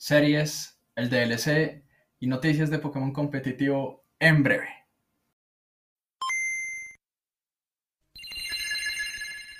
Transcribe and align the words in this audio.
series, 0.00 0.80
el 0.96 1.10
DLC 1.10 1.84
y 2.20 2.26
noticias 2.26 2.70
de 2.70 2.78
Pokémon 2.78 3.12
competitivo 3.12 4.06
en 4.18 4.42
breve. 4.42 4.68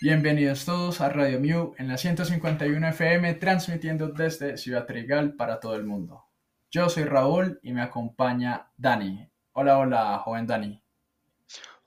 Bienvenidos 0.00 0.64
todos 0.64 1.02
a 1.02 1.10
Radio 1.10 1.38
Mew 1.40 1.74
en 1.76 1.88
la 1.88 1.98
151 1.98 2.88
FM 2.88 3.34
transmitiendo 3.34 4.08
desde 4.08 4.56
Ciudad 4.56 4.86
Trigal 4.86 5.34
para 5.34 5.60
todo 5.60 5.74
el 5.76 5.84
mundo. 5.84 6.24
Yo 6.70 6.88
soy 6.88 7.04
Raúl 7.04 7.60
y 7.62 7.74
me 7.74 7.82
acompaña 7.82 8.72
Dani. 8.78 9.30
Hola, 9.52 9.76
hola, 9.76 10.18
joven 10.24 10.46
Dani. 10.46 10.82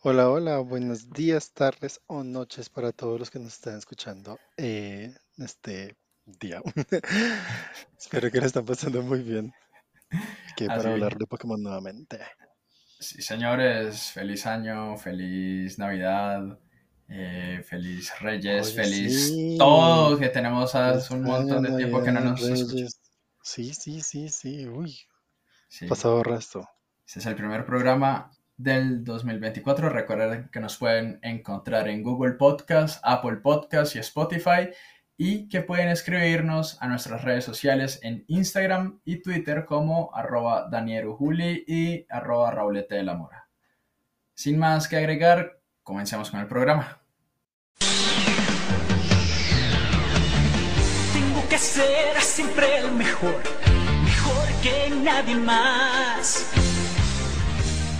Hola, 0.01 0.29
hola, 0.29 0.59
buenos 0.59 1.09
días, 1.09 1.53
tardes 1.53 2.01
o 2.05 2.23
noches 2.23 2.69
para 2.69 2.91
todos 2.91 3.19
los 3.19 3.31
que 3.31 3.39
nos 3.39 3.53
están 3.53 3.79
escuchando 3.79 4.37
eh, 4.57 5.11
este 5.39 5.97
día. 6.25 6.61
Espero 7.97 8.31
que 8.31 8.39
lo 8.39 8.45
están 8.45 8.65
pasando 8.65 9.01
muy 9.01 9.21
bien. 9.21 9.53
Que 10.55 10.67
para 10.67 10.91
hablar 10.91 11.17
de 11.17 11.25
Pokémon 11.25 11.61
nuevamente. 11.61 12.19
Sí, 12.99 13.21
señores, 13.21 14.11
feliz 14.11 14.45
año, 14.45 14.95
feliz 14.97 15.77
Navidad, 15.79 16.59
eh, 17.09 17.61
feliz 17.67 18.17
Reyes, 18.19 18.73
feliz 18.73 19.57
todo, 19.57 20.17
que 20.17 20.29
tenemos 20.29 20.73
hace 20.75 21.13
un 21.13 21.23
montón 21.23 21.63
de 21.63 21.75
tiempo 21.75 22.03
que 22.03 22.11
no 22.11 22.21
nos 22.21 22.41
escuchamos. 22.41 22.99
Sí, 23.41 23.73
sí, 23.73 24.01
sí, 24.01 24.29
sí, 24.29 24.67
uy. 24.67 24.97
Pasado 25.89 26.23
resto. 26.23 26.69
Este 27.05 27.19
es 27.19 27.25
el 27.25 27.35
primer 27.35 27.65
programa 27.65 28.31
del 28.55 29.03
2024. 29.03 29.89
Recuerden 29.89 30.49
que 30.49 30.59
nos 30.59 30.77
pueden 30.77 31.19
encontrar 31.23 31.89
en 31.89 32.03
Google 32.03 32.33
Podcast, 32.33 33.01
Apple 33.03 33.37
Podcast 33.37 33.95
y 33.95 33.99
Spotify 33.99 34.69
y 35.17 35.47
que 35.47 35.61
pueden 35.61 35.89
escribirnos 35.89 36.81
a 36.81 36.87
nuestras 36.87 37.23
redes 37.23 37.45
sociales 37.45 37.99
en 38.01 38.25
Instagram 38.27 38.99
y 39.05 39.21
Twitter 39.21 39.65
como 39.65 40.13
arroba 40.13 40.69
Juli 41.17 41.63
y 41.67 42.05
arroba 42.09 42.51
Raulete 42.51 42.95
de 42.95 43.03
la 43.03 43.13
Mora. 43.13 43.47
Sin 44.33 44.57
más 44.57 44.87
que 44.87 44.97
agregar, 44.97 45.59
comencemos 45.83 46.31
con 46.31 46.39
el 46.39 46.47
programa. 46.47 46.99
Tengo 51.13 51.47
que 51.47 51.57
ser 51.57 52.19
siempre 52.19 52.79
el 52.79 52.91
mejor, 52.93 53.35
mejor 54.03 54.47
que 54.63 54.89
nadie 55.03 55.35
más. 55.35 56.51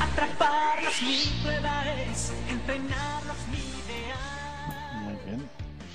Atraparlos 0.01 1.01
mi 1.03 1.43
prueba 1.43 1.83
es 2.09 2.33
entrenarlos 2.49 3.37
mi 3.51 3.59
ideal. 3.59 5.03
Muy 5.03 5.15
bien. 5.25 5.49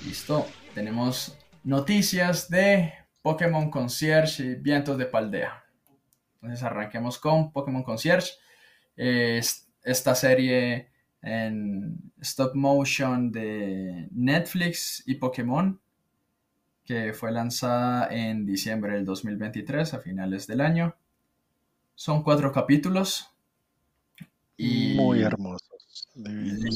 Listo 0.05 0.47
tenemos 0.73 1.37
noticias 1.63 2.49
de 2.49 2.93
Pokémon 3.21 3.69
Concierge 3.69 4.43
y 4.43 4.55
Vientos 4.55 4.97
de 4.97 5.05
Paldea. 5.05 5.63
Entonces 6.35 6.63
arranquemos 6.63 7.17
con 7.17 7.51
Pokémon 7.51 7.83
Concierge. 7.83 8.33
esta 8.95 10.15
serie 10.15 10.91
en 11.21 12.11
stop 12.21 12.55
motion 12.55 13.31
de 13.31 14.07
Netflix 14.11 15.03
y 15.05 15.15
Pokémon, 15.15 15.79
que 16.85 17.13
fue 17.13 17.31
lanzada 17.31 18.07
en 18.11 18.45
diciembre 18.45 18.93
del 18.93 19.05
2023, 19.05 19.93
a 19.93 19.99
finales 19.99 20.47
del 20.47 20.61
año. 20.61 20.95
Son 21.95 22.23
cuatro 22.23 22.51
capítulos. 22.51 23.31
Y... 24.57 24.95
Muy 24.95 25.21
hermosos, 25.21 26.09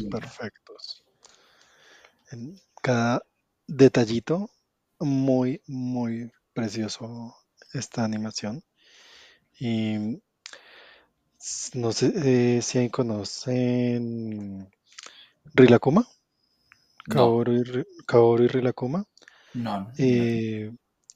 perfectos. 0.10 1.04
En 2.32 2.56
cada 2.82 3.22
detallito 3.68 4.50
muy, 5.00 5.62
muy 5.68 6.32
precioso 6.54 7.36
esta 7.74 8.04
animación. 8.04 8.64
Y 9.60 10.22
no 11.74 11.92
sé 11.92 12.14
eh, 12.16 12.62
si 12.62 12.90
conocen 12.90 14.70
Rilakuma. 15.54 16.08
Kaoru, 17.10 17.84
y, 18.44 18.48
Rilakuma. 18.48 19.06
No. 19.54 19.92
Eh, 19.98 20.72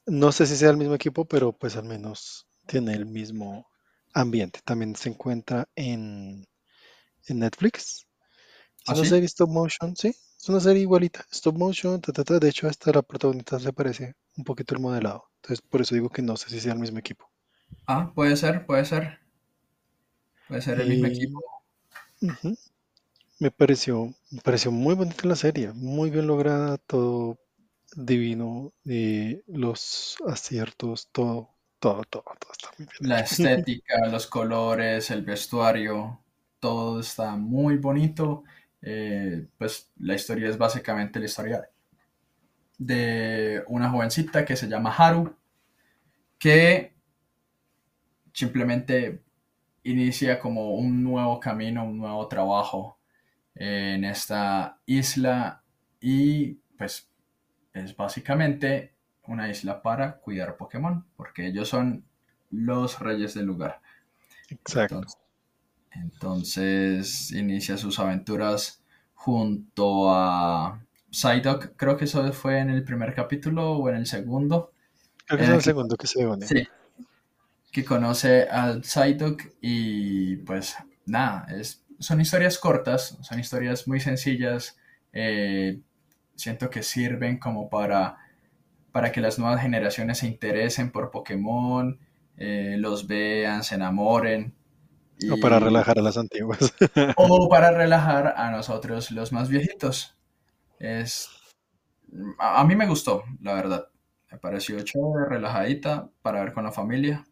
no 0.06 0.32
sé 0.32 0.46
si 0.46 0.56
sea 0.56 0.70
el 0.70 0.78
mismo 0.78 0.96
equipo, 0.96 1.26
pero 1.26 1.54
pues 1.54 1.76
al 1.76 1.86
menos 1.86 2.48
tiene 2.66 2.94
el 2.94 3.06
mismo 3.06 3.68
ambiente. 4.14 4.60
También 4.64 4.96
se 4.96 5.10
encuentra 5.10 5.68
en, 5.76 6.46
en 7.28 7.40
Netflix. 7.40 8.06
¿Ah, 8.86 8.94
no 8.96 9.04
sé, 9.04 9.20
visto 9.20 9.48
motion, 9.48 9.96
sí. 9.96 10.16
Es 10.40 10.50
una 10.50 10.60
serie 10.60 10.84
igualita, 10.84 11.26
stop 11.32 11.58
motion, 11.58 12.00
de 12.00 12.50
hecho 12.50 12.68
hasta 12.68 12.92
la 12.92 13.02
protagonista 13.02 13.60
se 13.60 13.74
parece 13.74 14.16
un 14.38 14.44
poquito 14.44 14.76
el 14.76 14.82
modelado. 14.82 15.26
Entonces 15.42 15.62
por 15.62 15.82
eso 15.82 15.96
digo 15.96 16.10
que 16.10 16.22
no 16.22 16.38
sé 16.38 16.50
si 16.50 16.60
sea 16.60 16.74
el 16.74 16.80
mismo 16.80 17.00
equipo. 17.00 17.30
Ah, 17.88 18.12
puede 18.14 18.36
ser, 18.36 18.66
puede 18.66 18.86
ser. 18.86 19.20
Puede 20.48 20.62
ser 20.62 20.80
el 20.80 20.90
mismo 20.90 21.08
equipo. 21.08 21.44
Me 23.40 23.52
pareció, 23.52 24.14
me 24.32 24.42
pareció 24.42 24.72
muy 24.72 24.96
bonita 24.96 25.28
la 25.28 25.36
serie, 25.36 25.72
muy 25.74 26.10
bien 26.10 26.28
lograda, 26.28 26.78
todo 26.78 27.38
divino, 27.96 28.74
los 29.48 30.18
aciertos, 30.26 31.10
todo, 31.12 31.50
todo, 31.80 32.04
todo, 32.06 32.24
todo 32.40 32.52
está 32.52 32.70
muy 32.78 32.88
bien. 32.88 33.10
La 33.10 33.20
estética, 33.20 34.08
los 34.12 34.28
colores, 34.28 35.12
el 35.12 35.24
vestuario, 35.24 36.20
todo 36.60 37.00
está 37.00 37.36
muy 37.36 37.78
bonito. 37.78 38.44
Eh, 38.82 39.48
pues 39.58 39.92
la 39.98 40.16
historia 40.16 40.50
es 40.50 40.58
básicamente 40.58 41.20
la 41.20 41.26
historia 41.26 41.70
de 42.78 43.64
una 43.68 43.90
jovencita 43.90 44.46
que 44.46 44.56
se 44.56 44.68
llama 44.68 44.94
Haru, 44.96 45.36
que 46.38 46.94
simplemente 48.34 49.24
inicia 49.84 50.40
como 50.40 50.76
un 50.76 51.04
nuevo 51.04 51.40
camino, 51.40 51.86
un 51.86 51.98
nuevo 51.98 52.28
trabajo 52.28 53.00
en 53.56 54.04
esta 54.06 54.80
isla 54.86 55.64
y 56.00 56.54
pues 56.78 57.10
es 57.74 57.96
básicamente 57.96 58.94
una 59.26 59.50
isla 59.50 59.82
para 59.82 60.18
cuidar 60.20 60.56
Pokémon, 60.56 61.06
porque 61.16 61.48
ellos 61.48 61.68
son 61.68 62.06
los 62.52 63.00
reyes 63.00 63.34
del 63.34 63.46
lugar. 63.46 63.82
Exacto. 64.50 64.96
Entonces 64.96 65.27
inicia 67.32 67.78
sus 67.78 68.00
aventuras 68.00 68.82
junto 69.14 70.12
a 70.12 70.82
Psyduck. 71.12 71.76
Creo 71.76 71.98
que 71.98 72.06
eso 72.06 72.32
fue 72.34 72.60
en 72.60 72.70
el 72.70 72.84
primer 72.84 73.14
capítulo 73.14 73.74
o 73.74 73.90
en 73.90 73.96
el 73.96 74.06
segundo. 74.06 74.72
Creo 75.26 75.40
que 75.40 75.46
es 75.46 75.50
el 75.52 75.62
segundo 75.62 75.98
que 75.98 76.08
se 76.08 76.26
ve. 76.26 76.46
Sí. 76.46 76.68
Que 77.72 77.84
conoce 77.84 78.44
al 78.44 78.84
Psyduck 78.84 79.44
y 79.62 80.38
pues 80.38 80.78
nada, 81.06 81.46
es, 81.50 81.84
son 82.00 82.22
historias 82.22 82.58
cortas, 82.58 83.18
son 83.22 83.40
historias 83.40 83.88
muy 83.88 84.00
sencillas. 84.00 84.78
Eh, 85.14 85.80
siento 86.36 86.70
que 86.70 86.84
sirven 86.84 87.40
como 87.40 87.70
para, 87.70 88.18
para 88.92 89.12
que 89.12 89.22
las 89.22 89.40
nuevas 89.40 89.62
generaciones 89.62 90.20
se 90.20 90.28
interesen 90.28 90.92
por 90.92 91.12
Pokémon, 91.12 92.00
eh, 92.38 92.76
los 92.78 93.08
vean, 93.08 93.64
se 93.64 93.76
enamoren. 93.76 94.54
O 95.32 95.38
para 95.40 95.60
relajar 95.60 95.98
a 95.98 96.02
las 96.02 96.18
antiguas. 96.18 96.74
o 97.16 97.50
para 97.50 97.72
relajar 97.72 98.36
a 98.38 98.52
nosotros 98.52 99.12
los 99.12 99.32
más 99.32 99.50
viejitos. 99.50 100.16
Es, 100.80 101.30
a, 102.38 102.64
mí 102.64 102.76
me 102.76 102.88
gustó, 102.88 103.24
la 103.42 103.54
verdad. 103.54 103.88
Me 104.32 104.38
pareció 104.38 104.80
chévere, 104.82 105.30
relajadita 105.30 106.10
para 106.22 106.42
ver 106.44 106.54
con 106.54 106.64
la 106.64 106.72
familia. 106.72 107.26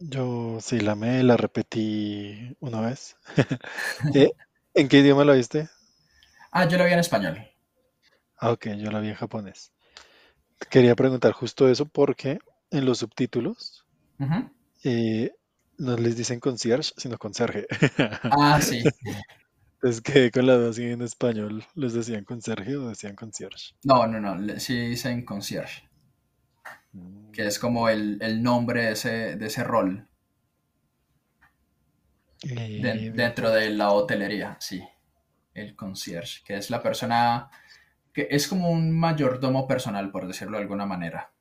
Yo 0.00 0.58
sí 0.60 0.80
la 0.80 0.94
me 0.94 1.22
la 1.22 1.36
repetí 1.36 2.56
una 2.60 2.80
vez. 2.80 3.16
Eh, 4.14 4.30
¿En 4.74 4.88
qué 4.88 4.98
idioma 4.98 5.24
la 5.24 5.34
viste? 5.34 5.68
Ah, 6.50 6.66
yo 6.66 6.76
la 6.76 6.84
vi 6.84 6.92
en 6.92 6.98
español. 6.98 7.38
Ah, 8.36 8.50
ok, 8.50 8.68
yo 8.78 8.90
la 8.90 9.00
vi 9.00 9.08
en 9.08 9.14
japonés. 9.14 9.72
Quería 10.70 10.94
preguntar 10.96 11.32
justo 11.32 11.68
eso 11.68 11.86
porque 11.86 12.38
en 12.70 12.84
los 12.84 12.98
subtítulos 12.98 13.86
no 15.82 15.96
les 15.96 16.16
dicen 16.16 16.40
concierge, 16.40 16.92
sino 16.96 17.18
conserje. 17.18 17.66
Ah, 18.24 18.60
sí. 18.60 18.82
Es 19.82 20.00
que 20.00 20.30
con 20.30 20.46
la 20.46 20.54
dos 20.54 20.78
en 20.78 21.02
español 21.02 21.64
les 21.74 21.92
decían 21.92 22.24
conserje 22.24 22.76
o 22.76 22.88
decían 22.88 23.16
concierge. 23.16 23.74
No, 23.82 24.06
no, 24.06 24.20
no, 24.20 24.60
sí 24.60 24.78
dicen 24.78 25.24
concierge. 25.24 25.88
Mm. 26.92 27.32
Que 27.32 27.48
es 27.48 27.58
como 27.58 27.88
el, 27.88 28.20
nombre 28.44 28.84
de 28.84 28.92
ese, 28.92 29.34
de 29.34 29.46
ese 29.46 29.64
rol. 29.64 30.06
Eh, 32.44 33.10
dentro 33.12 33.50
de 33.50 33.70
la 33.70 33.90
hotelería, 33.90 34.56
sí. 34.60 34.84
El 35.52 35.74
concierge, 35.74 36.44
que 36.44 36.54
es 36.54 36.70
la 36.70 36.80
persona 36.80 37.50
que 38.12 38.28
es 38.30 38.46
como 38.46 38.70
un 38.70 38.96
mayordomo 38.96 39.66
personal, 39.66 40.12
por 40.12 40.28
decirlo 40.28 40.58
de 40.58 40.62
alguna 40.62 40.86
manera. 40.86 41.32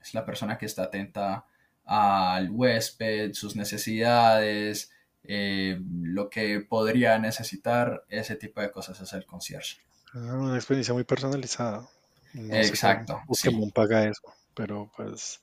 Es 0.00 0.14
la 0.14 0.24
persona 0.24 0.56
que 0.56 0.64
está 0.64 0.84
atenta 0.84 1.44
al 1.84 2.50
huésped, 2.50 3.32
sus 3.34 3.56
necesidades, 3.56 4.90
eh, 5.24 5.78
lo 6.02 6.28
que 6.28 6.60
podría 6.60 7.18
necesitar, 7.18 8.04
ese 8.08 8.36
tipo 8.36 8.60
de 8.60 8.70
cosas 8.70 9.00
es 9.00 9.12
el 9.12 9.24
concierge. 9.26 9.78
Ah, 10.14 10.34
una 10.34 10.56
experiencia 10.56 10.94
muy 10.94 11.04
personalizada. 11.04 11.88
Exacto. 12.34 13.20
Pokémon 13.26 13.70
paga 13.70 14.04
eso. 14.04 14.22
pero 14.54 14.90
pues, 14.96 15.40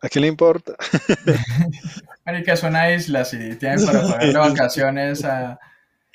¿a 0.00 0.08
qué 0.08 0.20
le 0.20 0.26
importa? 0.26 0.74
que 2.44 2.52
es 2.52 2.62
una 2.62 2.92
isla, 2.92 3.24
si 3.24 3.56
tienen 3.56 3.84
para 3.84 4.02
pagar 4.08 4.34
vacaciones 4.34 5.24
a 5.24 5.58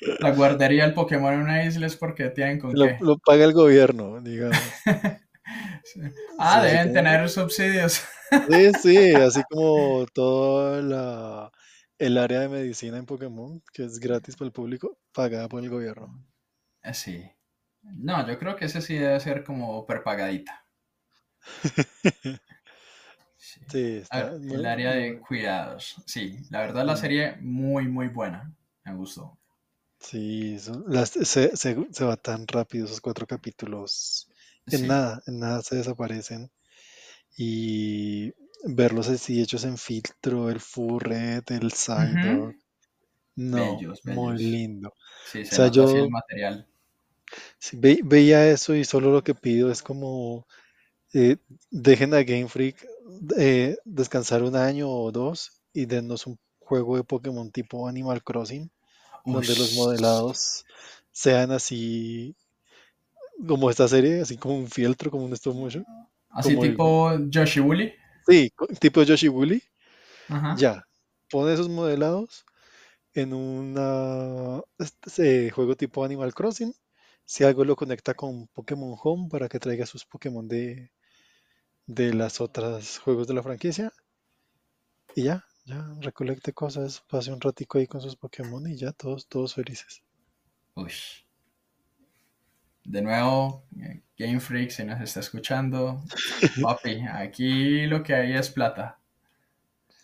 la 0.00 0.30
guardería 0.30 0.84
del 0.84 0.94
Pokémon 0.94 1.34
en 1.34 1.40
una 1.40 1.64
isla 1.64 1.86
es 1.86 1.96
porque 1.96 2.30
tienen 2.30 2.58
con 2.58 2.72
lo, 2.74 2.86
qué. 2.86 2.96
Lo 3.00 3.18
paga 3.18 3.44
el 3.44 3.52
gobierno, 3.52 4.20
digamos. 4.20 4.58
Ah, 6.38 6.62
deben 6.62 6.92
tener 6.92 7.28
subsidios. 7.28 8.02
Sí, 8.48 8.72
sí, 8.80 9.14
así 9.14 9.42
como 9.50 10.06
todo 10.12 10.80
la, 10.82 11.50
el 11.98 12.18
área 12.18 12.40
de 12.40 12.48
medicina 12.48 12.98
en 12.98 13.06
Pokémon, 13.06 13.62
que 13.72 13.84
es 13.84 13.98
gratis 13.98 14.36
para 14.36 14.46
el 14.46 14.52
público, 14.52 14.98
pagada 15.12 15.48
por 15.48 15.62
el 15.62 15.70
gobierno. 15.70 16.24
Eh, 16.82 16.94
sí. 16.94 17.30
No, 17.82 18.26
yo 18.26 18.38
creo 18.38 18.56
que 18.56 18.66
ese 18.66 18.80
sí 18.80 18.94
debe 18.96 19.20
ser 19.20 19.44
como 19.44 19.86
perpagadita. 19.86 20.64
Sí, 23.70 23.96
está 23.96 24.32
el 24.32 24.66
área 24.66 24.92
de 24.92 25.18
cuidados. 25.18 26.02
Sí, 26.06 26.38
la 26.50 26.60
verdad 26.60 26.84
la 26.84 26.96
serie 26.96 27.36
muy, 27.40 27.88
muy 27.88 28.08
buena. 28.08 28.54
Me 28.84 28.94
gustó. 28.94 29.38
Sí, 29.98 30.58
se, 30.58 31.56
se, 31.56 32.04
va 32.04 32.16
tan 32.16 32.46
rápido 32.46 32.86
esos 32.86 33.00
cuatro 33.00 33.26
capítulos. 33.26 34.29
En 34.66 34.86
nada, 34.86 35.22
en 35.26 35.38
nada 35.40 35.62
se 35.62 35.76
desaparecen. 35.76 36.50
Y 37.36 38.32
verlos 38.64 39.08
así 39.08 39.40
hechos 39.42 39.64
en 39.64 39.78
filtro, 39.78 40.50
el 40.50 40.60
furret, 40.60 41.50
el 41.50 41.72
side 41.72 42.54
No, 43.36 43.80
muy 44.04 44.38
lindo. 44.38 44.94
Sí, 45.24 45.44
se 45.44 45.52
o 45.52 45.56
sea, 45.56 45.68
yo, 45.70 45.88
el 46.04 46.10
material. 46.10 46.68
veía 48.04 48.48
eso 48.50 48.74
y 48.74 48.84
solo 48.84 49.10
lo 49.10 49.22
que 49.24 49.34
pido 49.34 49.70
es 49.70 49.82
como 49.82 50.46
eh, 51.14 51.38
dejen 51.70 52.14
a 52.14 52.22
Game 52.24 52.48
Freak 52.48 52.86
eh, 53.38 53.78
descansar 53.84 54.42
un 54.44 54.56
año 54.56 54.90
o 54.90 55.12
dos 55.12 55.62
y 55.72 55.86
dennos 55.86 56.26
un 56.26 56.38
juego 56.60 56.96
de 56.96 57.04
Pokémon 57.04 57.50
tipo 57.52 57.88
Animal 57.88 58.22
Crossing, 58.24 58.70
donde 59.30 59.56
los 59.56 59.74
modelados 59.74 60.64
sean 61.12 61.52
así 61.52 62.36
como 63.46 63.70
esta 63.70 63.88
serie, 63.88 64.20
así 64.20 64.36
como 64.36 64.56
un 64.56 64.68
fieltro, 64.68 65.10
como 65.10 65.24
un 65.24 65.32
stop 65.32 65.54
motion. 65.54 65.84
Así 66.30 66.56
tipo 66.56 67.18
Yoshi 67.28 67.60
Woolly. 67.60 67.92
Sí, 68.26 68.52
tipo 68.78 69.02
Yoshi 69.02 69.28
Woolly. 69.28 69.62
Ya, 70.56 70.84
pone 71.28 71.52
esos 71.52 71.68
modelados 71.68 72.44
en 73.14 73.34
un 73.34 74.62
este, 74.78 75.50
juego 75.50 75.76
tipo 75.76 76.04
Animal 76.04 76.34
Crossing. 76.34 76.72
Si 77.24 77.44
algo 77.44 77.64
lo 77.64 77.76
conecta 77.76 78.14
con 78.14 78.48
Pokémon 78.48 78.96
Home 79.02 79.28
para 79.30 79.48
que 79.48 79.60
traiga 79.60 79.86
sus 79.86 80.04
Pokémon 80.04 80.46
de, 80.48 80.90
de 81.86 82.14
las 82.14 82.40
otras 82.40 82.98
juegos 82.98 83.26
de 83.26 83.34
la 83.34 83.42
franquicia. 83.42 83.92
Y 85.14 85.24
ya, 85.24 85.44
ya 85.64 85.84
recolecte 86.00 86.52
cosas, 86.52 87.02
pase 87.08 87.32
un 87.32 87.40
ratico 87.40 87.78
ahí 87.78 87.86
con 87.86 88.00
sus 88.00 88.16
Pokémon 88.16 88.66
y 88.68 88.76
ya 88.76 88.92
todos, 88.92 89.26
todos 89.26 89.54
felices. 89.54 90.02
Uy. 90.74 90.92
De 92.84 93.02
nuevo, 93.02 93.64
Game 94.16 94.40
Freak, 94.40 94.70
si 94.70 94.84
nos 94.84 95.00
está 95.00 95.20
escuchando, 95.20 96.02
papi, 96.62 97.06
aquí 97.06 97.86
lo 97.86 98.02
que 98.02 98.14
hay 98.14 98.34
es 98.34 98.50
plata. 98.50 98.98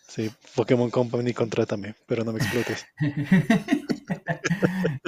Sí, 0.07 0.31
Pokémon 0.55 0.89
Company, 0.89 1.33
contrátame, 1.33 1.95
pero 2.05 2.23
no 2.23 2.33
me 2.33 2.39
explotes. 2.39 2.85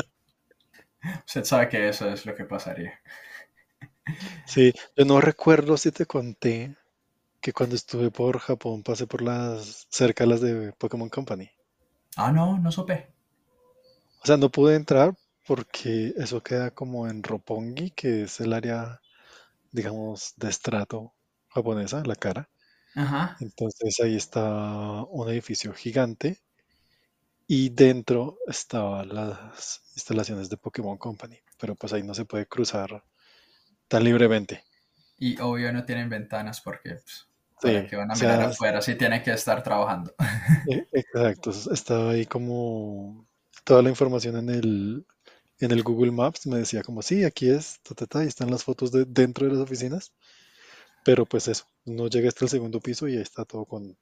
Usted 1.26 1.46
sabe 1.46 1.70
que 1.70 1.90
eso 1.90 2.10
es 2.10 2.26
lo 2.26 2.36
que 2.36 2.44
pasaría. 2.44 3.00
Sí, 4.46 4.74
yo 4.96 5.06
no 5.06 5.22
recuerdo 5.22 5.78
si 5.78 5.92
te 5.92 6.06
conté 6.06 6.76
que 7.40 7.54
cuando 7.54 7.76
estuve 7.76 8.12
por 8.12 8.40
Japón 8.40 8.84
pasé 8.84 9.08
por 9.08 9.22
las 9.22 9.88
cerca 9.90 10.26
las 10.26 10.42
de 10.42 10.74
Pokémon 10.74 11.10
Company. 11.10 11.50
Ah, 12.16 12.32
no, 12.32 12.58
no 12.58 12.72
supe. 12.72 13.12
O 14.22 14.26
sea, 14.26 14.38
no 14.38 14.50
pude 14.50 14.76
entrar 14.76 15.16
porque 15.50 16.14
eso 16.16 16.44
queda 16.44 16.70
como 16.70 17.08
en 17.08 17.24
Roppongi, 17.24 17.90
que 17.90 18.22
es 18.22 18.40
el 18.40 18.54
área, 18.54 19.02
digamos, 19.72 20.36
de 20.38 20.48
estrato 20.48 21.16
japonesa, 21.48 22.04
la 22.06 22.16
cara. 22.16 22.48
Ajá. 22.94 23.36
Entonces 23.40 24.00
ahí 24.00 24.16
está 24.16 24.44
un 25.10 25.28
edificio 25.28 25.74
gigante 25.74 26.38
y 27.48 27.70
dentro 27.70 28.38
estaban 28.46 29.10
las 29.10 29.82
instalaciones 29.96 30.52
de 30.52 30.58
Pokémon 30.58 31.00
Company, 31.00 31.40
pero 31.60 31.74
pues 31.74 31.94
ahí 31.94 32.04
no 32.04 32.14
se 32.14 32.26
puede 32.26 32.46
cruzar 32.46 33.04
tan 33.88 34.04
libremente. 34.04 34.64
Y 35.18 35.42
obvio 35.42 35.74
no 35.74 35.84
tienen 35.84 36.10
ventanas 36.10 36.62
porque 36.62 37.00
pues, 37.60 37.90
que 37.90 37.96
van 37.96 38.12
a 38.12 38.14
mirar 38.14 38.44
afuera 38.44 38.84
si 38.84 38.94
tienen 38.94 39.24
que 39.24 39.32
estar 39.32 39.64
trabajando. 39.64 40.14
E, 40.70 40.88
exacto, 40.92 41.50
estaba 41.50 42.12
ahí 42.12 42.28
como 42.28 43.28
toda 43.64 43.82
la 43.82 43.90
información 43.90 44.38
en 44.38 44.50
el, 44.50 45.08
en 45.60 45.72
el 45.72 45.84
Google 45.84 46.12
Maps, 46.12 46.48
me 46.48 46.58
decía 46.58 46.84
como, 46.84 47.02
sí, 47.02 47.24
aquí 47.24 47.50
es, 47.50 47.80
ta, 47.82 48.24
y 48.24 48.28
están 48.28 48.50
las 48.50 48.64
fotos 48.64 48.92
de 48.92 49.06
dentro 49.06 49.46
de 49.46 49.54
las 49.54 49.62
oficinas, 49.62 50.14
pero 51.04 51.26
pues 51.26 51.48
eso, 51.48 51.66
no 51.86 52.08
llegué 52.08 52.28
hasta 52.28 52.46
el 52.46 52.50
segundo 52.50 52.80
piso 52.80 53.08
y 53.08 53.16
ahí 53.16 53.22
está 53.22 53.46
todo 53.46 53.66
con 53.66 53.98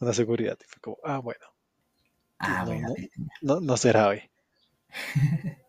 una 0.00 0.12
seguridad. 0.12 0.58
Y 0.60 0.64
fue 0.68 0.80
como, 0.80 0.98
ah, 1.04 1.18
bueno. 1.18 1.44
Ah, 2.38 2.64
no, 2.66 2.94
no, 3.40 3.60
no 3.60 3.76
será 3.76 4.08
hoy. 4.08 4.22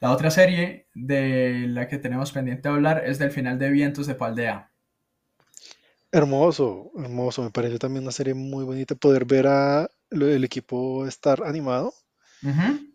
La 0.00 0.12
otra 0.12 0.30
serie 0.30 0.86
de 0.94 1.66
la 1.68 1.88
que 1.88 1.98
tenemos 1.98 2.32
pendiente 2.32 2.68
de 2.68 2.74
hablar 2.74 3.04
es 3.06 3.18
del 3.18 3.30
final 3.30 3.58
de 3.58 3.70
Vientos 3.70 4.06
de 4.06 4.14
Paldea. 4.14 4.70
Hermoso, 6.12 6.92
hermoso. 6.96 7.42
Me 7.42 7.50
parece 7.50 7.78
también 7.78 8.04
una 8.04 8.12
serie 8.12 8.34
muy 8.34 8.64
bonita 8.64 8.94
poder 8.94 9.24
ver 9.24 9.46
a 9.46 9.90
el 10.10 10.44
equipo 10.44 11.06
estar 11.06 11.42
animado. 11.44 11.92
Y 12.42 12.93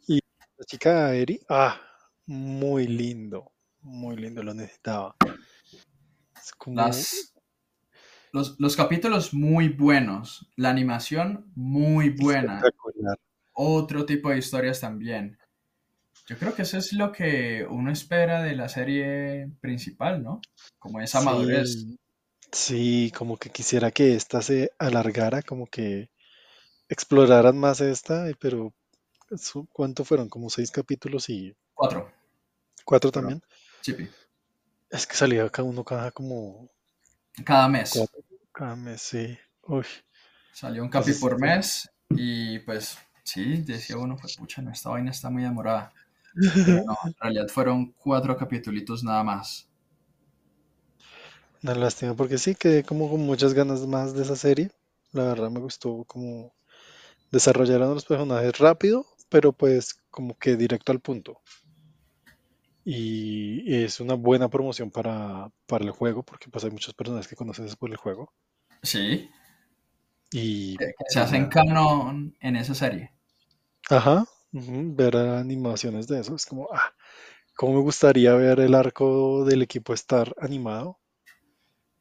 la 0.59 0.65
chica 0.65 1.15
Eri, 1.15 1.39
ah, 1.47 1.79
muy 2.25 2.85
lindo, 2.85 3.53
muy 3.79 4.17
lindo, 4.17 4.43
lo 4.43 4.53
necesitaba. 4.53 5.15
los, 8.33 8.59
los, 8.59 8.75
capítulos 8.75 9.33
muy 9.33 9.69
buenos, 9.69 10.51
la 10.57 10.69
animación 10.69 11.49
muy 11.55 12.09
buena. 12.09 12.61
Otro 13.53 14.05
tipo 14.05 14.29
de 14.29 14.39
historias 14.39 14.81
también. 14.81 15.37
Yo 16.27 16.37
creo 16.37 16.53
que 16.53 16.63
eso 16.63 16.77
es 16.77 16.91
lo 16.91 17.13
que 17.13 17.65
uno 17.69 17.89
espera 17.89 18.43
de 18.43 18.55
la 18.55 18.67
serie 18.67 19.49
principal, 19.61 20.21
¿no? 20.21 20.41
Como 20.77 20.99
esa 20.99 21.21
madurez. 21.21 21.85
Sí, 22.51 23.13
como 23.17 23.37
que 23.37 23.49
quisiera 23.49 23.91
que 23.91 24.13
esta 24.13 24.41
se 24.41 24.71
alargara, 24.77 25.41
como 25.41 25.67
que 25.67 26.09
exploraran 26.89 27.57
más 27.57 27.79
esta, 27.79 28.25
pero 28.39 28.73
¿cuánto 29.71 30.03
fueron? 30.05 30.29
Como 30.29 30.49
seis 30.49 30.71
capítulos 30.71 31.29
y... 31.29 31.55
Cuatro. 31.73 32.11
¿Cuatro 32.83 33.11
también? 33.11 33.41
Sí. 33.81 33.95
Es 34.89 35.05
que 35.05 35.15
salía 35.15 35.49
cada 35.49 35.67
uno 35.67 35.83
cada 35.83 36.11
como... 36.11 36.69
Cada 37.45 37.67
mes. 37.67 37.93
cada 38.51 38.75
mes, 38.75 39.01
sí. 39.01 39.37
Uy. 39.63 39.85
Salió 40.53 40.83
un 40.83 40.89
capi 40.89 41.13
por 41.13 41.39
mes 41.39 41.89
y 42.09 42.59
pues 42.59 42.97
sí, 43.23 43.61
decía 43.61 43.97
uno, 43.97 44.17
pues 44.19 44.35
pucha, 44.35 44.61
no, 44.61 44.71
esta 44.71 44.89
vaina 44.89 45.11
está 45.11 45.29
muy 45.29 45.43
demorada 45.43 45.93
no, 46.35 46.97
en 47.05 47.15
realidad 47.19 47.47
fueron 47.47 47.91
cuatro 47.93 48.37
capítulos 48.37 49.03
nada 49.03 49.23
más. 49.23 49.67
Una 51.61 51.75
lástima, 51.75 52.15
porque 52.15 52.37
sí, 52.37 52.55
quedé 52.55 52.83
como 52.83 53.09
con 53.09 53.21
muchas 53.21 53.53
ganas 53.53 53.85
más 53.85 54.13
de 54.13 54.23
esa 54.23 54.35
serie. 54.35 54.71
La 55.11 55.23
verdad 55.23 55.49
me 55.49 55.59
gustó 55.59 56.03
como 56.05 56.53
desarrollaron 57.31 57.93
los 57.93 58.05
personajes 58.05 58.57
rápido, 58.57 59.05
pero 59.29 59.53
pues 59.53 60.01
como 60.09 60.37
que 60.37 60.55
directo 60.55 60.91
al 60.91 60.99
punto. 60.99 61.41
Y 62.83 63.83
es 63.83 63.99
una 63.99 64.15
buena 64.15 64.49
promoción 64.49 64.89
para, 64.89 65.51
para 65.67 65.85
el 65.85 65.91
juego, 65.91 66.23
porque 66.23 66.49
pues 66.49 66.63
hay 66.63 66.71
muchos 66.71 66.93
personajes 66.93 67.27
que 67.27 67.35
conoces 67.35 67.75
por 67.75 67.91
el 67.91 67.97
juego. 67.97 68.33
Sí. 68.81 69.29
Y 70.31 70.77
se 71.09 71.19
hacen 71.19 71.47
canon 71.47 72.35
en 72.39 72.55
esa 72.55 72.73
serie. 72.73 73.13
Ajá, 73.89 74.25
ver 74.51 75.17
animaciones 75.17 76.07
de 76.07 76.19
eso 76.19 76.35
es 76.35 76.45
como, 76.45 76.67
ah, 76.71 76.93
¿cómo 77.55 77.73
me 77.73 77.81
gustaría 77.81 78.33
ver 78.33 78.59
el 78.59 78.75
arco 78.75 79.45
del 79.45 79.61
equipo 79.61 79.93
estar 79.93 80.33
animado? 80.39 80.99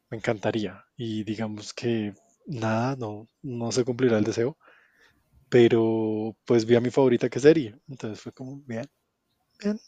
Me 0.09 0.17
encantaría. 0.17 0.85
Y 0.97 1.23
digamos 1.23 1.73
que 1.73 2.13
nada, 2.45 2.95
no, 2.95 3.27
no 3.41 3.71
se 3.71 3.83
cumplirá 3.83 4.17
el 4.17 4.23
deseo. 4.23 4.57
Pero 5.49 6.35
pues 6.45 6.65
vi 6.65 6.75
a 6.75 6.81
mi 6.81 6.89
favorita 6.91 7.29
que 7.29 7.39
serie. 7.39 7.75
Entonces 7.87 8.21
fue 8.21 8.31
como, 8.33 8.61
bien, 8.65 8.85
bien, 9.59 9.79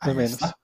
al 0.00 0.14
menos. 0.14 0.56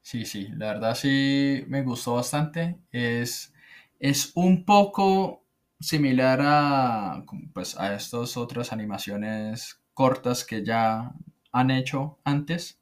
Sí, 0.00 0.24
sí, 0.24 0.48
la 0.56 0.66
verdad 0.74 0.94
sí 0.94 1.64
me 1.68 1.82
gustó 1.82 2.14
bastante. 2.14 2.78
Es, 2.90 3.52
es 4.00 4.32
un 4.34 4.64
poco 4.64 5.44
similar 5.80 6.40
a, 6.42 7.24
pues, 7.54 7.78
a 7.78 7.94
estas 7.94 8.36
otras 8.36 8.72
animaciones 8.72 9.80
cortas 9.94 10.44
que 10.44 10.64
ya 10.64 11.12
han 11.52 11.70
hecho 11.70 12.18
antes, 12.24 12.80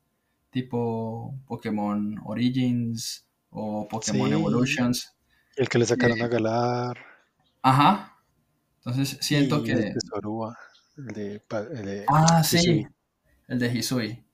tipo 0.51 1.35
Pokémon 1.47 2.21
Origins 2.25 3.27
o 3.51 3.87
Pokémon 3.89 4.33
Sí, 4.33 4.33
Evolutions. 4.33 5.15
el 5.57 5.69
que 5.69 5.79
le 5.79 5.87
sacaron 5.87 6.23
a 6.23 6.27
Eh, 6.27 6.29
Galar 6.29 6.99
ajá. 7.63 8.10
Entonces 8.85 9.19
siento 9.21 9.63
y 9.63 9.71
el 9.71 9.85
que... 9.85 9.93
de 9.93 10.01
Zorua, 10.09 10.57
el 10.97 11.07
de, 11.09 11.43
el 11.73 11.85
de 11.87 12.13
Ah, 12.13 12.43
Hisui. 12.51 12.85
sí, 12.85 12.87
el 13.49 13.59
de 13.59 13.69
Hisui. 13.75 14.25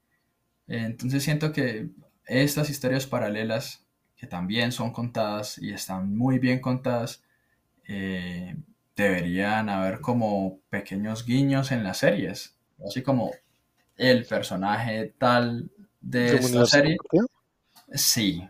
Entonces 0.69 1.25
siento 1.25 1.53
que 1.53 1.91
estas 2.27 2.71
historias 2.71 3.07
paralelas, 3.07 3.87
que 4.17 4.27
también 4.29 4.73
son 4.73 4.93
contadas 4.93 5.59
y 5.59 5.73
están 5.73 6.17
muy 6.17 6.39
bien 6.41 6.61
contadas, 6.61 7.23
eh, 7.89 8.57
deberían 8.97 9.71
haber 9.71 10.01
como 10.01 10.61
pequeños 10.71 11.27
guiños 11.27 11.73
en 11.73 11.85
las 11.85 11.99
series. 11.99 12.57
Así 12.87 13.03
como 13.03 13.33
el 13.97 14.27
personaje 14.27 15.15
tal 15.19 15.71
de 16.03 16.35
¿De 16.35 16.37
un 16.37 16.53
esta 16.53 16.67
serie. 16.67 16.97
Sí, 17.95 18.49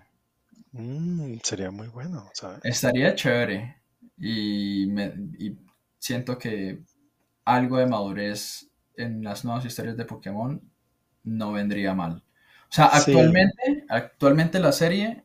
Mm, 0.73 1.39
sería 1.43 1.73
muy 1.73 1.89
bueno, 1.89 2.31
¿sabes? 2.33 2.63
estaría 2.63 3.15
chévere. 3.15 3.77
Y, 4.19 4.87
me- 4.89 5.15
y 5.39 5.57
siento 5.99 6.39
que 6.39 6.83
algo 7.45 7.79
de 7.79 7.87
madurez 7.87 8.71
en 8.97 9.23
las 9.25 9.45
nuevas 9.45 9.65
historias 9.65 9.97
de 9.97 10.05
Pokémon 10.05 10.61
no 11.25 11.53
vendría 11.53 11.95
mal. 11.95 12.23
O 12.71 12.73
sea, 12.73 12.89
Sí, 12.89 13.13
actualmente, 13.13 13.85
actualmente 13.89 14.59
la 14.61 14.73
serie, 14.73 15.25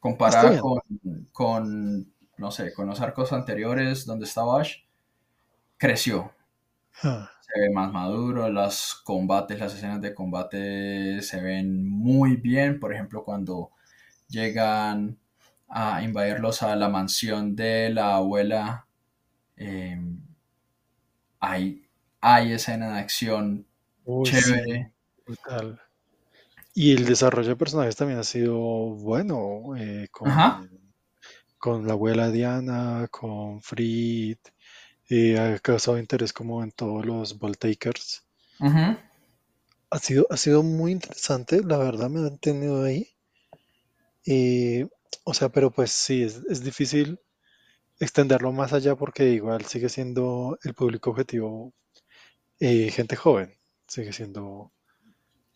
comparada 0.00 0.58
con, 0.60 0.80
con, 1.32 2.12
no 2.38 2.50
sé, 2.50 2.72
con 2.74 2.86
los 2.88 3.00
arcos 3.00 3.32
anteriores 3.32 4.06
donde 4.06 4.26
estaba 4.26 4.60
Ash, 4.60 4.78
creció. 5.78 6.32
Ah, 7.02 7.30
Se 7.40 7.60
ve 7.60 7.70
más 7.70 7.92
maduro, 7.92 8.48
los 8.48 8.94
combates, 9.04 9.58
las 9.60 9.74
escenas 9.74 10.00
de 10.00 10.14
combate 10.14 11.22
se 11.22 11.40
ven 11.40 11.88
muy 11.88 12.36
bien. 12.36 12.80
Por 12.80 12.92
ejemplo, 12.92 13.24
cuando 13.24 13.70
llegan 14.28 15.18
a 15.68 16.02
invadirlos 16.02 16.62
a 16.62 16.76
la 16.76 16.88
mansión 16.88 17.56
de 17.56 17.90
la 17.90 18.16
abuela, 18.16 18.85
eh, 19.56 19.98
hay, 21.40 21.88
hay 22.20 22.52
escena 22.52 22.92
de 22.94 23.00
acción 23.00 23.66
Uy, 24.04 24.32
sí, 24.34 24.58
chévere. 24.62 24.92
brutal. 25.26 25.80
Y 26.74 26.92
el 26.92 27.06
desarrollo 27.06 27.50
de 27.50 27.56
personajes 27.56 27.96
también 27.96 28.20
ha 28.20 28.24
sido 28.24 28.58
bueno, 28.58 29.76
eh, 29.76 30.08
Ajá, 30.22 30.46
con, 30.50 30.70
con 31.58 31.86
la 31.86 31.94
abuela 31.94 32.30
Diana, 32.30 33.08
con 33.10 33.62
Fried, 33.62 34.38
eh, 35.10 35.38
ha 35.38 35.58
causado 35.60 35.98
interés 35.98 36.32
como 36.32 36.62
en 36.64 36.72
todos 36.72 37.06
los 37.06 37.38
Ball 37.38 37.58
Takers. 37.58 38.24
ujú, 38.60 38.96
Ha 39.90 39.98
sido, 39.98 40.28
ha 40.30 40.36
sido 40.36 40.62
muy 40.62 40.92
interesante, 40.92 41.60
la 41.64 41.76
verdad 41.76 42.08
me 42.08 42.20
han 42.20 42.38
tenido 42.38 42.84
ahí. 42.84 43.08
Eh, 44.26 44.86
o 45.24 45.34
sea, 45.34 45.48
pero 45.50 45.70
pues 45.70 45.90
sí, 45.90 46.22
es, 46.22 46.36
es 46.48 46.62
difícil 46.62 47.18
extenderlo 47.98 48.52
más 48.52 48.72
allá 48.72 48.96
porque 48.96 49.30
igual 49.30 49.64
sigue 49.64 49.88
siendo 49.88 50.58
el 50.64 50.74
público 50.74 51.10
objetivo 51.10 51.72
eh, 52.60 52.90
gente 52.90 53.16
joven, 53.16 53.54
sigue 53.86 54.12
siendo... 54.12 54.72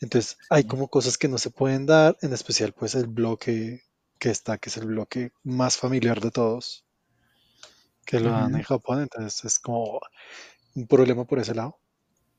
Entonces 0.00 0.38
hay 0.48 0.64
como 0.64 0.88
cosas 0.88 1.18
que 1.18 1.28
no 1.28 1.38
se 1.38 1.50
pueden 1.50 1.86
dar, 1.86 2.16
en 2.22 2.32
especial 2.32 2.72
pues 2.72 2.94
el 2.94 3.06
bloque 3.06 3.82
que 4.18 4.30
está, 4.30 4.58
que 4.58 4.70
es 4.70 4.76
el 4.78 4.86
bloque 4.86 5.32
más 5.42 5.76
familiar 5.76 6.20
de 6.20 6.30
todos, 6.30 6.86
que 8.06 8.20
lo 8.20 8.30
dan 8.30 8.54
en. 8.54 8.62
Japón, 8.62 9.02
entonces 9.02 9.44
es 9.44 9.58
como 9.58 10.00
un 10.74 10.86
problema 10.86 11.26
por 11.26 11.38
ese 11.38 11.54
lado. 11.54 11.78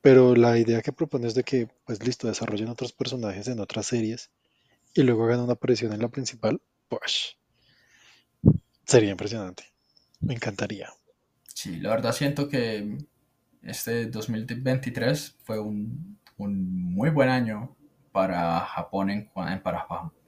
Pero 0.01 0.35
la 0.35 0.57
idea 0.57 0.81
que 0.81 0.91
propone 0.91 1.27
es 1.27 1.35
de 1.35 1.43
que, 1.43 1.67
pues 1.85 2.03
listo, 2.03 2.27
desarrollen 2.27 2.69
otros 2.69 2.93
personajes 2.93 3.47
en 3.47 3.59
otras 3.59 3.85
series 3.85 4.31
y 4.95 5.03
luego 5.03 5.25
hagan 5.25 5.41
una 5.41 5.53
aparición 5.53 5.93
en 5.93 6.01
la 6.01 6.09
principal, 6.09 6.59
pues 6.89 7.37
sería 8.85 9.11
impresionante. 9.11 9.65
Me 10.21 10.33
encantaría. 10.33 10.89
Sí, 11.53 11.79
la 11.79 11.89
verdad 11.89 12.13
siento 12.13 12.47
que 12.49 12.97
este 13.63 14.07
2023 14.07 15.37
fue 15.43 15.59
un, 15.59 16.17
un 16.37 16.93
muy 16.93 17.09
buen 17.09 17.29
año 17.29 17.75
para 18.11 18.59
Japón 18.61 19.09
en, 19.09 19.29
para, 19.29 19.61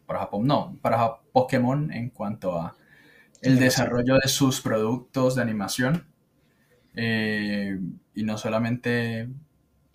para 0.06 0.20
Japón, 0.20 0.46
no, 0.46 0.78
para 0.82 1.18
Pokémon 1.32 1.92
en 1.92 2.10
cuanto 2.10 2.60
a 2.60 2.76
el 3.42 3.60
desarrollo 3.60 4.16
de 4.16 4.30
sus 4.30 4.62
productos 4.62 5.36
de 5.36 5.42
animación 5.42 6.08
eh, 6.96 7.80
y 8.16 8.24
no 8.24 8.38
solamente, 8.38 9.28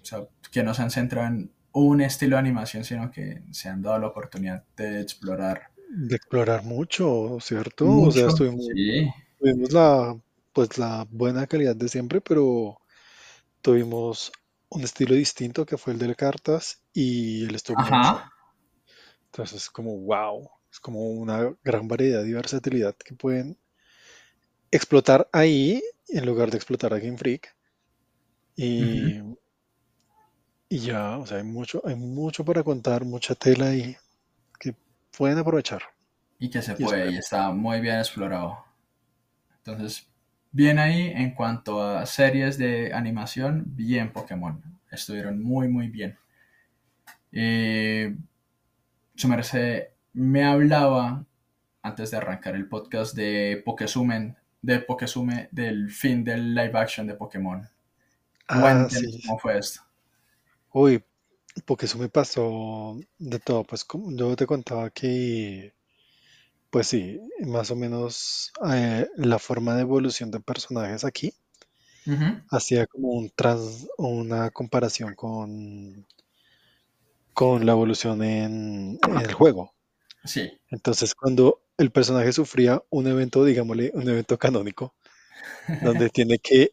o 0.00 0.04
sea, 0.04 0.20
que 0.50 0.62
no 0.62 0.74
se 0.74 0.82
han 0.82 0.90
centrado 0.90 1.28
en 1.28 1.50
un 1.72 2.00
estilo 2.00 2.36
de 2.36 2.40
animación, 2.40 2.84
sino 2.84 3.10
que 3.10 3.42
se 3.52 3.68
han 3.68 3.82
dado 3.82 3.98
la 3.98 4.08
oportunidad 4.08 4.64
de 4.76 5.00
explorar 5.00 5.70
De 5.90 6.16
explorar 6.16 6.64
mucho, 6.64 7.38
¿cierto? 7.40 7.88
O 7.88 8.10
sea, 8.10 8.30
Sí, 8.30 9.08
tuvimos 9.38 9.72
la, 9.72 10.18
pues 10.52 10.78
la 10.78 11.06
buena 11.10 11.46
calidad 11.46 11.76
de 11.76 11.88
siempre, 11.88 12.20
pero 12.20 12.78
tuvimos 13.62 14.32
un 14.70 14.82
estilo 14.84 15.14
distinto 15.16 15.66
que 15.66 15.78
fue 15.78 15.94
el 15.94 16.00
de 16.00 16.14
cartas 16.16 16.82
y 16.94 17.44
el 17.46 17.54
stop 17.56 17.78
motion. 17.80 18.20
ajá, 18.20 18.30
Entonces 19.26 19.62
es 19.62 19.70
como 19.70 19.96
wow, 20.00 20.50
es 20.70 20.80
como 20.80 21.10
una 21.10 21.54
gran 21.64 21.88
variedad 21.88 22.24
y 22.24 22.32
versatilidad 22.32 22.94
que 22.96 23.14
pueden 23.14 23.56
explotar 24.70 25.28
ahí 25.32 25.82
en 26.08 26.24
lugar 26.24 26.50
de 26.50 26.56
explotar 26.56 26.94
a 26.94 26.98
Game 26.98 27.18
Freak. 27.18 27.54
Y, 28.56 29.22
y 30.70 30.78
ya, 30.78 31.18
o 31.18 31.26
sea, 31.26 31.38
hay 31.38 31.44
mucho, 31.44 31.82
hay 31.84 31.94
mucho 31.94 32.44
para 32.44 32.62
contar, 32.62 33.04
mucha 33.04 33.34
tela 33.34 33.66
ahí 33.68 33.96
que 34.60 34.74
pueden 35.16 35.38
aprovechar. 35.38 35.82
Y 36.40 36.50
que 36.50 36.62
se 36.62 36.74
Y 36.78 36.84
puede, 36.84 37.12
y 37.12 37.16
está 37.16 37.50
muy 37.52 37.80
bien 37.80 37.98
explorado. 37.98 38.64
Entonces, 39.68 40.08
bien 40.50 40.78
ahí 40.78 41.12
en 41.14 41.34
cuanto 41.34 41.82
a 41.82 42.06
series 42.06 42.56
de 42.56 42.94
animación, 42.94 43.64
bien 43.66 44.14
Pokémon. 44.14 44.62
Estuvieron 44.90 45.42
muy, 45.42 45.68
muy 45.68 45.88
bien. 45.88 46.16
Eh, 47.32 48.16
su 49.14 49.28
merced 49.28 49.88
me 50.14 50.44
hablaba 50.44 51.22
antes 51.82 52.10
de 52.10 52.16
arrancar 52.16 52.54
el 52.54 52.66
podcast 52.66 53.14
de 53.14 53.62
Pokesumen, 53.62 54.38
de 54.62 54.78
Pokesume, 54.78 55.50
del 55.52 55.90
fin 55.90 56.24
del 56.24 56.54
live 56.54 56.78
action 56.78 57.06
de 57.06 57.14
Pokémon. 57.14 57.68
Ah, 58.48 58.86
sí. 58.88 59.20
cómo 59.26 59.38
fue 59.38 59.58
esto. 59.58 59.82
Uy, 60.72 61.04
porque 61.66 61.84
eso 61.84 61.98
me 61.98 62.08
pasó 62.08 62.98
de 63.18 63.38
todo. 63.38 63.64
Pues 63.64 63.84
como 63.84 64.16
yo 64.16 64.34
te 64.34 64.46
contaba 64.46 64.88
que, 64.88 65.74
pues 66.70 66.88
sí, 66.88 67.20
más 67.40 67.70
o 67.70 67.76
menos 67.76 68.52
eh, 68.72 69.08
la 69.16 69.38
forma 69.38 69.74
de 69.76 69.82
evolución 69.82 70.30
de 70.30 70.40
personajes 70.40 71.04
aquí 71.04 71.34
Ujú, 72.06 72.26
hacía 72.50 72.86
como 72.86 73.08
un 73.12 73.30
trans, 73.30 73.88
una 73.96 74.50
comparación 74.50 75.14
con, 75.14 76.06
con 77.32 77.64
la 77.66 77.72
evolución 77.72 78.22
en, 78.22 78.98
en 79.02 79.20
el 79.20 79.32
juego. 79.32 79.74
Sí. 80.24 80.58
Entonces, 80.70 81.14
cuando 81.14 81.62
el 81.78 81.92
personaje 81.92 82.32
sufría 82.32 82.82
un 82.90 83.06
evento, 83.08 83.44
digámosle, 83.44 83.92
un 83.94 84.08
evento 84.08 84.38
canónico, 84.38 84.94
donde 85.80 86.10
tiene 86.10 86.38
que 86.38 86.72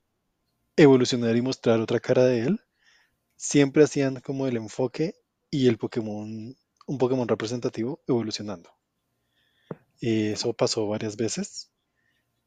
evolucionar 0.78 1.36
y 1.38 1.42
mostrar 1.44 1.80
otra 1.82 2.00
cara 2.02 2.26
de 2.26 2.42
él, 2.42 2.62
siempre 3.38 3.84
hacían 3.86 4.22
como 4.22 4.48
el 4.48 4.58
enfoque 4.58 5.16
y 5.52 5.68
el 5.68 5.78
Pokémon, 5.80 6.56
un 6.88 7.00
Pokémon 7.00 7.28
representativo 7.28 8.02
evolucionando. 8.08 8.72
Y 10.00 10.28
eso 10.28 10.54
pasó 10.54 10.88
varias 10.88 11.18
veces. 11.18 11.72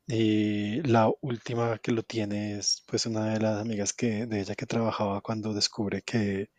Y 0.09 0.83
la 0.83 1.11
última 1.21 1.78
que 1.78 1.93
lo 1.93 2.02
tiene 2.02 2.59
es 2.59 2.83
pues 2.87 3.07
una 3.07 3.33
de 3.35 3.40
las 3.40 3.61
amigas 3.61 3.93
que, 3.93 4.26
de 4.26 4.40
ella 4.40 4.55
que 4.55 4.67
trabajaba 4.67 5.21
cuando 5.21 5.55
descubre 5.55 6.02
que 6.02 6.50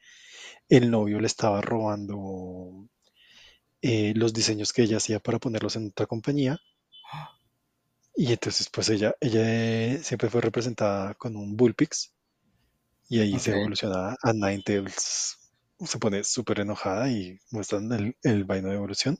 el 0.69 0.91
novio 0.91 1.19
le 1.19 1.27
estaba 1.27 1.61
robando 1.61 2.87
eh, 3.81 4.13
los 4.15 4.33
diseños 4.33 4.73
que 4.73 4.83
ella 4.83 4.97
hacía 4.97 5.19
para 5.19 5.39
ponerlos 5.39 5.75
en 5.75 5.87
otra 5.87 6.05
compañía. 6.07 6.59
Y 8.15 8.31
entonces 8.33 8.69
pues 8.69 8.89
ella, 8.89 9.15
ella 9.19 9.41
eh, 9.43 9.99
siempre 10.03 10.29
fue 10.29 10.41
representada 10.41 11.13
con 11.15 11.35
un 11.35 11.55
Bullpix 11.55 12.13
y 13.09 13.19
ahí 13.19 13.39
se 13.39 13.51
evoluciona 13.51 14.15
a 14.21 14.33
Ninetales. 14.33 15.37
Se 15.85 15.99
pone 15.99 16.23
súper 16.23 16.61
enojada 16.61 17.09
y 17.11 17.39
muestran 17.51 17.91
el, 17.93 18.17
el 18.23 18.43
vaino 18.45 18.69
de 18.69 18.75
evolución. 18.75 19.17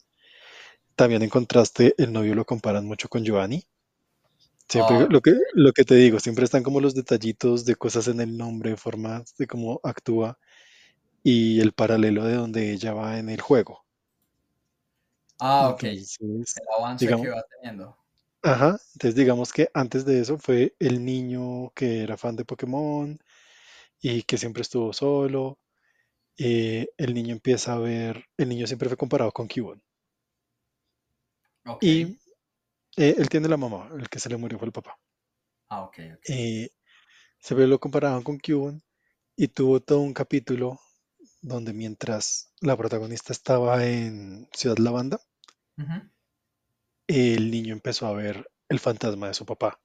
También 1.00 1.24
en 1.24 1.30
contraste, 1.32 1.96
el 1.98 2.14
novio 2.14 2.36
lo 2.36 2.46
comparan 2.46 2.86
mucho 2.86 3.10
con 3.10 3.24
Giovanni. 3.26 3.66
Siempre 4.70 4.98
Ah, 4.98 5.10
lo 5.10 5.20
que, 5.20 5.34
lo 5.54 5.74
que 5.74 5.84
te 5.84 5.96
digo, 5.96 6.18
siempre 6.22 6.46
están 6.46 6.64
como 6.64 6.80
los 6.80 6.96
detallitos 6.96 7.66
de 7.66 7.76
cosas 7.76 8.08
en 8.08 8.22
el 8.22 8.38
nombre, 8.38 8.78
formas 8.78 9.36
de 9.38 9.48
cómo 9.48 9.82
actúa 9.84 10.40
y 11.24 11.62
el 11.62 11.74
paralelo 11.74 12.26
de 12.26 12.36
donde 12.36 12.74
ella 12.74 12.94
va 12.94 13.20
en 13.20 13.30
el 13.30 13.42
juego. 13.42 13.86
ah, 15.40 15.70
ok. 15.70 15.84
Entonces, 15.90 16.56
El 16.56 16.66
avance 16.78 17.14
digamos, 17.14 17.22
que 17.22 17.30
va 17.30 17.44
teniendo. 17.50 17.98
ajá, 18.44 18.78
entonces 18.94 19.16
digamos 19.16 19.52
que 19.54 19.70
antes 19.74 20.06
de 20.06 20.20
eso 20.22 20.38
fue 20.38 20.76
el 20.80 21.04
niño 21.06 21.72
que 21.76 22.04
era 22.04 22.18
fan 22.18 22.36
de 22.36 22.46
Pokémon 22.46 23.18
y 24.02 24.24
que 24.24 24.38
siempre 24.40 24.64
estuvo 24.64 24.94
solo. 24.94 25.60
eh, 26.40 26.90
el 26.98 27.14
niño 27.16 27.34
empieza 27.34 27.74
a 27.76 27.80
ver, 27.80 28.26
el 28.38 28.50
niño 28.50 28.68
siempre 28.68 28.90
fue 28.90 28.98
comparado 28.98 29.32
con 29.34 29.48
Cubone. 29.50 29.82
Y 31.82 32.04
eh, 32.98 33.16
él 33.18 33.30
tiene 33.30 33.48
la 33.48 33.58
mamá, 33.58 33.90
el 33.98 34.10
que 34.10 34.20
se 34.20 34.30
le 34.30 34.38
murió 34.38 34.58
fue 34.58 34.68
el 34.68 34.72
papá. 34.72 35.00
Ah, 35.70 35.84
ok, 35.84 36.00
ok. 36.16 36.30
Eh, 36.30 36.70
se 37.40 37.56
ve 37.56 37.68
lo 37.68 37.80
comparaban 37.80 38.24
con 38.24 38.40
Cuban 38.40 38.82
y 39.36 39.48
tuvo 39.48 39.80
todo 39.80 40.00
un 40.02 40.14
capítulo 40.14 40.80
donde 41.42 41.74
mientras 41.74 42.52
la 42.62 42.76
protagonista 42.76 43.32
estaba 43.32 43.86
en 43.86 44.48
Ciudad 44.54 44.78
Lavanda, 44.78 45.22
Ujú. 45.78 46.10
el 47.08 47.52
niño 47.52 47.74
empezó 47.74 48.08
a 48.08 48.14
ver 48.14 48.50
el 48.68 48.80
fantasma 48.80 49.28
de 49.28 49.34
su 49.34 49.46
papá. 49.46 49.80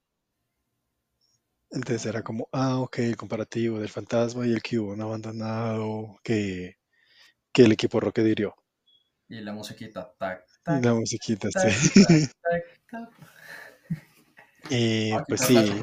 Entonces 1.71 2.05
era 2.05 2.23
como, 2.23 2.47
ah, 2.51 2.79
ok, 2.79 2.99
el 2.99 3.17
comparativo 3.17 3.79
del 3.79 3.89
fantasma 3.89 4.47
y 4.47 4.51
el 4.51 4.61
Cuban 4.63 5.01
abandonado 5.01 6.19
que, 6.23 6.77
que 7.53 7.63
el 7.63 7.71
equipo 7.73 7.99
Rocket 7.99 8.25
hirió. 8.27 8.55
Y 9.29 9.41
la 9.41 9.53
musiquita, 9.53 10.11
tac, 10.17 10.47
Y 10.67 10.81
tac, 10.81 10.83
La 10.83 10.93
musiquita, 10.93 11.49
tac, 11.51 11.71
sí. 11.71 12.01
tac, 12.01 12.35
tac, 12.41 12.63
tac. 12.89 13.09
Eh, 14.69 15.13
Aquí 15.13 15.25
pues 15.27 15.41
la 15.51 15.63
sí, 15.63 15.81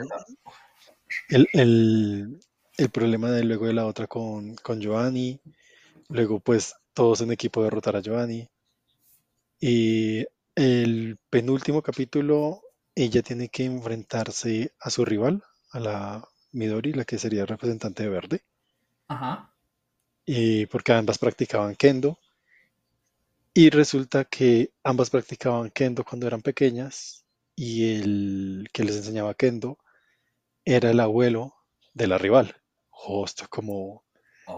el, 1.29 1.49
el, 1.53 2.41
el 2.77 2.91
problema 2.91 3.31
de 3.31 3.45
luego 3.45 3.67
de 3.67 3.73
la 3.73 3.87
otra 3.87 4.07
con, 4.07 4.55
con 4.57 4.81
Giovanni, 4.81 5.41
luego 6.09 6.41
pues 6.41 6.75
todos 6.95 7.21
en 7.23 7.33
equipo 7.33 7.63
derrotar 7.63 7.97
a 7.97 8.01
Giovanni. 8.01 8.49
Y 9.61 10.27
el 10.55 11.19
penúltimo 11.31 11.83
capítulo, 11.83 12.61
ella 12.95 13.23
tiene 13.23 13.49
que 13.49 13.65
enfrentarse 13.65 14.75
a 14.81 14.91
su 14.91 15.05
rival, 15.05 15.43
a 15.71 15.81
la 15.81 16.29
Midori, 16.53 16.93
la 16.93 17.05
que 17.05 17.19
sería 17.19 17.47
representante 17.47 18.03
de 18.03 18.09
verde, 18.11 18.45
Ajá. 19.09 19.55
y 20.27 20.67
porque 20.67 20.93
ambas 20.93 21.19
practicaban 21.19 21.75
kendo. 21.77 22.19
Y 23.55 23.71
resulta 23.71 24.25
que 24.25 24.73
ambas 24.83 25.11
practicaban 25.11 25.71
kendo 25.71 26.05
cuando 26.05 26.27
eran 26.27 26.41
pequeñas 26.43 27.25
y 27.55 27.97
el 27.97 28.69
que 28.73 28.85
les 28.85 28.97
enseñaba 28.97 29.35
kendo 29.35 29.79
era 30.65 30.91
el 30.91 31.01
abuelo 31.01 31.55
de 31.95 32.07
la 32.07 32.19
rival. 32.19 32.57
Justo 32.91 33.47
como 33.51 34.05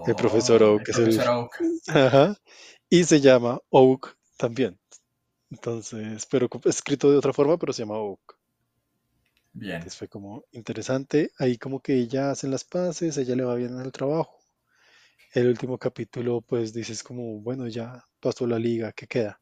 el 0.06 0.14
profesor 0.14 0.62
Oh, 0.62 0.74
Oak 0.74 0.88
el 0.88 0.90
es 0.90 0.98
el... 0.98 1.04
profesor 1.04 1.28
Oak. 1.28 1.60
Ajá. 1.88 2.36
Y 2.88 3.04
se 3.04 3.20
llama 3.20 3.60
Oak 3.70 4.16
también. 4.36 4.78
Entonces, 5.50 6.26
pero 6.26 6.48
escrito 6.64 7.10
de 7.10 7.18
otra 7.18 7.32
forma, 7.32 7.58
pero 7.58 7.72
se 7.72 7.82
llama 7.82 7.98
Oak. 7.98 8.38
Bien. 9.52 9.76
Entonces 9.76 9.96
fue 9.98 10.08
como 10.08 10.44
interesante. 10.52 11.30
Ahí 11.38 11.58
como 11.58 11.80
que 11.80 11.94
ella 11.94 12.30
hacen 12.30 12.50
las 12.50 12.64
paces, 12.64 13.16
ella 13.18 13.36
le 13.36 13.44
va 13.44 13.54
bien 13.54 13.74
en 13.74 13.84
el 13.84 13.92
trabajo. 13.92 14.33
El 15.34 15.48
último 15.48 15.76
capítulo, 15.78 16.40
pues 16.40 16.72
dices 16.72 17.02
como, 17.02 17.40
bueno, 17.40 17.66
ya 17.68 18.06
pasó 18.20 18.46
la 18.46 18.58
liga, 18.58 18.92
¿qué 18.92 19.06
queda? 19.06 19.40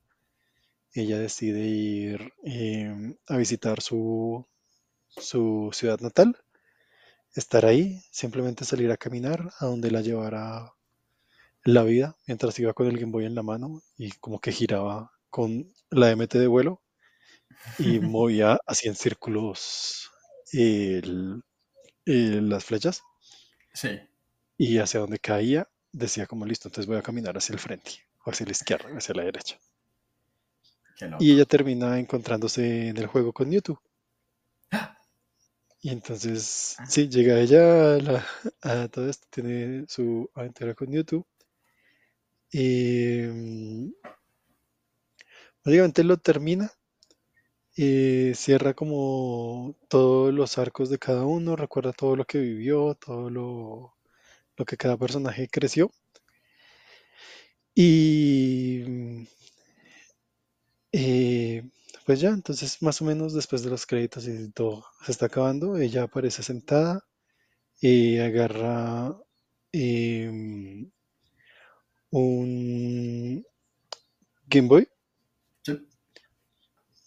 Ella 0.95 1.19
decide 1.19 1.61
ir 1.67 2.33
em, 2.45 3.17
a 3.29 3.37
visitar 3.39 3.81
su, 3.83 4.47
su 5.09 5.71
ciudad 5.73 6.01
natal, 6.01 6.37
estar 7.35 7.67
ahí, 7.67 8.01
simplemente 8.13 8.65
salir 8.65 8.91
a 8.93 8.97
caminar 8.99 9.53
a 9.61 9.67
donde 9.67 9.91
la 9.91 10.03
llevara 10.03 10.75
la 11.65 11.85
vida, 11.85 12.17
mientras 12.27 12.59
iba 12.61 12.75
con 12.75 12.89
el 12.89 12.99
Game 12.99 13.13
Boy 13.13 13.27
en 13.27 13.35
la 13.37 13.43
mano 13.43 13.83
y 13.99 14.13
como 14.13 14.41
que 14.41 14.53
giraba 14.53 15.13
con 15.31 15.73
la 15.91 16.11
MT 16.11 16.39
de 16.41 16.47
vuelo 16.49 16.83
y 17.79 18.01
movía 18.01 18.59
así 18.67 18.89
en 18.89 18.97
círculos 18.97 20.11
el- 20.53 21.43
el- 22.07 22.49
las 22.51 22.65
flechas 22.65 23.03
Sí. 23.75 23.89
y 24.57 24.79
hacia 24.79 25.01
donde 25.01 25.19
caía 25.19 25.69
decía 25.93 26.27
como 26.27 26.47
listo, 26.47 26.69
entonces 26.69 26.87
voy 26.89 26.99
a 26.99 27.03
caminar 27.03 27.37
hacia 27.37 27.55
el 27.55 27.61
frente, 27.61 27.93
o 28.25 28.31
hacia 28.31 28.47
la 28.47 28.53
izquierda, 28.53 28.91
o 28.93 28.99
hacia 28.99 29.15
la 29.15 29.25
derecha. 29.25 29.59
Y 31.17 31.33
ella 31.33 31.47
termina 31.47 31.99
encontrándose 31.99 32.89
en 32.89 32.99
el 32.99 33.07
juego 33.07 33.33
con 33.33 33.49
Mewtwo. 33.49 33.81
Y 35.83 35.91
entonces, 35.91 36.81
sí, 36.83 37.11
llega 37.11 37.39
ella 37.39 37.97
a, 37.97 37.99
la- 38.01 38.27
a 38.63 38.89
todo 38.89 39.07
esto, 39.11 39.27
tiene 39.31 39.85
su 39.87 40.31
aventura 40.35 40.75
con 40.75 40.89
Mewtwo. 40.89 41.27
Y 42.53 43.27
mm, 43.27 43.91
básicamente 45.65 46.05
lo 46.05 46.17
termina. 46.19 46.71
Y 47.77 48.33
cierra 48.35 48.73
como 48.73 49.77
todos 49.89 50.33
los 50.33 50.57
arcos 50.57 50.89
de 50.89 50.99
cada 50.99 51.27
uno, 51.27 51.55
recuerda 51.55 51.93
todo 51.93 52.17
lo 52.17 52.25
que 52.25 52.39
vivió, 52.39 52.95
todo 52.95 53.29
lo, 53.29 53.95
lo 54.57 54.65
que 54.65 54.77
cada 54.77 54.97
personaje 54.97 55.49
creció. 55.49 55.91
Y 57.75 58.85
eh, 60.93 61.63
pues 62.07 62.21
ya, 62.21 62.31
entonces 62.31 62.83
más 62.83 63.01
o 63.03 63.05
menos 63.05 63.33
después 63.35 63.63
de 63.63 63.71
los 63.71 63.87
créditos 63.87 64.27
y 64.29 64.51
todo 64.53 64.85
se 65.05 65.13
está 65.13 65.27
acabando, 65.27 65.77
ella 65.79 66.05
aparece 66.05 66.43
sentada 66.43 67.05
y 67.81 68.19
agarra 68.19 69.17
em, 69.73 70.91
un 72.13 73.43
Game 74.49 74.69
Boy 74.69 74.87
Sí. 75.67 75.73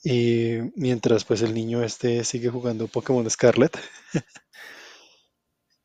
y 0.04 0.58
mientras 0.76 1.26
pues 1.26 1.42
el 1.42 1.54
niño 1.54 1.84
este 1.84 2.24
sigue 2.24 2.50
jugando 2.50 2.88
Pokémon 2.88 3.30
Scarlet 3.30 3.78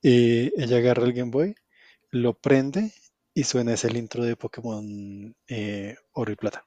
y 0.02 0.52
ella 0.62 0.78
agarra 0.78 1.04
el 1.04 1.12
Game 1.12 1.30
Boy, 1.30 1.54
lo 2.10 2.34
prende 2.34 2.92
y 3.34 3.44
suena 3.44 3.74
ese 3.74 3.88
el 3.88 3.96
intro 3.98 4.24
de 4.24 4.36
Pokémon 4.36 5.34
eh, 5.48 5.96
Oro 6.12 6.32
y 6.32 6.36
Plata. 6.36 6.66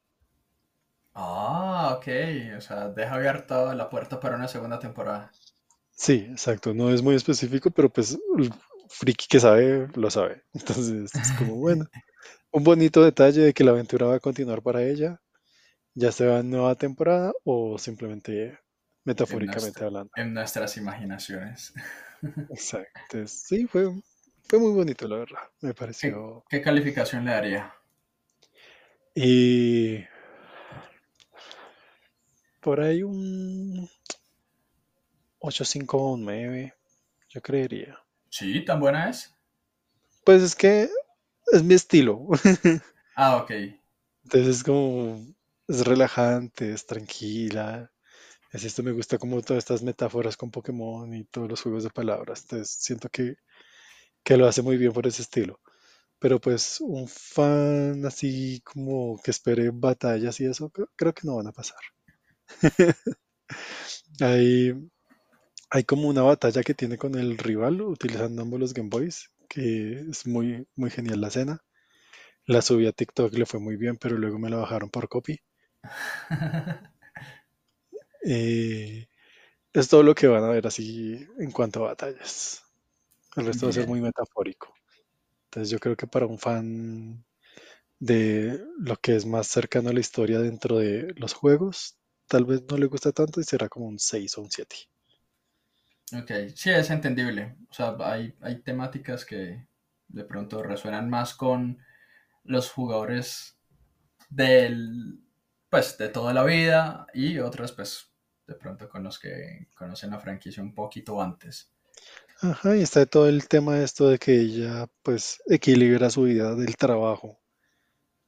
Ah, 1.16 1.96
ok. 1.98 2.08
O 2.58 2.62
sea, 2.62 2.90
deja 2.90 3.16
abierta 3.16 3.74
la 3.76 3.90
puerta 3.90 4.20
para 4.20 4.36
una 4.36 4.48
segunda 4.48 4.78
temporada. 4.80 5.32
Sí, 5.92 6.28
exacto, 6.32 6.74
no 6.74 6.90
es 6.92 7.02
muy 7.02 7.16
específico, 7.16 7.72
pero 7.72 7.90
pues 7.92 8.18
el 8.38 8.52
friki 8.90 9.28
que 9.28 9.40
sabe, 9.40 9.88
lo 9.96 10.10
sabe. 10.10 10.44
Entonces 10.54 11.18
es 11.20 11.32
como, 11.32 11.56
bueno, 11.56 11.86
un 12.52 12.64
bonito 12.64 13.04
detalle 13.04 13.42
de 13.42 13.54
que 13.54 13.64
la 13.64 13.72
aventura 13.72 14.08
va 14.08 14.16
a 14.16 14.20
continuar 14.20 14.62
para 14.64 14.84
ella, 14.84 15.22
ya 15.96 16.12
sea 16.12 16.40
en 16.40 16.52
nueva 16.52 16.76
temporada 16.76 17.34
o 17.46 17.78
simplemente 17.80 18.60
En, 19.28 19.46
metafóricamente 19.46 19.46
nuestra- 19.46 19.88
hablando. 19.88 20.12
en 20.16 20.34
nuestras 20.34 20.78
imaginaciones. 20.78 21.74
Exacto, 22.50 23.28
sí, 23.28 23.68
fue, 23.68 23.90
fue 24.48 24.60
muy 24.60 24.72
bonito, 24.74 25.08
la 25.08 25.18
verdad, 25.18 25.50
me 25.62 25.70
¿Qué, 25.70 25.76
pareció. 25.80 26.44
qué 26.50 26.62
calificación 26.62 27.26
le 27.26 27.32
daría? 27.32 27.74
Y 29.16 30.06
por 32.62 32.80
ahí 32.82 33.04
un 33.04 33.88
8.5 35.40 35.98
o 36.00 36.14
un 36.14 36.26
9, 36.26 36.74
yo 37.30 37.42
creería. 37.42 38.00
¿Sí? 38.30 38.66
¿Tan 38.66 38.82
buena 38.82 39.10
es? 39.10 39.34
Pues 40.26 40.42
es 40.44 40.56
que 40.56 40.90
es 41.52 41.64
mi 41.64 41.76
estilo. 41.76 42.28
Ah, 43.16 43.38
ok. 43.38 43.52
Entonces 44.26 44.58
es 44.58 44.64
como, 44.66 45.26
es 45.68 45.86
relajante, 45.86 46.74
es 46.74 46.86
tranquila. 46.86 47.90
Es 48.54 48.64
esto 48.64 48.84
me 48.84 48.94
gusta 48.94 49.18
como 49.18 49.42
todas 49.42 49.64
estas 49.64 49.84
metáforas 49.84 50.38
con 50.38 50.50
Pokémon 50.52 51.14
y 51.14 51.26
todos 51.26 51.50
los 51.50 51.62
juegos 51.62 51.84
de 51.84 51.90
palabras. 51.90 52.44
Entonces 52.44 52.70
siento 52.80 53.10
que, 53.10 53.36
que 54.24 54.38
lo 54.38 54.48
hace 54.48 54.62
muy 54.64 54.78
bien 54.78 54.94
por 54.94 55.08
ese 55.08 55.22
estilo. 55.24 55.62
Pero 56.20 56.40
pues 56.42 56.82
un 56.82 57.08
fan 57.10 58.06
así 58.06 58.62
como 58.66 59.20
que 59.24 59.32
espere 59.32 59.72
batallas 59.74 60.40
y 60.42 60.46
eso, 60.48 60.72
cre- 60.72 60.90
creo 60.98 61.14
que 61.14 61.28
no 61.28 61.38
van 61.38 61.48
a 61.48 61.54
pasar. 61.54 61.80
Hay, 64.22 64.74
hay 65.72 65.84
como 65.86 66.08
una 66.10 66.24
batalla 66.24 66.64
que 66.64 66.74
tiene 66.76 66.98
con 66.98 67.16
el 67.16 67.38
rival 67.38 67.82
utilizando 67.82 68.42
ambos 68.44 68.60
los 68.60 68.74
Game 68.74 68.90
Boys, 68.90 69.32
que 69.50 70.02
es 70.10 70.28
muy, 70.28 70.68
muy 70.76 70.90
genial 70.92 71.22
la 71.22 71.30
escena. 71.30 71.62
La 72.48 72.62
subí 72.62 72.88
a 72.88 72.94
TikTok, 72.94 73.34
le 73.36 73.46
fue 73.48 73.60
muy 73.62 73.78
bien, 73.78 73.98
pero 73.98 74.18
luego 74.18 74.40
me 74.40 74.50
la 74.50 74.58
bajaron 74.58 74.90
por 74.90 75.10
copy. 75.10 75.40
Eh, 78.26 79.08
es 79.74 79.90
todo 79.90 80.04
lo 80.04 80.16
que 80.16 80.28
van 80.28 80.44
a 80.44 80.50
ver 80.50 80.68
así 80.68 81.28
en 81.40 81.52
cuanto 81.52 81.84
a 81.84 81.90
batallas. 81.90 82.64
El 83.36 83.48
resto 83.48 83.66
va 83.66 83.72
a 83.72 83.74
ser 83.74 83.88
muy 83.88 84.02
metafórico. 84.02 84.74
Entonces 85.46 85.70
yo 85.70 85.80
creo 85.80 85.96
que 85.96 86.08
para 86.08 86.26
un 86.26 86.38
fan 86.38 87.26
de 88.00 88.64
lo 88.80 88.96
que 88.98 89.16
es 89.16 89.26
más 89.26 89.48
cercano 89.48 89.90
a 89.90 89.94
la 89.94 90.00
historia 90.00 90.40
dentro 90.40 90.78
de 90.78 91.14
los 91.16 91.34
juegos, 91.34 91.98
tal 92.28 92.46
vez 92.46 92.64
no 92.70 92.78
le 92.78 92.86
gusta 92.86 93.12
tanto 93.12 93.40
y 93.40 93.44
será 93.44 93.70
como 93.70 93.88
un 93.88 94.00
6 94.00 94.38
o 94.38 94.42
un 94.42 94.52
7. 94.52 94.76
Ok, 96.12 96.32
sí, 96.56 96.70
es 96.70 96.90
entendible. 96.90 97.56
O 97.70 97.74
sea, 97.74 97.96
hay, 98.00 98.36
hay 98.42 98.62
temáticas 98.62 99.26
que 99.26 99.68
de 100.08 100.24
pronto 100.26 100.62
resuenan 100.62 101.10
más 101.10 101.34
con 101.34 101.80
los 102.44 102.70
jugadores 102.70 103.58
del, 104.30 105.20
pues, 105.70 105.98
de 105.98 106.10
toda 106.10 106.34
la 106.34 106.44
vida 106.44 107.08
y 107.14 107.40
otras, 107.40 107.72
pues, 107.72 108.13
de 108.48 108.56
pronto 108.56 108.90
con 108.90 109.04
los 109.04 109.20
que 109.20 109.68
conocen 109.76 110.12
la 110.12 110.20
franquicia 110.20 110.64
un 110.64 110.74
poquito 110.74 111.22
antes. 111.22 111.72
Ajá, 112.42 112.76
y 112.76 112.82
está 112.82 113.06
todo 113.06 113.28
el 113.30 113.48
tema 113.48 113.76
de 113.76 113.86
esto 113.86 114.10
de 114.10 114.20
que 114.20 114.40
ella 114.40 114.88
pues 115.02 115.42
equilibra 115.48 116.10
su 116.10 116.24
vida 116.24 116.56
del 116.56 116.76
trabajo 116.76 117.40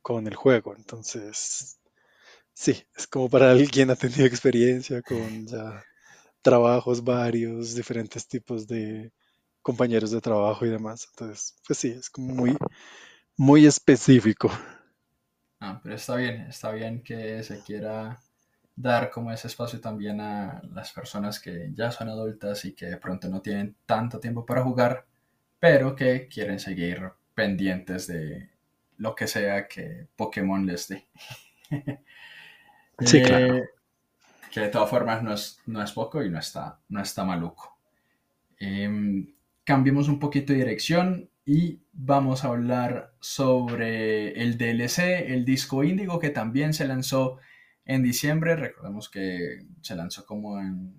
con 0.01 0.27
el 0.27 0.35
juego. 0.35 0.75
Entonces, 0.75 1.79
Sí, 2.55 2.81
es 2.95 3.05
como 3.05 3.29
para 3.29 3.51
alguien 3.51 3.89
ha 3.91 3.95
tenido 3.97 4.25
experiencia 4.25 5.01
con 5.01 5.45
ya 5.45 5.83
trabajos 6.41 7.03
varios, 7.03 7.75
diferentes 7.75 8.27
tipos 8.27 8.65
de 8.65 9.11
compañeros 9.61 10.11
de 10.11 10.21
trabajo 10.21 10.65
y 10.65 10.69
demás. 10.69 11.07
Entonces, 11.11 11.55
pues 11.67 11.79
sí, 11.79 11.89
es 11.89 12.09
como 12.09 12.33
muy, 12.33 12.57
muy 13.37 13.65
específico. 13.65 14.49
Ah, 15.59 15.81
pero 15.83 15.95
está 15.95 16.15
bien, 16.15 16.41
está 16.47 16.71
bien 16.71 17.03
que 17.03 17.43
se 17.43 17.59
quiera 17.61 18.21
dar 18.75 19.09
como 19.09 19.31
ese 19.31 19.47
espacio 19.47 19.79
también 19.79 20.19
a 20.19 20.61
las 20.73 20.91
personas 20.91 21.39
que 21.39 21.71
ya 21.73 21.91
son 21.91 22.09
adultas 22.09 22.65
y 22.65 22.73
que 22.73 22.87
de 22.87 22.97
pronto 22.97 23.29
no 23.29 23.41
tienen 23.41 23.75
tanto 23.85 24.19
tiempo 24.19 24.45
para 24.45 24.63
jugar, 24.63 25.05
pero 25.59 25.95
que 25.95 26.27
quieren 26.27 26.59
seguir 26.59 27.01
pendientes 27.33 28.07
de 28.07 28.49
lo 28.97 29.15
que 29.15 29.27
sea 29.27 29.67
que 29.67 30.07
Pokémon 30.15 30.65
les 30.65 30.87
dé. 30.87 31.07
Sí, 32.99 33.21
claro. 33.21 33.57
Eh, 33.57 33.69
que 34.51 34.61
de 34.61 34.69
todas 34.69 34.89
formas 34.89 35.21
no 35.21 35.33
es, 35.33 35.61
no 35.65 35.83
es 35.83 35.91
poco 35.91 36.23
y 36.23 36.29
no 36.29 36.39
está, 36.39 36.79
no 36.87 37.01
está 37.01 37.25
maluco. 37.25 37.77
Em, 38.57 39.33
cambiemos 39.65 40.07
un 40.07 40.17
poquito 40.17 40.53
de 40.53 40.59
dirección 40.59 41.29
y 41.45 41.81
vamos 41.91 42.45
a 42.45 42.47
hablar 42.47 43.13
sobre 43.19 44.41
el 44.41 44.57
DLC, 44.57 45.33
el 45.33 45.43
disco 45.43 45.83
índigo 45.83 46.19
que 46.19 46.29
también 46.29 46.73
se 46.73 46.87
lanzó 46.87 47.37
en 47.85 48.03
diciembre. 48.03 48.55
Recordemos 48.55 49.09
que 49.09 49.65
se 49.81 49.95
lanzó 49.95 50.25
como 50.25 50.59
en, 50.59 50.95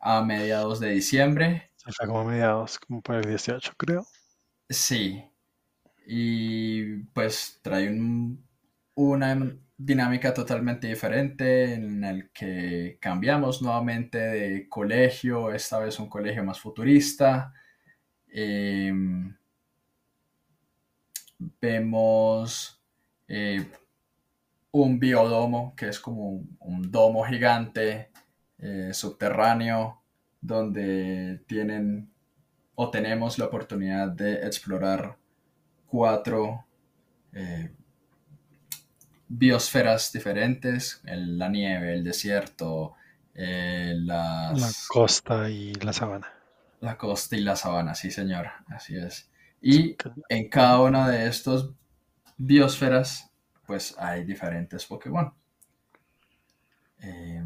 a 0.00 0.22
mediados 0.22 0.80
de 0.80 0.90
diciembre. 0.90 1.70
Se 1.76 1.92
fue 1.92 2.06
como 2.06 2.20
a 2.20 2.24
mediados, 2.24 2.78
como 2.78 3.02
para 3.02 3.20
el 3.20 3.26
18, 3.26 3.72
creo. 3.76 4.06
Sí. 4.68 5.24
Y 6.06 6.98
pues 7.14 7.58
trae 7.62 7.88
un- 7.90 8.44
una 8.94 9.56
dinámica 9.76 10.32
totalmente 10.32 10.86
diferente 10.88 11.74
en 11.74 12.02
el 12.04 12.30
que 12.32 12.98
cambiamos 13.00 13.60
nuevamente 13.62 14.18
de 14.18 14.68
colegio, 14.68 15.52
esta 15.52 15.78
vez 15.80 15.98
un 16.00 16.08
colegio 16.08 16.44
más 16.44 16.60
futurista. 16.60 17.52
Em, 18.28 19.36
vemos 21.60 22.80
eh, 23.28 23.66
un 24.72 24.98
biodomo, 25.00 25.74
que 25.76 25.88
es 25.88 26.00
como 26.00 26.30
un, 26.30 26.56
un 26.60 26.90
domo 26.90 27.24
gigante 27.24 28.10
eh, 28.58 28.90
subterráneo, 28.92 30.02
donde 30.40 31.42
tienen 31.46 32.10
o 32.76 32.90
tenemos 32.90 33.38
la 33.38 33.46
oportunidad 33.46 34.08
de 34.10 34.34
explorar 34.46 35.16
cuatro 35.86 36.66
eh, 37.32 37.72
biosferas 39.28 40.12
diferentes, 40.12 41.00
el- 41.04 41.38
la 41.38 41.48
nieve, 41.48 41.94
el 41.94 42.04
desierto, 42.04 42.94
eh, 43.34 43.94
La 44.48 44.54
las, 44.58 44.86
costa 44.88 45.48
y 45.50 45.72
la 45.74 45.92
sabana. 45.92 46.32
la 46.80 46.96
costa 46.98 47.36
y 47.36 47.40
la 47.40 47.56
sabana, 47.56 47.94
sí 47.94 48.10
señor, 48.10 48.48
así 48.68 48.96
es. 48.96 49.30
Y 49.60 49.96
en 50.28 50.48
cada 50.48 50.80
una 50.80 51.08
de 51.08 51.26
estas 51.28 51.66
biosferas, 52.38 53.30
pues 53.66 53.94
hay 53.98 54.24
diferentes 54.24 54.86
Pokémon. 54.86 55.32
Eh, 57.00 57.42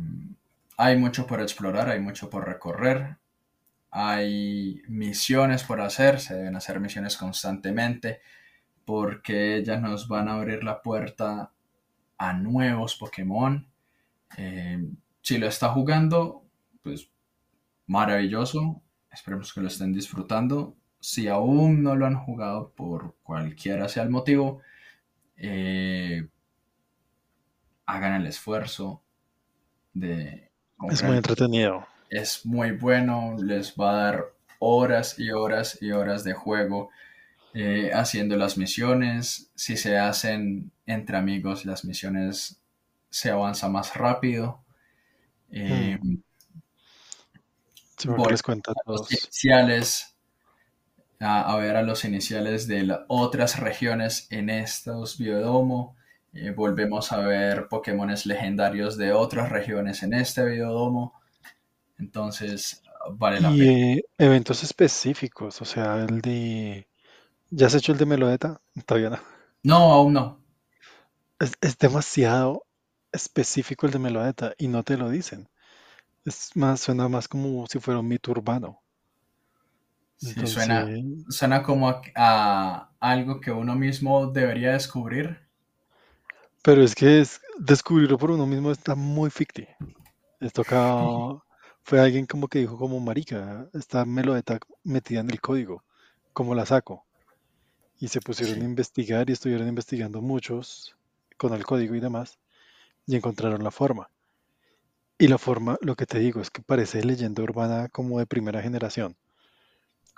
hay 0.77 0.97
mucho 0.97 1.27
por 1.27 1.41
explorar, 1.41 1.89
hay 1.89 2.01
mucho 2.01 2.31
por 2.31 2.47
recorrer, 2.47 3.19
hay 3.91 4.83
misiones 4.89 5.65
por 5.65 5.81
hacer, 5.81 6.21
se 6.21 6.35
deben 6.35 6.57
hacer 6.57 6.81
misiones 6.81 7.17
constantemente 7.17 8.21
porque 8.85 9.57
ellas 9.57 9.81
nos 9.81 10.09
van 10.09 10.29
a 10.29 10.35
abrir 10.35 10.65
la 10.65 10.83
puerta 10.83 11.53
a 12.19 12.33
nuevos 12.33 12.97
Pokémon. 12.97 13.69
Eh, 14.37 14.85
si 15.23 15.39
lo 15.39 15.47
está 15.47 15.69
jugando, 15.69 16.45
pues 16.83 17.11
maravilloso. 17.87 18.83
Esperemos 19.13 19.53
que 19.53 19.61
lo 19.61 19.69
estén 19.69 19.93
disfrutando. 19.93 20.77
Si 20.99 21.29
aún 21.29 21.83
no 21.83 21.95
lo 21.95 22.07
han 22.07 22.17
jugado 22.17 22.73
por 22.73 23.17
cualquiera 23.23 23.89
sea 23.89 24.03
el 24.03 24.11
motivo, 24.11 24.61
eh, 25.41 26.29
hagan 27.87 28.15
el 28.21 28.27
esfuerzo 28.27 29.03
de 29.93 30.51
Es 30.91 31.03
muy 31.03 31.17
entretenido. 31.17 31.87
es 32.11 32.45
muy 32.47 32.73
bueno, 32.73 33.37
les 33.39 33.75
va 33.75 33.91
a 33.91 34.03
dar 34.05 34.35
horas 34.59 35.19
y 35.19 35.31
horas 35.31 35.79
y 35.81 35.93
horas 35.93 36.25
de 36.25 36.35
juego 36.35 36.91
eh, 37.55 37.91
haciendo 37.95 38.37
las 38.37 38.57
misiones. 38.59 39.51
Si 39.55 39.77
se 39.77 39.99
hacen 39.99 40.71
entre 40.87 41.17
amigos, 41.17 41.65
las 41.65 41.85
misiones 41.85 42.61
se 43.11 43.31
avanza 43.31 43.69
más 43.69 43.97
rápido. 43.97 44.65
Eh, 45.51 45.99
Sí, 47.99 48.09
voy 48.09 48.31
les 48.31 48.43
cuenta 48.43 48.73
a 48.73 48.91
los 48.91 49.13
iniciales, 49.13 50.17
a, 51.21 51.53
a 51.53 51.57
ver 51.59 51.77
a 51.77 51.83
los 51.83 52.05
iniciales 52.05 52.67
de 52.69 52.85
las 52.85 53.01
otras 53.09 53.59
regiones 53.61 54.27
en 54.31 54.51
estos 54.51 55.19
biodomo. 55.19 55.97
Eh, 56.33 56.51
volvemos 56.53 57.13
a 57.13 57.19
ver 57.21 57.69
Pokémones 57.69 58.27
legendarios 58.27 58.97
de 58.99 59.13
otras 59.13 59.51
regiones 59.51 60.03
en 60.03 60.15
este 60.15 60.45
biodomo. 60.47 61.15
Entonces, 61.99 62.83
vale 63.13 63.41
la 63.41 63.57
Y 63.57 63.57
pena. 63.57 63.75
eh, 63.97 64.03
eventos 64.19 64.63
específicos, 64.63 65.61
o 65.63 65.65
sea, 65.65 65.97
el 66.05 66.21
de... 66.21 66.87
¿Ya 67.51 67.67
has 67.69 67.75
hecho 67.77 67.93
el 67.93 67.99
de 67.99 68.07
Melodeta? 68.07 68.61
Todavía 68.87 69.11
no. 69.11 69.19
No, 69.63 69.93
aún 69.95 70.13
no. 70.13 70.41
Es, 71.41 71.55
es 71.61 71.77
demasiado 71.77 72.67
específico 73.11 73.85
el 73.87 73.91
de 73.93 73.99
Melodeta 73.99 74.55
y 74.57 74.69
no 74.69 74.85
te 74.85 74.97
lo 74.97 75.11
dicen. 75.11 75.49
Es 76.25 76.57
más, 76.57 76.81
suena 76.81 77.09
más 77.09 77.29
como 77.29 77.67
si 77.69 77.81
fuera 77.81 78.01
un 78.01 78.09
mito 78.09 78.33
urbano. 78.33 78.83
Sí, 80.21 80.47
suena, 80.47 80.87
suena 81.29 81.63
como 81.63 81.89
a, 81.89 82.03
a 82.15 82.91
algo 83.01 83.41
que 83.41 83.51
uno 83.51 83.75
mismo 83.75 84.27
debería 84.29 84.73
descubrir. 84.73 85.39
pero 86.63 86.83
es 86.83 86.95
que 86.95 87.21
es, 87.21 87.41
descubrirlo 87.59 88.19
por 88.19 88.31
uno 88.31 88.47
mismo 88.47 88.71
está 88.71 88.95
muy 88.95 89.31
ficti. 89.31 89.67
Les 90.41 90.53
toca, 90.53 90.77
fue 91.83 92.01
alguien 92.01 92.27
como 92.27 92.49
que 92.49 92.61
dijo 92.61 92.79
como 92.79 93.01
marica, 93.01 93.69
esta 93.73 94.05
Melodeta 94.05 94.59
metida 94.85 95.21
en 95.21 95.31
el 95.31 95.41
código, 95.41 95.85
¿cómo 96.33 96.55
la 96.55 96.67
saco? 96.67 97.05
Y 97.99 98.09
se 98.09 98.21
pusieron 98.21 98.63
a 98.63 98.65
investigar 98.65 99.29
y 99.31 99.35
estuvieron 99.35 99.69
investigando 99.69 100.23
muchos 100.23 100.97
con 101.39 101.55
el 101.55 101.65
código 101.65 101.95
y 101.95 102.01
demás 102.01 102.39
y 103.07 103.17
encontraron 103.17 103.65
la 103.65 103.71
forma. 103.71 104.11
Y 105.19 105.29
la 105.29 105.39
forma, 105.39 105.79
lo 105.83 105.97
que 105.97 106.07
te 106.07 106.19
digo, 106.19 106.41
es 106.41 106.51
que 106.51 106.63
parece 106.63 107.05
leyenda 107.05 107.43
urbana 107.43 107.89
como 107.89 108.19
de 108.19 108.27
primera 108.27 108.63
generación. 108.63 109.17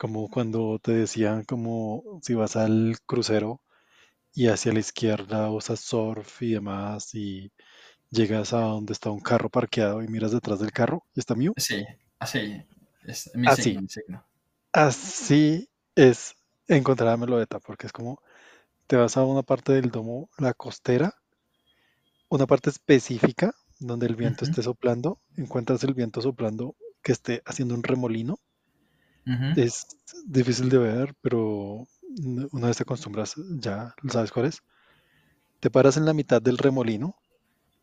Como 0.02 0.28
cuando 0.28 0.78
te 0.82 0.92
decían 0.92 1.44
como 1.44 2.20
si 2.22 2.34
vas 2.34 2.56
al 2.56 2.98
crucero 3.06 3.62
y 4.34 4.48
hacia 4.48 4.72
la 4.72 4.80
izquierda 4.80 5.50
usas 5.50 5.80
surf 5.80 6.42
y 6.42 6.52
demás 6.54 7.14
y 7.14 7.52
llegas 8.10 8.52
a 8.54 8.60
donde 8.62 8.94
está 8.94 9.10
un 9.10 9.20
carro 9.20 9.50
parqueado 9.50 10.02
y 10.02 10.08
miras 10.08 10.32
detrás 10.32 10.60
del 10.60 10.72
carro 10.72 11.04
y 11.14 11.20
está 11.20 11.34
mío. 11.36 11.56
sí, 11.56 11.84
así. 12.18 12.62
Es 13.06 13.30
mi 13.34 13.50
Así, 13.50 13.50
signo, 13.50 13.80
mi 13.80 13.88
signo. 13.88 14.24
así 14.72 15.68
es 15.96 16.34
encontrar 16.68 17.10
a 17.10 17.16
Melodeta, 17.18 17.60
porque 17.60 17.86
es 17.88 17.92
como 17.92 18.22
te 18.88 18.96
vas 18.96 19.16
a 19.16 19.24
una 19.24 19.42
parte 19.42 19.72
del 19.74 19.90
domo, 19.90 20.30
la 20.38 20.54
costera, 20.54 21.14
una 22.30 22.46
parte 22.48 22.68
específica 22.68 23.54
donde 23.78 24.06
el 24.06 24.16
viento 24.16 24.44
esté 24.44 24.60
soplando, 24.60 25.20
encuentras 25.36 25.84
el 25.84 25.94
viento 25.94 26.20
soplando 26.20 26.74
que 27.00 27.12
esté 27.12 27.42
haciendo 27.46 27.74
un 27.76 27.84
remolino. 27.84 28.40
Ujú. 29.26 29.60
Es 29.60 29.86
difícil 30.26 30.68
de 30.68 30.78
ver, 30.78 31.14
pero 31.20 31.86
una 32.52 32.66
vez 32.68 32.76
te 32.76 32.82
acostumbras, 32.82 33.34
ya 33.58 33.94
sabes 34.08 34.32
cuál 34.32 34.46
es. 34.46 34.62
Te 35.60 35.70
paras 35.70 35.96
en 35.96 36.04
la 36.04 36.12
mitad 36.12 36.42
del 36.42 36.58
remolino 36.58 37.16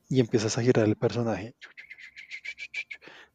y 0.10 0.20
empiezas 0.20 0.58
a 0.58 0.62
girar 0.62 0.88
el 0.88 0.96
personaje. 0.96 1.56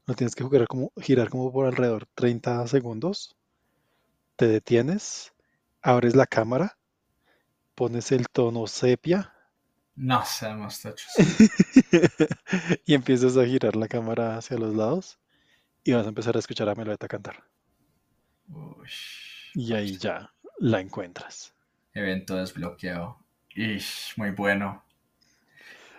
Lo 0.07 0.15
tienes 0.15 0.35
que 0.35 0.45
jugar 0.45 0.67
como, 0.67 0.93
girar 1.01 1.31
como 1.31 1.53
por 1.53 1.67
alrededor 1.67 2.07
30 2.15 2.67
segundos. 2.67 3.37
Te 4.37 4.47
detienes, 4.47 5.33
abres 5.83 6.15
la 6.15 6.27
cámara, 6.27 6.79
pones 7.75 8.13
el 8.13 8.27
tono 8.29 8.67
sepia 8.67 9.33
No 9.97 10.25
seamos 10.25 10.81
tochos. 10.81 11.13
y 12.87 12.95
empiezas 12.95 13.37
a 13.37 13.47
girar 13.47 13.77
la 13.77 13.89
cámara 13.89 14.37
hacia 14.37 14.59
los 14.59 14.75
lados 14.75 15.19
y 15.85 15.93
vas 15.93 16.07
a 16.07 16.11
empezar 16.11 16.37
a 16.37 16.41
escuchar 16.41 16.69
a 16.69 16.75
Melodeta 16.75 17.09
cantar. 17.09 17.45
Uy, 18.49 18.89
Y 19.55 19.73
ahí 19.73 19.97
ya 19.97 20.33
la 20.59 20.81
encuentras. 20.81 21.55
evento 21.95 22.37
desbloqueado. 22.37 23.19
Ish, 23.57 24.15
muy 24.19 24.31
bueno. 24.33 24.85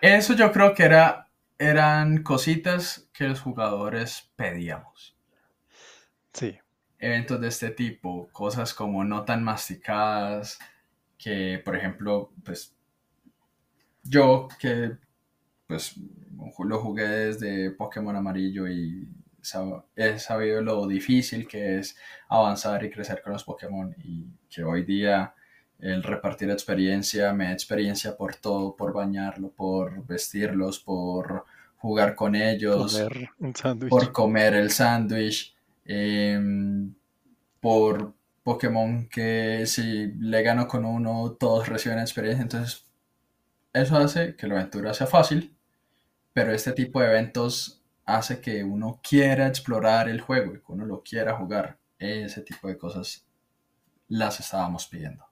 Eso 0.01 0.33
yo 0.35 0.53
creo 0.53 0.73
que 0.73 0.83
era, 0.83 1.29
eran 1.57 2.23
cositas 2.23 3.09
que 3.11 3.27
los 3.27 3.41
jugadores 3.41 4.31
pedíamos. 4.37 5.17
Sí, 6.33 6.59
Eventos 6.99 7.39
de 7.39 7.47
este 7.47 7.69
tipo, 7.71 8.27
cosas 8.33 8.73
como 8.73 9.05
no 9.05 9.23
tan 9.23 9.43
masticadas, 9.43 10.59
que 11.17 11.61
por 11.63 11.75
ejemplo, 11.77 12.33
pues 12.43 12.75
yo 14.03 14.47
que 14.59 14.97
pues 15.67 15.95
lo 16.59 16.79
jugué 16.81 17.07
desde 17.07 17.71
Pokémon 17.71 18.15
amarillo 18.15 18.67
y 18.67 19.07
he 19.95 20.19
sabido 20.19 20.61
lo 20.61 20.87
difícil 20.87 21.47
que 21.47 21.79
es 21.79 21.95
avanzar 22.27 22.83
y 22.83 22.89
crecer 22.89 23.21
con 23.21 23.33
los 23.33 23.43
Pokémon 23.43 23.95
y 24.03 24.27
que 24.49 24.63
hoy 24.63 24.83
día 24.83 25.33
el 25.79 26.03
repartir 26.03 26.49
experiencia 26.49 27.33
me 27.33 27.45
da 27.45 27.51
experiencia 27.51 28.15
por 28.15 28.35
todo, 28.35 28.75
por 28.75 28.93
bañarlo, 28.93 29.49
por 29.49 30.05
vestirlos, 30.05 30.79
por 30.79 31.45
jugar 31.77 32.15
con 32.15 32.35
ellos, 32.35 33.03
por 33.89 34.11
comer 34.11 34.55
el 34.55 34.71
sándwich, 34.71 35.55
em, 35.85 36.93
por 37.59 38.13
Pokémon 38.43 39.07
que 39.07 39.65
si 39.65 40.07
le 40.19 40.41
gano 40.41 40.67
con 40.67 40.85
uno, 40.85 41.35
todos 41.39 41.67
reciben 41.67 41.99
experiencia. 41.99 42.43
Entonces, 42.43 42.85
eso 43.73 43.97
hace 43.97 44.35
que 44.35 44.47
la 44.47 44.55
aventura 44.55 44.93
sea 44.93 45.07
fácil, 45.07 45.53
pero 46.33 46.53
este 46.53 46.71
tipo 46.71 47.01
de 47.01 47.07
eventos 47.07 47.84
hace 48.05 48.39
que 48.39 48.63
uno 48.63 48.99
quiera 49.01 49.47
explorar 49.47 50.09
el 50.09 50.21
juego 50.21 50.53
y 50.55 50.59
que 50.59 50.71
uno 50.71 50.85
lo 50.85 51.01
quiera 51.03 51.35
jugar. 51.37 51.77
Ese 51.97 52.41
tipo 52.41 52.67
de 52.67 52.77
cosas 52.77 53.25
las 54.07 54.39
estábamos 54.39 54.87
pidiendo. 54.87 55.25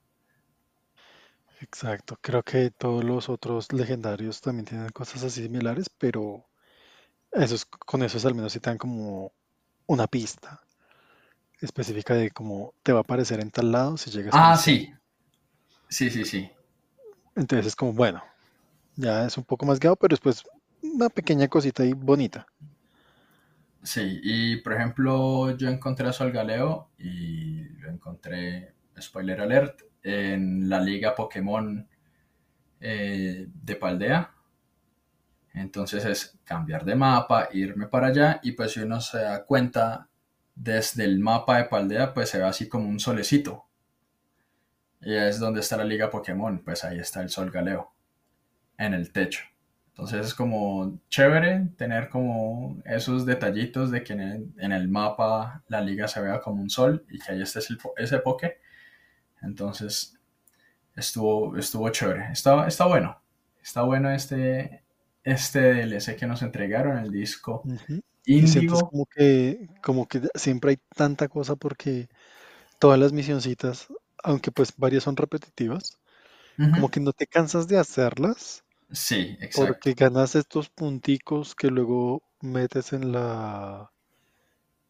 Exacto, 1.62 2.18
creo 2.22 2.44
que 2.44 2.72
todos 2.72 3.04
los 3.04 3.30
otros 3.30 3.72
legendarios 3.72 4.42
también 4.42 4.66
tienen 4.66 4.90
cosas 4.90 5.24
así 5.24 5.44
similares, 5.44 5.90
pero 5.90 6.46
eso 7.32 7.56
con 7.86 8.04
eso 8.04 8.18
es 8.18 8.26
al 8.26 8.36
menos 8.36 8.54
si 8.54 8.60
te 8.60 8.70
dan 8.70 8.78
como 8.78 9.32
una 9.88 10.08
pista 10.08 10.62
específica 11.62 12.16
de 12.16 12.32
cómo 12.32 12.74
te 12.84 12.92
va 12.92 13.00
a 13.00 13.02
aparecer 13.02 13.40
en 13.40 13.52
tal 13.52 13.72
lado 13.72 13.98
si 13.98 14.12
llegas 14.12 14.34
Ah, 14.36 14.58
sí. 14.58 14.94
Sí, 15.90 16.10
sí, 16.10 16.26
sí. 16.26 16.52
Entonces 17.36 17.68
es 17.68 17.76
como, 17.76 17.94
bueno, 17.94 18.24
ya 18.96 19.26
es 19.26 19.38
un 19.38 19.44
poco 19.44 19.66
más 19.66 19.80
guiado, 19.80 19.96
pero 19.96 20.14
después 20.14 20.44
una 20.84 21.10
pequeña 21.10 21.48
cosita 21.48 21.84
ahí 21.84 21.94
bonita. 21.94 22.46
Sí, 23.82 24.22
y 24.24 24.58
por 24.58 24.74
ejemplo, 24.74 25.56
yo 25.58 25.70
encontré 25.70 26.08
a 26.08 26.14
Sol 26.14 26.32
Galeo 26.32 26.90
y 26.98 27.64
lo 27.80 27.90
encontré, 27.90 28.74
spoiler 29.00 29.42
alert, 29.42 29.82
en 30.04 30.70
la 30.70 30.80
liga 30.80 31.16
Pokémon 31.16 31.88
eh, 32.80 33.48
de 33.54 33.76
Paldea. 33.76 34.32
Entonces 35.54 36.06
es 36.06 36.40
cambiar 36.44 36.86
de 36.86 36.96
mapa, 36.96 37.50
irme 37.52 37.88
para 37.88 38.08
allá 38.08 38.40
y 38.42 38.54
pues 38.54 38.72
si 38.72 38.80
uno 38.80 39.02
se 39.02 39.20
da 39.20 39.46
cuenta 39.46 40.10
desde 40.56 41.04
el 41.06 41.20
mapa 41.20 41.58
de 41.58 41.66
Paldea 41.66 42.14
pues 42.14 42.30
se 42.30 42.40
ve 42.40 42.46
así 42.46 42.68
como 42.68 42.88
un 42.90 43.00
solecito. 43.00 43.66
Y 45.02 45.14
es 45.16 45.40
donde 45.40 45.60
está 45.60 45.76
la 45.78 45.84
liga 45.84 46.10
Pokémon, 46.10 46.64
pues 46.64 46.86
ahí 46.86 47.00
está 47.00 47.22
el 47.22 47.30
Sol 47.30 47.52
Galeo, 47.52 47.94
en 48.78 48.94
el 48.94 49.12
techo. 49.12 49.44
Entonces 49.94 50.28
es 50.28 50.34
como 50.34 51.00
chévere 51.08 51.70
tener 51.78 52.10
como 52.10 52.82
esos 52.84 53.28
detallitos 53.28 53.92
de 53.92 54.04
que 54.04 54.14
en 54.14 54.72
el, 54.72 54.88
mapa 54.88 55.64
la 55.68 55.82
liga 55.82 56.08
se 56.08 56.20
vea 56.20 56.42
como 56.42 56.64
un 56.64 56.72
sol 56.72 57.06
y 57.12 57.20
que 57.20 57.34
ahí 57.34 57.42
esté 57.44 57.60
ese 57.98 58.18
poke. 58.20 58.60
Entonces 59.44 60.18
estuvo, 60.96 61.56
estuvo 61.58 61.88
chévere. 61.90 62.32
Está, 62.32 62.68
está 62.68 62.88
bueno. 62.88 63.22
Está 63.62 63.84
bueno 63.84 64.10
este, 64.10 64.84
este 65.24 65.74
DLC 65.86 66.16
que 66.16 66.26
nos 66.26 66.42
entregaron, 66.42 66.98
el 66.98 67.12
disco 67.12 67.64
Índigo. 68.26 68.90
Como 68.90 69.06
que, 69.06 69.70
como 69.84 70.08
que 70.08 70.22
siempre 70.34 70.72
hay 70.72 70.78
tanta 70.96 71.28
cosa 71.28 71.56
porque 71.56 72.10
todas 72.80 73.00
las 73.00 73.14
misioncitas, 73.14 73.88
aunque 74.24 74.52
pues 74.52 74.74
varias 74.76 75.04
son 75.04 75.18
repetitivas, 75.18 76.00
como 76.58 76.90
que 76.90 77.00
no 77.00 77.14
te 77.14 77.28
cansas 77.28 77.68
de 77.68 77.78
hacerlas. 77.78 78.63
Sí, 78.94 79.36
exacto. 79.42 79.74
Porque 79.74 79.94
ganas 79.94 80.36
estos 80.36 80.70
punticos 80.70 81.56
que 81.56 81.68
luego 81.68 82.24
metes 82.42 82.94
en 82.94 83.12
la 83.12 83.92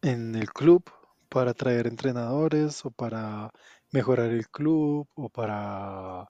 en 0.02 0.36
el 0.36 0.52
club 0.52 0.84
para 1.30 1.54
traer 1.54 1.88
entrenadores 1.88 2.86
o 2.86 2.92
para 2.92 3.50
mejorar 3.92 4.30
el 4.32 4.50
club 4.50 5.08
o 5.16 5.30
para 5.30 6.28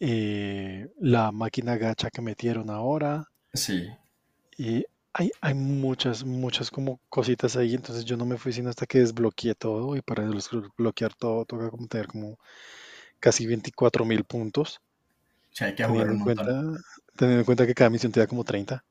eh, 0.00 0.88
la 1.00 1.32
máquina 1.32 1.76
gacha 1.76 2.10
que 2.10 2.22
metieron 2.22 2.70
ahora. 2.70 3.24
Sí. 3.52 3.88
Y 4.56 4.84
hay, 5.12 5.30
hay 5.40 5.54
muchas, 5.54 6.24
muchas 6.24 6.70
como 6.70 7.00
cositas 7.08 7.56
ahí, 7.56 7.74
entonces 7.74 8.04
yo 8.04 8.16
no 8.16 8.24
me 8.24 8.38
fui 8.38 8.52
sino 8.52 8.70
hasta 8.70 8.86
que 8.86 9.00
desbloqueé 9.00 9.54
todo 9.54 9.96
y 9.96 10.02
para 10.02 10.24
desbloquear 10.26 11.14
todo 11.14 11.44
toca 11.44 11.70
como 11.70 11.88
tener 11.88 12.06
como 12.06 12.38
casi 13.18 13.46
24 13.46 14.04
mil 14.04 14.24
puntos. 14.24 14.80
Hay 15.60 15.74
que 15.74 15.84
teniendo, 15.84 16.12
en 16.12 16.20
cuenta, 16.20 16.44
teniendo 17.16 17.40
en 17.40 17.44
cuenta 17.44 17.66
que 17.66 17.74
cada 17.74 17.90
misión 17.90 18.12
te 18.12 18.20
da 18.20 18.26
como 18.26 18.44
30. 18.44 18.84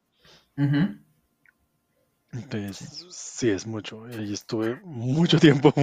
Entonces, 2.31 3.05
sí 3.09 3.49
es 3.49 3.65
mucho. 3.65 4.05
Ahí 4.05 4.33
estuve 4.33 4.79
mucho 4.83 5.39
tiempo. 5.39 5.73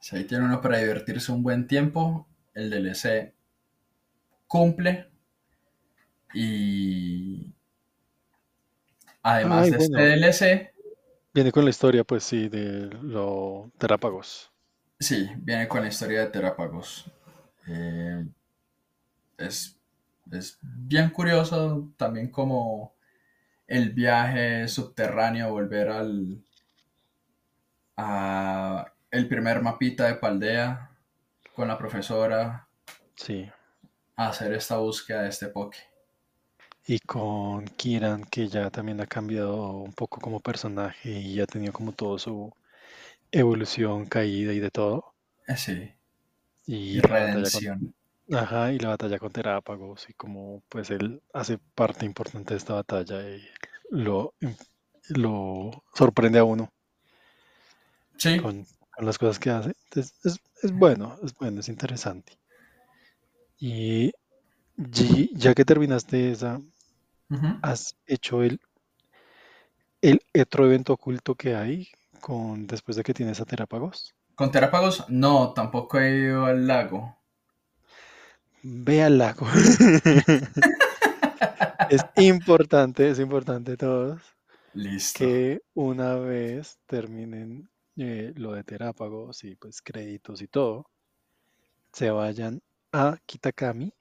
Si 0.00 0.16
ahí 0.16 0.24
tiene 0.24 0.44
uno 0.44 0.60
para 0.60 0.78
divertirse 0.78 1.32
un 1.32 1.42
buen 1.42 1.66
tiempo, 1.66 2.28
el 2.54 2.70
DLC 2.70 3.32
cumple. 4.46 5.10
Y 6.34 7.54
además 9.22 9.70
de 9.70 9.76
este 9.78 10.16
DLC. 10.16 10.74
Viene 11.32 11.52
con 11.52 11.64
la 11.64 11.70
historia, 11.70 12.04
pues 12.04 12.22
sí, 12.22 12.48
de 12.48 12.90
los 13.02 13.72
terápagos. 13.78 14.52
Sí, 15.00 15.28
viene 15.38 15.66
con 15.66 15.82
la 15.82 15.88
historia 15.88 16.20
de 16.20 16.26
terápagos. 16.26 17.10
Eh, 17.66 18.24
es, 19.38 19.78
es 20.32 20.58
bien 20.62 21.10
curioso 21.10 21.92
también 21.96 22.30
como 22.30 22.94
el 23.66 23.90
viaje 23.90 24.68
subterráneo, 24.68 25.50
volver 25.50 25.88
al, 25.88 26.42
a 27.96 28.92
el 29.10 29.28
primer 29.28 29.62
mapita 29.62 30.06
de 30.06 30.14
Paldea 30.14 30.90
con 31.54 31.68
la 31.68 31.78
profesora. 31.78 32.68
Sí. 33.14 33.48
A 34.16 34.28
hacer 34.28 34.52
esta 34.52 34.76
búsqueda 34.78 35.22
de 35.22 35.28
este 35.28 35.48
Poke. 35.48 35.78
Y 36.86 36.98
con 36.98 37.64
Kiran, 37.64 38.24
que 38.24 38.48
ya 38.48 38.70
también 38.70 39.00
ha 39.00 39.06
cambiado 39.06 39.78
un 39.78 39.92
poco 39.92 40.20
como 40.20 40.40
personaje 40.40 41.10
y 41.10 41.34
ya 41.34 41.44
ha 41.44 41.46
tenido 41.46 41.72
como 41.72 41.92
todo 41.92 42.18
su 42.18 42.52
evolución, 43.32 44.04
caída 44.06 44.52
y 44.52 44.60
de 44.60 44.70
todo. 44.70 45.14
Eh, 45.46 45.56
sí. 45.56 45.92
Y, 46.66 47.00
redención. 47.00 47.94
Ajá, 48.32 48.72
y 48.72 48.78
la 48.78 48.90
batalla 48.90 49.18
con 49.18 49.32
Terápagos 49.32 50.08
y 50.08 50.14
como 50.14 50.62
pues 50.68 50.90
él 50.90 51.22
hace 51.32 51.58
parte 51.74 52.06
importante 52.06 52.54
de 52.54 52.58
esta 52.58 52.74
batalla 52.74 53.28
y 53.28 53.42
lo, 53.90 54.34
lo 55.08 55.84
sorprende 55.94 56.38
a 56.38 56.44
uno. 56.44 56.72
Sí 58.16 58.40
con 58.40 58.66
las 59.04 59.18
cosas 59.18 59.38
que 59.38 59.50
hace. 59.50 59.74
Entonces, 59.84 60.14
es, 60.24 60.40
es 60.62 60.72
bueno, 60.72 61.16
es 61.22 61.34
bueno, 61.34 61.60
es 61.60 61.68
interesante. 61.68 62.38
Y 63.58 64.12
ya 65.32 65.54
que 65.54 65.64
terminaste 65.64 66.30
esa, 66.30 66.60
¿has 67.62 67.96
hecho 68.06 68.42
el, 68.42 68.60
el 70.02 70.20
otro 70.40 70.66
evento 70.66 70.92
oculto 70.92 71.34
que 71.34 71.54
hay 71.54 71.88
con 72.20 72.66
después 72.66 72.96
de 72.96 73.02
que 73.02 73.14
tienes 73.14 73.40
a 73.40 73.44
Terápagos? 73.44 74.14
Con 74.34 74.50
Terápagos, 74.50 75.04
no, 75.08 75.52
tampoco 75.52 76.00
he 76.00 76.18
ido 76.18 76.46
al 76.46 76.66
lago. 76.66 77.16
Ve 78.66 79.02
al 79.02 79.18
lago. 79.18 79.46
es 81.90 82.02
importante, 82.16 83.10
es 83.10 83.18
importante 83.18 83.76
todos. 83.76 84.22
Listo. 84.72 85.18
Que 85.18 85.60
una 85.74 86.14
vez 86.14 86.78
terminen 86.86 87.68
eh, 87.98 88.32
lo 88.36 88.52
de 88.52 88.64
terápagos 88.64 89.44
y 89.44 89.54
pues 89.56 89.82
créditos 89.82 90.40
y 90.40 90.48
todo, 90.48 90.86
se 91.92 92.10
vayan 92.10 92.62
a 92.90 93.18
Kitakami 93.26 93.92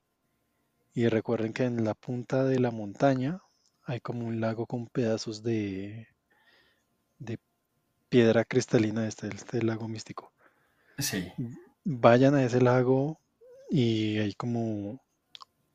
y 0.94 1.10
recuerden 1.10 1.52
que 1.52 1.66
en 1.66 1.84
la 1.84 1.94
punta 1.94 2.46
de 2.46 2.60
la 2.60 2.72
montaña 2.72 3.42
hay 3.84 4.00
como 4.00 4.26
un 4.26 4.40
lago 4.40 4.66
con 4.66 4.88
pedazos 4.88 5.44
de, 5.44 6.08
de 7.20 7.38
piedra 8.08 8.46
cristalina, 8.46 9.10
este, 9.10 9.28
este 9.28 9.62
lago 9.62 9.90
místico. 9.90 10.32
Sí. 11.00 11.34
Vayan 11.84 12.36
a 12.36 12.46
ese 12.46 12.62
lago 12.62 13.20
y 13.76 14.20
hay 14.20 14.36
como 14.36 15.04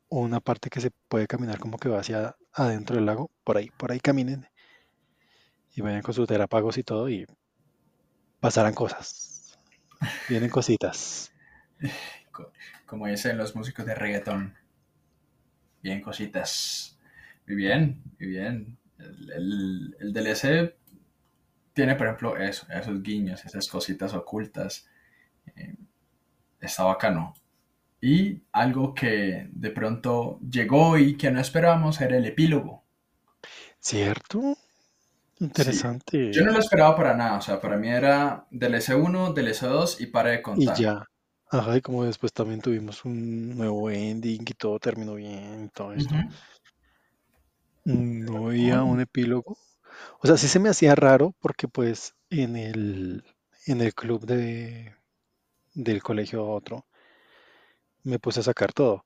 una 0.08 0.38
parte 0.38 0.70
que 0.70 0.80
se 0.80 0.92
puede 1.08 1.26
caminar 1.26 1.58
como 1.58 1.78
que 1.78 1.88
va 1.88 1.98
hacia 1.98 2.36
adentro 2.52 2.94
del 2.94 3.06
lago, 3.06 3.32
por 3.42 3.56
ahí, 3.56 3.70
por 3.76 3.90
ahí 3.90 3.98
caminen 3.98 4.46
y 5.74 5.80
vayan 5.80 6.02
con 6.02 6.14
sus 6.14 6.28
terápagos 6.28 6.78
y 6.78 6.84
todo 6.84 7.10
y 7.10 7.26
pasarán 8.38 8.74
cosas. 8.74 9.58
Vienen 10.28 10.48
cositas. 10.48 11.32
Como 12.86 13.08
dicen 13.08 13.36
los 13.36 13.56
músicos 13.56 13.84
de 13.84 13.96
reggaeton. 13.96 14.54
Bien 15.82 16.00
cositas. 16.00 17.00
Muy 17.48 17.56
bien, 17.56 18.00
muy 18.20 18.28
bien. 18.28 18.78
El, 19.00 19.96
el, 19.98 20.12
DLC 20.12 20.76
tiene, 21.72 21.96
por 21.96 22.06
ejemplo, 22.06 22.36
eso, 22.36 22.64
esos 22.70 23.02
guiños, 23.02 23.44
esas 23.44 23.66
cositas 23.66 24.14
ocultas. 24.14 24.88
Eh, 25.56 25.74
está 26.60 26.84
bacano. 26.84 27.34
Y 28.00 28.42
algo 28.52 28.94
que 28.94 29.48
de 29.52 29.70
pronto 29.70 30.40
llegó 30.40 30.98
y 30.98 31.16
que 31.16 31.30
no 31.30 31.40
esperábamos 31.40 32.00
era 32.00 32.16
el 32.16 32.26
epílogo. 32.26 32.84
¿Cierto? 33.80 34.56
Sí, 35.52 35.74
Interesante. 35.74 36.32
yo 36.32 36.42
no 36.44 36.52
lo 36.52 36.58
esperaba 36.60 36.96
para 36.96 37.14
nada, 37.14 37.36
o 37.38 37.40
sea, 37.42 37.60
para 37.60 37.76
mí 37.76 37.88
era 37.88 38.46
DLC 38.50 38.94
1, 38.94 39.32
DLC 39.34 39.66
2 39.66 40.00
y 40.00 40.06
para 40.06 40.30
de 40.30 40.42
Y 40.52 40.70
contar. 40.70 40.74
ya. 40.74 41.06
Ajá, 41.50 41.76
y 41.78 41.80
como 41.80 42.04
después 42.04 42.32
también 42.34 42.60
tuvimos 42.60 43.04
un 43.06 43.56
nuevo 43.56 43.90
ending 43.90 44.42
y 44.42 44.54
todo 44.54 44.78
terminó 44.78 45.14
bien 45.14 45.64
y 45.64 45.68
todo 45.70 45.94
esto. 45.94 46.14
No 47.84 48.48
había 48.48 48.82
un 48.84 49.00
epílogo. 49.00 49.58
O 50.20 50.26
sea, 50.28 50.36
sí 50.36 50.48
se 50.48 50.60
me 50.60 50.68
hacía 50.70 50.94
raro 50.94 51.34
porque 51.40 51.68
pues 51.68 52.14
en 52.30 52.56
el, 52.56 53.24
en 53.66 53.80
el 53.82 53.94
club 53.94 54.26
de, 54.26 54.94
del 55.74 56.02
colegio 56.02 56.46
otro 56.48 56.86
me 58.08 58.18
puse 58.18 58.40
a 58.40 58.44
sacar 58.44 58.72
todo. 58.72 59.04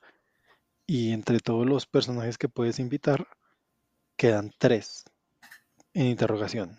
Y 0.86 1.12
entre 1.12 1.40
todos 1.40 1.66
los 1.66 1.86
personajes 1.86 2.38
que 2.38 2.48
puedes 2.48 2.78
invitar, 2.80 3.28
quedan 4.16 4.52
tres 4.58 5.04
en 5.94 6.06
interrogación, 6.06 6.78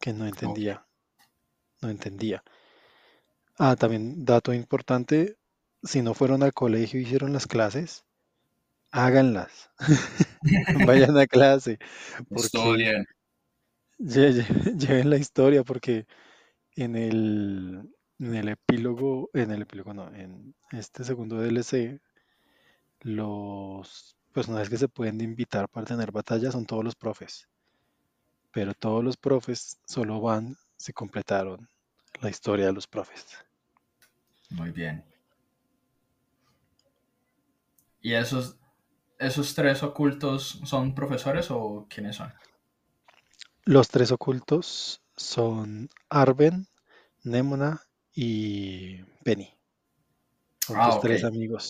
que 0.00 0.12
no 0.12 0.26
entendía, 0.26 0.86
no 1.82 1.90
entendía. 1.90 2.44
Ah, 3.58 3.76
también 3.76 4.24
dato 4.24 4.54
importante, 4.54 5.36
si 5.82 6.00
no 6.02 6.14
fueron 6.14 6.42
al 6.42 6.52
colegio 6.54 6.98
y 7.00 7.02
hicieron 7.02 7.32
las 7.32 7.46
clases, 7.46 8.04
háganlas, 8.92 9.70
vayan 10.86 11.18
a 11.18 11.26
clase, 11.26 11.78
lle- 13.98 14.32
lle- 14.32 14.46
lleven 14.80 15.10
la 15.10 15.16
historia, 15.18 15.62
porque 15.64 16.06
en 16.76 16.96
el, 16.96 17.90
en 18.18 18.34
el 18.34 18.48
epílogo, 18.48 19.30
en 19.32 19.50
el 19.50 19.62
epílogo 19.62 19.94
no, 19.94 20.12
en 20.14 20.54
este 20.72 21.04
segundo 21.04 21.36
DLC, 21.36 22.00
los 23.00 24.16
personajes 24.32 24.68
que 24.68 24.76
se 24.76 24.88
pueden 24.88 25.20
invitar 25.20 25.68
para 25.68 25.86
tener 25.86 26.10
batalla 26.10 26.50
son 26.50 26.66
todos 26.66 26.84
los 26.84 26.96
profes, 26.96 27.48
pero 28.52 28.74
todos 28.74 29.04
los 29.04 29.16
profes 29.16 29.78
solo 29.86 30.20
van 30.20 30.56
si 30.76 30.92
completaron 30.92 31.68
la 32.20 32.30
historia 32.30 32.66
de 32.66 32.72
los 32.72 32.86
profes. 32.86 33.26
Muy 34.50 34.70
bien. 34.70 35.04
¿Y 38.00 38.14
esos, 38.14 38.56
esos 39.18 39.54
tres 39.54 39.82
ocultos 39.82 40.60
son 40.64 40.94
profesores 40.94 41.50
o 41.50 41.86
quiénes 41.88 42.16
son? 42.16 42.32
Los 43.64 43.88
tres 43.88 44.12
ocultos 44.12 45.02
son 45.16 45.90
Arben, 46.08 46.66
Nemona 47.22 47.87
y 48.20 49.04
Penny. 49.24 49.48
Son 50.60 50.78
Ah, 50.78 50.80
tus 50.80 50.96
ok. 50.96 51.10
tres 51.10 51.24
amigos. 51.24 51.68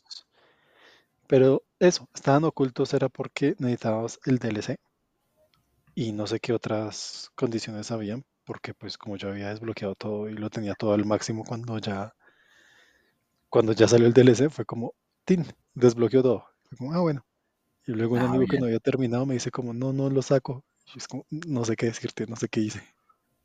Pero 1.28 1.62
eso, 1.78 2.08
estaban 2.12 2.42
ocultos 2.42 2.92
era 2.92 3.08
porque 3.08 3.54
necesitábamos 3.60 4.18
el 4.24 4.38
DLC 4.38 4.78
y 5.94 6.12
no 6.12 6.26
sé 6.26 6.40
qué 6.40 6.52
otras 6.54 7.30
condiciones 7.36 7.90
habían, 7.92 8.24
porque 8.44 8.74
pues 8.74 8.98
como 8.98 9.16
yo 9.16 9.28
había 9.30 9.50
desbloqueado 9.50 9.94
todo 9.96 10.28
y 10.30 10.34
lo 10.34 10.50
tenía 10.50 10.74
todo 10.74 10.94
al 10.94 11.06
máximo 11.06 11.44
cuando 11.44 11.78
ya, 11.78 12.14
cuando 13.50 13.72
ya 13.72 13.88
salió 13.88 14.06
el 14.06 14.12
DLC, 14.12 14.50
fue 14.50 14.64
como, 14.64 14.94
tin, 15.24 15.44
desbloqueó 15.74 16.22
todo. 16.22 16.46
Fue 16.64 16.78
como, 16.78 16.92
ah, 16.94 17.00
bueno. 17.00 17.24
Y 17.86 17.92
luego 17.92 18.16
un 18.16 18.22
Ah, 18.22 18.24
amigo 18.24 18.46
que 18.48 18.58
no 18.58 18.66
había 18.66 18.80
terminado 18.80 19.26
me 19.26 19.34
dice 19.34 19.50
como, 19.52 19.74
no, 19.74 19.92
no 19.92 20.10
lo 20.10 20.22
saco. 20.22 20.64
Y 20.94 20.98
es 20.98 21.08
como, 21.08 21.26
no 21.30 21.64
sé 21.64 21.76
qué 21.76 21.86
decirte, 21.88 22.26
no 22.26 22.36
sé 22.36 22.48
qué 22.48 22.60
hice. 22.60 22.82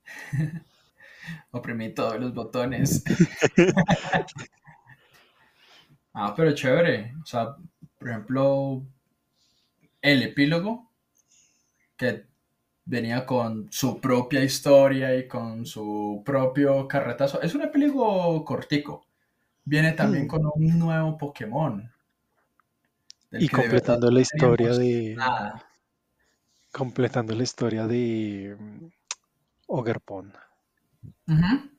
Oprimí 1.52 1.94
todos 1.94 2.20
los 2.20 2.34
botones. 2.34 3.04
Ah, 6.16 6.34
pero 6.36 6.54
chévere. 6.54 7.14
O 7.24 7.26
sea, 7.26 7.56
por 7.98 8.10
ejemplo, 8.10 8.86
el 10.02 10.22
epílogo 10.24 10.92
que 11.98 12.26
venía 12.86 13.26
con 13.26 13.72
su 13.72 14.00
propia 14.00 14.44
historia 14.44 15.16
y 15.16 15.28
con 15.28 15.66
su 15.66 16.22
propio 16.26 16.88
carretazo. 16.88 17.42
Es 17.42 17.56
un 17.56 17.64
epílogo 17.64 18.44
cortico. 18.46 19.08
Viene 19.66 19.94
también 19.94 20.26
Hmm, 20.26 20.28
con 20.28 20.42
un 20.56 20.78
nuevo 20.80 21.18
Pokémon, 21.18 21.90
Y 23.32 23.50
completando 23.50 24.12
la 24.12 24.22
historia 24.22 24.74
de, 24.74 25.16
nada. 25.16 25.64
completando 26.72 27.34
la 27.34 27.44
historia 27.44 27.88
de 27.88 28.56
mm, 28.60 28.88
Ujú. 31.28 31.70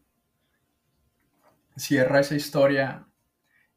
Cierra 1.76 2.20
esa 2.20 2.34
historia, 2.36 3.06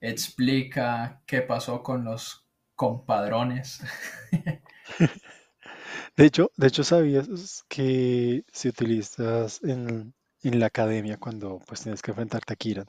explica 0.02 1.22
qué 1.26 1.42
pasó 1.42 1.84
con 1.84 2.06
los 2.06 2.48
compadrones. 2.76 3.82
De 6.16 6.26
hecho, 6.26 6.52
de 6.58 6.68
hecho, 6.68 6.84
¿sabías 6.84 7.64
que 7.70 8.44
si 8.52 8.70
utilizas 8.70 9.64
en, 9.64 10.14
en 10.42 10.60
la 10.60 10.68
academia 10.68 11.18
cuando 11.18 11.60
pues 11.68 11.82
tienes 11.84 12.02
que 12.02 12.12
enfrentarte 12.12 12.54
a 12.54 12.56
Kiran, 12.56 12.88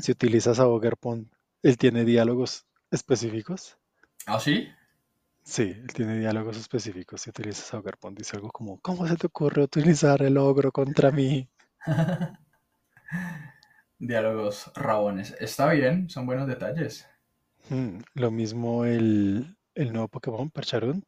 si 0.00 0.12
utilizas 0.12 0.58
a 0.60 0.68
Ogerpon, 0.68 1.30
él 1.62 1.78
tiene 1.78 2.04
diálogos 2.04 2.66
específicos? 2.90 3.78
¿Ah, 4.26 4.40
sí? 4.40 4.68
Sí, 5.44 5.62
él 5.62 5.86
tiene 5.94 6.18
diálogos 6.18 6.56
específicos. 6.56 7.20
Si 7.20 7.30
utilizas 7.30 7.72
a 7.72 7.78
Ogerpon, 7.78 8.14
dice 8.16 8.36
algo 8.36 8.50
como, 8.50 8.80
¿cómo 8.80 9.06
se 9.06 9.16
te 9.16 9.28
ocurre 9.28 9.62
utilizar 9.62 10.20
el 10.22 10.36
ogro 10.36 10.72
contra 10.72 11.12
mí? 11.12 11.48
Diálogos 13.98 14.70
rabones. 14.74 15.34
Está 15.40 15.70
bien, 15.72 16.10
son 16.10 16.26
buenos 16.26 16.46
detalles. 16.46 17.06
Hmm, 17.68 17.98
Lo 18.14 18.30
mismo 18.30 18.84
el, 18.84 19.56
el 19.74 19.92
nuevo 19.92 20.06
Pokémon, 20.08 20.48
Percharunt, 20.50 21.04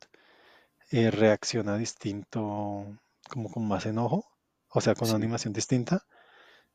eh, 0.90 1.10
reacciona 1.10 1.76
distinto, 1.78 2.86
como 3.30 3.50
con 3.52 3.68
más 3.68 3.86
enojo, 3.86 4.26
o 4.68 4.80
sea, 4.82 4.94
con 4.96 5.08
una 5.08 5.16
animación 5.16 5.52
distinta, 5.54 6.04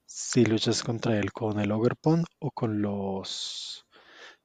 si 0.05 0.45
luchas 0.45 0.83
contra 0.83 1.19
él 1.19 1.33
con 1.33 1.59
el 1.59 1.71
Ogerpon 1.71 2.25
o 2.39 2.51
con 2.51 2.81
los 2.81 3.87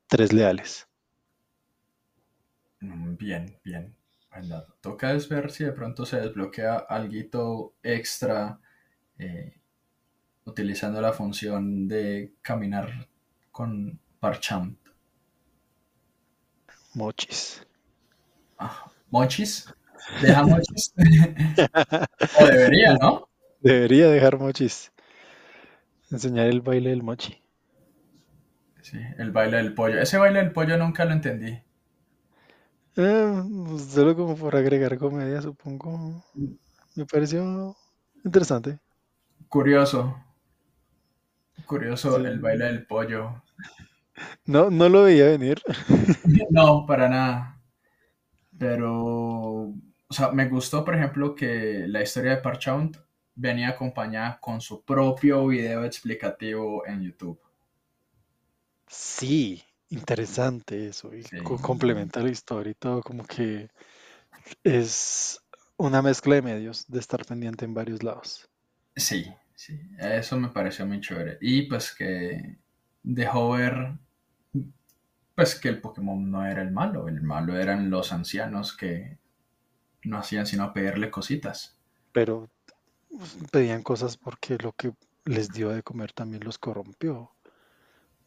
tres 0.08 0.32
leales. 0.32 0.88
mm, 2.80 3.16
bien, 3.16 3.58
bien. 3.64 3.96
Toca 4.80 5.12
es 5.14 5.28
ver 5.28 5.50
si 5.50 5.64
de 5.64 5.72
pronto 5.72 6.04
se 6.06 6.20
desbloquea 6.20 6.76
algo 6.88 7.74
extra 7.82 8.60
eh, 9.18 9.61
utilizando 10.44 11.00
la 11.00 11.12
función 11.12 11.88
de 11.88 12.35
caminar 12.42 13.09
con 13.50 13.98
Parcham. 14.20 14.77
Mochis. 16.94 17.66
Ah, 18.59 18.90
¿Mochis? 19.11 19.66
¿Deja 20.20 20.42
mochis? 20.44 20.94
O 22.40 22.46
debería, 22.46 22.94
¿no? 22.94 23.29
Debería 23.61 24.09
dejar 24.09 24.38
mochis. 24.38 24.92
Enseñar 26.11 26.46
el 26.46 26.61
baile 26.61 26.90
del 26.90 27.03
mochi. 27.03 27.40
Sí, 28.83 28.98
el 29.18 29.33
baile 29.33 29.57
del 29.57 29.74
pollo. 29.74 29.98
Ese 30.00 30.18
baile 30.18 30.40
del 30.40 30.53
pollo 30.53 30.77
nunca 30.77 31.05
lo 31.05 31.12
entendí. 31.12 31.59
Eh, 32.96 33.42
pues, 33.66 33.83
solo 33.85 34.14
como 34.14 34.37
por 34.37 34.55
agregar 34.55 34.98
comedia, 34.98 35.40
supongo. 35.40 36.22
Me 36.94 37.07
pareció 37.07 37.74
interesante. 38.24 38.79
Curioso, 39.54 40.00
curioso 41.66 42.16
el 42.16 42.38
baile 42.38 42.64
del 42.66 42.86
pollo. 42.86 43.42
No, 44.46 44.70
no 44.70 44.88
lo 44.88 45.04
veía 45.04 45.26
venir. 45.26 45.60
No, 46.50 46.84
para 46.86 47.08
nada. 47.08 47.60
Pero, 48.58 48.92
o 48.92 49.74
sea, 50.10 50.30
me 50.32 50.48
gustó, 50.48 50.84
por 50.84 50.94
ejemplo, 50.94 51.34
que 51.34 51.86
la 51.88 52.02
historia 52.02 52.32
de 52.32 52.42
Parchaunt 52.42 52.96
venía 53.34 53.70
acompañada 53.70 54.38
con 54.40 54.60
su 54.60 54.84
propio 54.84 55.46
video 55.48 55.84
explicativo 55.84 56.86
en 56.86 57.02
YouTube. 57.02 57.40
Sí, 58.88 59.62
interesante 59.90 60.86
eso. 60.88 61.14
Y 61.14 61.24
Sí, 61.30 61.38
complementa 61.61 62.22
la 62.22 62.30
historia 62.30 62.70
y 62.70 62.74
todo, 62.74 63.02
como 63.02 63.24
que 63.26 63.68
es 64.64 65.40
una 65.78 66.02
mezcla 66.02 66.36
de 66.36 66.42
medios 66.42 66.86
de 66.88 67.00
estar 67.00 67.24
pendiente 67.26 67.64
en 67.66 67.74
varios 67.74 68.02
lados. 68.02 68.50
sí, 68.96 69.34
sí, 69.55 69.80
eso 69.98 70.38
me 70.38 70.48
pareció 70.48 70.86
muy 70.86 71.00
chévere. 71.00 71.38
Y 71.40 71.62
pues 71.62 71.94
que 71.94 72.59
dejó 73.02 73.50
ver, 73.50 73.94
pues 75.34 75.55
que 75.55 75.68
el 75.68 75.80
Pokémon 75.80 76.30
no 76.30 76.46
era 76.46 76.62
el 76.62 76.70
malo, 76.70 77.09
el 77.09 77.22
malo 77.22 77.59
eran 77.59 77.90
los 77.90 78.12
ancianos 78.12 78.76
que 78.76 79.18
no 80.05 80.18
hacían 80.18 80.46
sino 80.46 80.72
pedirle 80.72 81.11
cositas. 81.11 81.76
Pero 82.12 82.50
pedían 83.50 83.82
cosas 83.82 84.16
porque 84.16 84.57
lo 84.59 84.72
que 84.72 84.92
les 85.24 85.50
dio 85.50 85.70
de 85.70 85.82
comer 85.82 86.12
también 86.12 86.44
los 86.44 86.59
corrompió. 86.59 87.16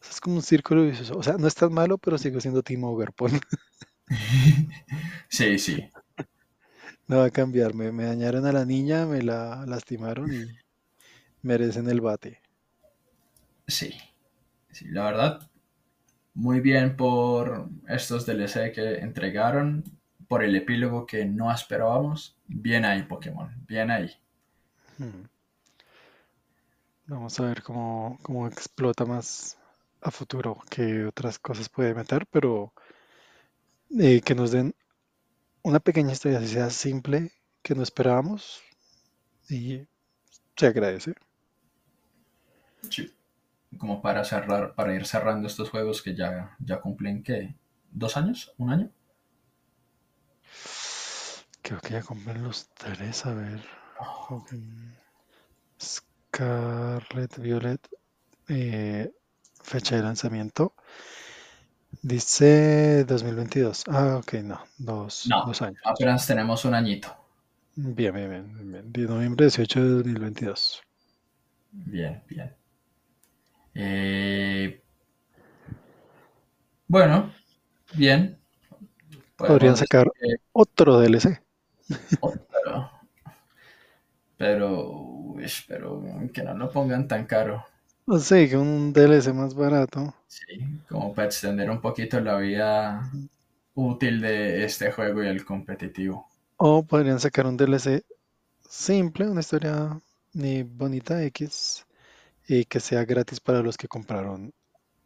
sea, 0.00 0.12
es 0.12 0.20
como 0.20 0.36
un 0.36 0.42
círculo 0.42 0.84
vicioso. 0.84 1.16
O 1.16 1.22
sea, 1.22 1.36
no 1.38 1.46
es 1.46 1.54
tan 1.54 1.72
malo, 1.72 1.98
pero 1.98 2.18
sigo 2.18 2.40
siendo 2.40 2.62
Team 2.62 2.84
Ogerpon. 2.84 3.32
Sí, 5.28 5.58
sí, 5.58 5.90
No 7.08 7.18
va 7.18 7.26
a 7.26 7.30
cambiar. 7.30 7.74
Me, 7.74 7.92
me 7.92 8.04
dañaron 8.04 8.46
a 8.46 8.52
la 8.52 8.64
niña, 8.64 9.04
me 9.04 9.20
la 9.20 9.66
lastimaron 9.66 10.32
y 10.32 10.46
merecen 11.48 11.88
el 11.88 12.00
bate. 12.00 12.40
sí, 13.66 13.94
sí, 14.70 14.86
la 14.88 15.04
verdad, 15.04 15.50
muy 16.34 16.60
bien 16.60 16.96
por 16.96 17.68
estos 17.88 18.26
DLC 18.26 18.72
que 18.72 18.98
entregaron, 18.98 19.82
por 20.28 20.44
el 20.44 20.54
epílogo 20.54 21.06
que 21.06 21.24
no 21.24 21.50
esperábamos. 21.50 22.36
Bien 22.46 22.84
ahí, 22.84 23.02
Pokémon, 23.02 23.50
bien 23.66 23.90
ahí. 23.90 24.10
Hmm. 24.98 25.24
Vamos 27.06 27.40
a 27.40 27.46
ver 27.46 27.62
cómo, 27.62 28.18
cómo 28.22 28.46
explota 28.46 29.06
más 29.06 29.58
a 30.02 30.10
futuro, 30.10 30.58
qué 30.70 31.06
otras 31.06 31.38
cosas 31.38 31.68
puede 31.70 31.94
meter, 31.94 32.26
pero 32.30 32.72
eh, 33.98 34.20
que 34.20 34.34
nos 34.34 34.50
den 34.52 34.74
una 35.62 35.80
pequeña 35.80 36.12
historia, 36.12 36.40
si 36.40 36.48
sea 36.48 36.68
simple, 36.70 37.32
que 37.62 37.74
no 37.74 37.82
esperábamos, 37.82 38.60
y 39.48 39.86
se 40.56 40.66
agradece. 40.66 41.14
Sí. 42.90 43.14
Como 43.78 44.02
para 44.02 44.24
cerrar, 44.24 44.74
para 44.74 44.94
ir 44.94 45.06
cerrando 45.06 45.48
estos 45.48 45.70
juegos 45.70 46.02
que 46.02 46.14
ya, 46.16 46.56
ya 46.60 46.80
cumplen, 46.80 47.22
¿qué? 47.22 47.56
¿Dos 47.92 48.16
años? 48.16 48.54
¿Un 48.58 48.70
año? 48.72 48.90
Creo 51.62 51.80
que 51.80 51.92
ya 51.92 52.02
cumplen 52.02 52.42
los 52.42 52.68
tres, 52.74 53.24
a 53.26 53.32
ver. 53.32 53.60
Scarlet 55.80 57.36
Violet, 57.38 57.80
eh, 58.48 59.10
fecha 59.62 59.96
de 59.96 60.02
lanzamiento. 60.02 60.74
Dice 62.02 63.04
2022. 63.04 63.84
Ah, 63.86 64.16
ok, 64.16 64.32
no, 64.42 64.64
dos, 64.78 65.32
No, 65.32 65.38
dos 65.40 65.62
años. 65.62 65.80
apenas 65.84 66.26
tenemos 66.26 66.64
un 66.64 66.74
añito. 66.74 67.16
Bien, 67.76 68.12
bien, 68.12 68.28
bien, 68.28 68.44
bien, 68.52 68.72
bien. 68.72 68.92
De 68.92 69.06
noviembre 69.06 69.46
18 69.46 69.80
de 69.82 69.88
2022. 69.88 70.82
Bien, 71.72 72.22
bien. 72.28 72.54
Eh, 73.80 74.82
bueno, 76.88 77.32
bien. 77.94 78.36
Podrían 79.36 79.76
sacar 79.76 80.10
que 80.18 80.34
otro 80.50 80.98
DLC. 80.98 81.40
otro, 82.20 82.90
pero, 84.36 84.90
uy, 84.90 85.46
pero 85.68 86.02
que 86.32 86.42
no 86.42 86.54
lo 86.54 86.72
pongan 86.72 87.06
tan 87.06 87.24
caro. 87.24 87.64
No 88.04 88.18
sé, 88.18 88.48
que 88.48 88.56
un 88.56 88.92
DLC 88.92 89.32
más 89.32 89.54
barato. 89.54 90.12
Sí, 90.26 90.58
como 90.88 91.14
para 91.14 91.26
extender 91.26 91.70
un 91.70 91.80
poquito 91.80 92.18
la 92.18 92.36
vida 92.38 93.08
útil 93.74 94.20
de 94.20 94.64
este 94.64 94.90
juego 94.90 95.22
y 95.22 95.28
el 95.28 95.44
competitivo. 95.44 96.26
O 96.56 96.82
podrían 96.82 97.20
sacar 97.20 97.46
un 97.46 97.56
DLC 97.56 98.02
simple, 98.68 99.28
una 99.28 99.38
historia 99.38 99.96
ni 100.32 100.64
bonita 100.64 101.22
X, 101.22 101.86
y 102.48 102.64
que 102.64 102.80
sea 102.80 103.04
gratis 103.04 103.38
para 103.40 103.62
los 103.62 103.76
que 103.76 103.86
compraron 103.86 104.52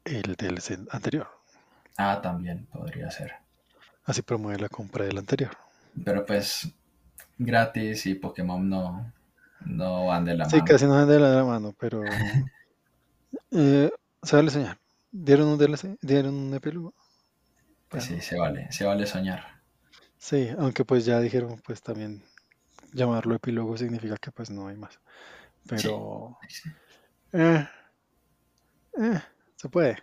el 0.04 0.36
DLC 0.36 0.78
anterior. 0.90 1.28
Ah, 1.96 2.20
también 2.20 2.66
podría 2.66 3.10
ser. 3.10 3.32
Así 4.04 4.22
promueve 4.22 4.60
la 4.60 4.68
compra 4.68 5.04
del 5.04 5.18
anterior. 5.18 5.56
Pero 6.04 6.24
pues 6.26 6.70
gratis 7.38 8.06
y 8.06 8.14
Pokémon 8.16 8.68
no, 8.68 9.12
no 9.66 10.06
van 10.06 10.24
de 10.24 10.36
la 10.36 10.48
Sí, 10.48 10.62
mano. 10.62 10.62
casi 10.62 10.86
no 10.86 11.04
de 11.06 11.18
la 11.18 11.42
mano, 11.44 11.74
pero 11.78 12.22
eh, 13.50 13.90
se 14.22 14.36
vale 14.36 14.50
soñar. 14.50 14.78
¿Dieron 15.10 15.48
un 15.48 15.58
DLC? 15.58 15.96
¿Dieron 16.00 16.34
un 16.34 16.54
epílogo? 16.54 16.94
Pues 17.88 18.02
Bueno, 18.02 18.06
sí, 18.06 18.20
se 18.20 18.36
vale, 18.36 18.66
se 18.72 18.84
vale 18.84 19.06
soñar. 19.06 19.62
sí, 20.18 20.48
aunque 20.58 20.84
pues 20.84 21.04
ya 21.04 21.20
dijeron, 21.20 21.60
pues 21.64 21.82
también 21.82 22.22
llamarlo 22.92 23.36
epílogo 23.36 23.76
significa 23.78 24.16
que 24.18 24.32
pues 24.32 24.50
no 24.50 24.68
hay 24.68 24.76
más. 24.76 25.00
Sí, 25.74 25.90
Pero 25.90 26.38
sí, 26.48 26.70
eh, 27.32 27.68
eh, 28.98 29.20
se 29.56 29.68
puede. 29.68 29.96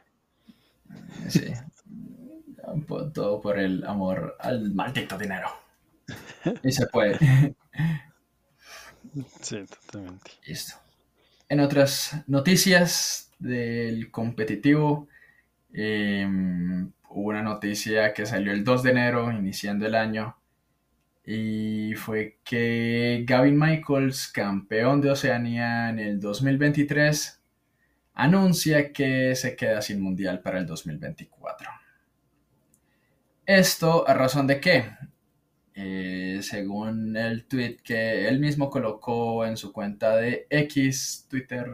sí. 1.28 1.54
Todo 3.14 3.42
por 3.42 3.58
el 3.58 3.84
amor 3.86 4.36
al 4.40 4.74
maldito 4.74 5.18
dinero. 5.18 5.50
Y 6.64 6.72
se 6.72 6.86
puede. 6.88 7.18
Sí, 9.42 9.58
totalmente. 9.66 10.32
Listo. 10.46 10.76
En 11.48 11.60
otras 11.60 12.24
noticias 12.28 13.32
del 13.40 14.12
competitivo, 14.12 15.08
eh, 15.74 16.28
hubo 17.10 17.30
una 17.30 17.42
noticia 17.42 18.14
que 18.14 18.26
salió 18.26 18.52
el 18.52 18.64
2 18.64 18.84
de 18.84 18.92
enero, 18.92 19.32
iniciando 19.32 19.88
el 19.88 19.96
año, 19.96 20.39
y 21.32 21.94
fue 21.94 22.40
que 22.44 23.24
Gavin 23.28 23.56
Michaels, 23.56 24.30
campeón 24.30 25.00
de 25.00 25.12
Oceanía 25.12 25.92
en 25.92 26.00
el 26.00 26.20
2023, 26.20 27.40
anuncia 28.16 28.92
que 28.92 29.36
se 29.36 29.56
queda 29.56 29.80
sin 29.84 30.02
mundial 30.02 30.42
para 30.42 30.58
el 30.58 30.66
2024. 30.66 31.70
Esto 33.46 34.10
a 34.10 34.16
razón 34.16 34.48
de 34.48 34.60
qué? 34.60 34.86
Eh, 35.76 36.40
según 36.42 37.16
el 37.16 37.46
tweet 37.46 37.78
que 37.84 38.28
él 38.28 38.40
mismo 38.40 38.72
colocó 38.72 39.46
en 39.46 39.56
su 39.56 39.72
cuenta 39.72 40.16
de 40.16 40.48
X, 40.50 41.28
Twitter, 41.30 41.68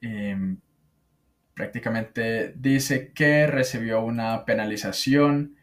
eh, 0.00 0.56
prácticamente 1.54 2.54
dice 2.56 3.12
que 3.12 3.46
recibió 3.46 4.04
una 4.04 4.44
penalización 4.44 5.61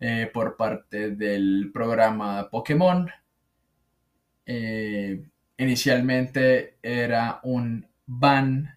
eh, 0.00 0.30
por 0.32 0.56
parte 0.56 1.10
del 1.10 1.70
programa 1.72 2.48
Pokémon. 2.50 3.10
Eh, 4.46 5.24
inicialmente 5.56 6.76
era 6.82 7.40
un 7.42 7.86
ban 8.06 8.76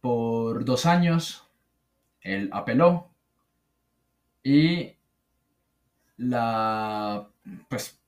por 0.00 0.64
dos 0.64 0.86
años. 0.86 1.48
Él 2.20 2.50
apeló 2.52 3.10
y 4.42 4.94
la 6.16 7.28
pues 7.68 7.98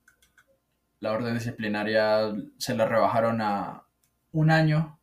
la 1.00 1.12
orden 1.12 1.34
disciplinaria 1.34 2.32
se 2.58 2.74
la 2.74 2.86
rebajaron 2.86 3.40
a 3.40 3.84
un 4.32 4.50
año 4.50 4.98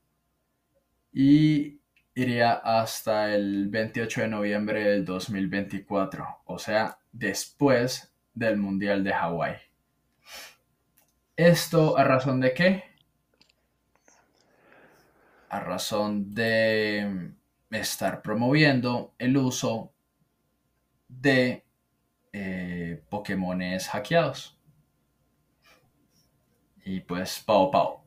y 1.13 1.79
iría 2.15 2.53
hasta 2.53 3.35
el 3.35 3.67
28 3.67 4.21
de 4.21 4.27
noviembre 4.29 4.83
del 4.85 5.03
2024, 5.03 6.25
o 6.45 6.57
sea, 6.57 6.97
después 7.11 8.13
del 8.33 8.57
Mundial 8.57 9.03
de 9.03 9.13
Hawái. 9.13 9.57
¿Esto 11.35 11.97
a 11.97 12.05
razón 12.05 12.39
de 12.39 12.53
qué? 12.53 12.83
A 15.49 15.59
razón 15.59 16.33
de 16.33 17.33
estar 17.69 18.21
promoviendo 18.21 19.13
el 19.19 19.35
uso 19.35 19.91
de 21.09 21.65
eh, 22.31 23.03
Pokémones 23.09 23.89
hackeados. 23.89 24.57
Y 26.85 27.01
pues 27.01 27.39
Pau 27.45 27.71
Pau. 27.71 28.04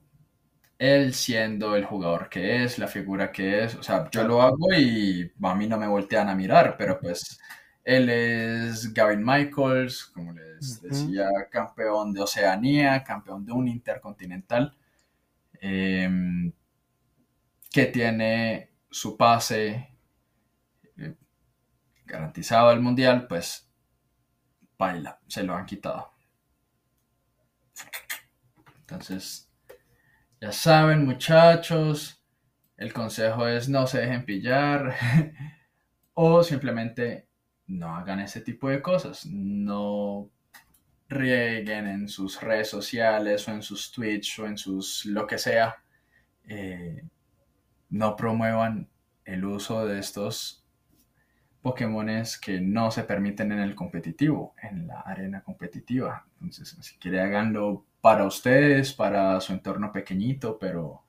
Él 0.78 1.12
siendo 1.14 1.74
el 1.76 1.84
jugador 1.84 2.28
que 2.28 2.62
es, 2.64 2.78
la 2.78 2.86
figura 2.86 3.32
que 3.32 3.64
es, 3.64 3.74
o 3.74 3.82
sea, 3.82 4.08
yo 4.10 4.24
lo 4.24 4.42
hago 4.42 4.72
y 4.76 5.32
a 5.42 5.54
mí 5.54 5.66
no 5.66 5.76
me 5.78 5.88
voltean 5.88 6.28
a 6.28 6.34
mirar, 6.34 6.76
pero 6.78 7.00
pues 7.00 7.38
él 7.84 8.10
es 8.10 8.92
Gavin 8.92 9.24
Michaels, 9.24 10.06
como 10.06 10.32
les 10.32 10.82
decía, 10.82 11.26
campeón 11.50 12.12
de 12.12 12.20
Oceanía, 12.20 13.02
campeón 13.02 13.46
de 13.46 13.52
un 13.52 13.66
intercontinental, 13.66 14.76
em, 15.60 16.52
que 17.70 17.86
tiene 17.86 18.70
su 18.90 19.16
pase 19.16 19.90
eh, 20.98 21.14
garantizado 22.04 22.68
al 22.68 22.80
mundial, 22.80 23.26
pues 23.26 23.68
baila, 24.78 25.20
se 25.26 25.42
lo 25.42 25.54
han 25.54 25.66
quitado. 25.66 26.12
Entonces, 28.80 29.47
ya 30.40 30.52
saben, 30.52 31.04
muchachos, 31.04 32.22
el 32.76 32.92
consejo 32.92 33.46
es 33.48 33.68
no 33.68 33.86
se 33.86 34.00
dejen 34.00 34.24
pillar 34.24 34.94
o 36.14 36.42
simplemente 36.42 37.28
no 37.66 37.94
hagan 37.96 38.20
ese 38.20 38.40
tipo 38.40 38.68
de 38.68 38.80
cosas. 38.82 39.26
No 39.26 40.30
rieguen 41.08 41.86
en 41.86 42.08
sus 42.08 42.40
redes 42.40 42.68
sociales 42.70 43.48
o 43.48 43.52
en 43.52 43.62
sus 43.62 43.92
Twitch 43.92 44.38
o 44.40 44.46
en 44.46 44.58
sus 44.58 45.06
lo 45.06 45.26
que 45.26 45.38
sea. 45.38 45.76
eh, 46.44 47.02
no 47.90 48.16
promuevan 48.16 48.88
el 49.24 49.44
uso 49.44 49.86
de 49.86 49.98
estos 49.98 50.64
Pokémones 51.62 52.38
que 52.38 52.60
no 52.60 52.90
se 52.90 53.02
permiten 53.02 53.52
en 53.52 53.58
el 53.58 53.74
competitivo, 53.74 54.54
en 54.62 54.86
la 54.86 55.00
arena 55.00 55.42
competitiva. 55.42 56.26
Entonces, 56.34 56.76
si 56.80 56.96
quiere, 56.98 57.20
háganlo 57.20 57.84
para 58.00 58.24
ustedes, 58.26 58.92
para 58.94 59.40
su 59.40 59.52
entorno 59.52 59.92
pequeñito, 59.92 60.58
pero 60.58 61.02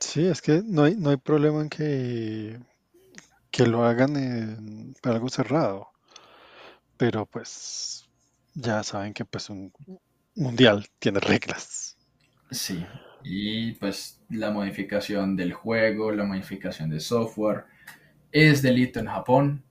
Sí, 0.00 0.26
es 0.26 0.40
que 0.42 0.62
no 0.64 0.84
hay, 0.84 0.96
no 0.96 1.10
hay 1.10 1.16
problema 1.16 1.60
en 1.62 1.68
que, 1.68 2.60
que 3.52 3.66
lo 3.66 3.84
hagan 3.84 4.16
en, 4.16 4.94
para 5.02 5.16
algo 5.16 5.28
cerrado, 5.30 5.88
pero 6.96 7.26
pues 7.26 8.08
ya 8.54 8.82
saben 8.82 9.14
que 9.14 9.24
pues 9.24 9.50
un 9.50 9.72
mundial 10.36 10.86
tiene 10.98 11.20
reglas. 11.20 11.96
sí. 12.50 12.86
Y 13.22 13.72
pues 13.74 14.22
la 14.28 14.50
modificación 14.50 15.36
del 15.36 15.52
juego, 15.54 16.12
la 16.12 16.24
modificación 16.24 16.90
de 16.90 17.00
software, 17.00 17.64
es 18.32 18.62
delito 18.62 19.00
en 19.00 19.06
Japón, 19.08 19.64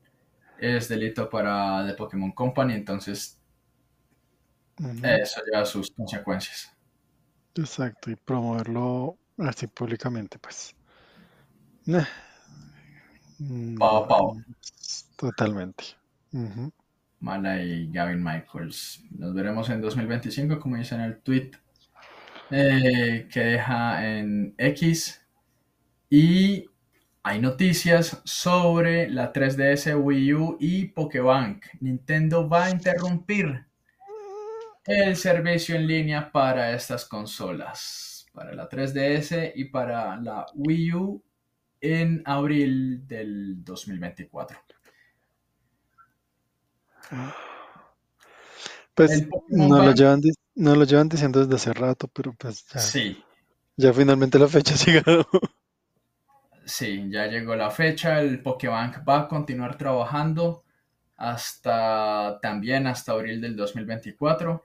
es 0.57 0.89
delito 0.89 1.29
para 1.29 1.85
The 1.87 1.95
Pokémon 1.95 2.33
Company, 2.33 2.75
entonces 2.75 3.41
Eso 4.77 5.41
lleva 5.45 5.65
sus 5.65 5.91
consecuencias. 5.91 6.71
Exacto, 7.55 8.09
y 8.09 8.15
promoverlo 8.15 9.17
así 9.37 9.67
públicamente, 9.67 10.39
pues. 10.39 10.75
Nah. 11.85 12.05
Mm, 13.39 13.77
Totalmente. 15.15 15.83
Mala 17.19 17.61
y 17.61 17.91
Gavin 17.91 18.23
Michaels. 18.23 19.03
Nos 19.11 19.33
veremos 19.33 19.69
en 19.69 19.81
2025, 19.81 20.59
como 20.59 20.77
dice 20.77 20.95
en 20.95 21.01
el 21.01 21.21
tweet 21.21 21.51
eh, 22.51 23.27
que 23.31 23.39
deja 23.39 24.05
en 24.07 24.55
X. 24.57 25.21
Y 26.09 26.65
hay 27.23 27.39
noticias 27.39 28.21
sobre 28.25 29.09
la 29.09 29.31
3DS, 29.31 29.95
Wii 29.95 30.33
U 30.33 30.57
y 30.59 30.85
Pokébank. 30.85 31.65
Nintendo 31.79 32.47
va 32.47 32.65
a 32.65 32.69
interrumpir 32.71 33.65
el 34.85 35.15
servicio 35.15 35.75
en 35.75 35.87
línea 35.87 36.31
para 36.31 36.73
estas 36.73 37.05
consolas, 37.05 38.25
para 38.33 38.53
la 38.53 38.69
3DS 38.69 39.53
y 39.55 39.65
para 39.65 40.17
la 40.17 40.45
Wii 40.53 40.93
U 40.93 41.23
en 41.81 42.21
abril 42.25 43.07
del 43.07 43.63
2024. 43.63 44.57
Pues 48.93 49.11
El 49.11 49.27
Pokémon 49.27 49.69
no 49.69 49.83
lo 49.83 49.91
llevan, 49.93 50.21
no 50.55 50.75
lo 50.75 50.83
llevan 50.83 51.09
diciendo 51.09 51.39
desde 51.39 51.55
hace 51.55 51.73
rato, 51.73 52.07
pero 52.07 52.33
pues 52.33 52.65
ya, 52.67 52.79
Sí, 52.79 53.23
ya 53.75 53.93
finalmente 53.93 54.37
la 54.39 54.47
fecha 54.47 54.75
ha 54.75 54.77
llegado. 54.77 55.27
Sí, 56.65 57.09
ya 57.09 57.27
llegó 57.27 57.55
la 57.55 57.71
fecha, 57.71 58.21
el 58.21 58.41
Pokébank 58.41 59.07
va 59.07 59.21
a 59.21 59.27
continuar 59.27 59.77
trabajando 59.77 60.63
hasta 61.17 62.39
también 62.41 62.87
hasta 62.87 63.11
abril 63.11 63.41
del 63.41 63.55
2024. 63.55 64.63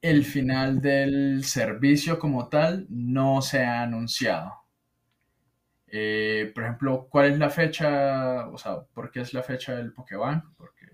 El 0.00 0.24
final 0.24 0.80
del 0.80 1.44
servicio 1.44 2.18
como 2.18 2.48
tal 2.48 2.86
no 2.88 3.42
se 3.42 3.64
ha 3.64 3.82
anunciado. 3.82 4.52
Eh, 5.88 6.52
por 6.54 6.64
ejemplo, 6.64 7.08
¿cuál 7.10 7.32
es 7.32 7.38
la 7.38 7.50
fecha? 7.50 8.48
O 8.48 8.58
sea, 8.58 8.80
¿por 8.92 9.10
qué 9.10 9.20
es 9.20 9.32
la 9.32 9.42
fecha 9.42 9.74
del 9.74 9.92
Pokébank? 9.92 10.44
Porque 10.56 10.86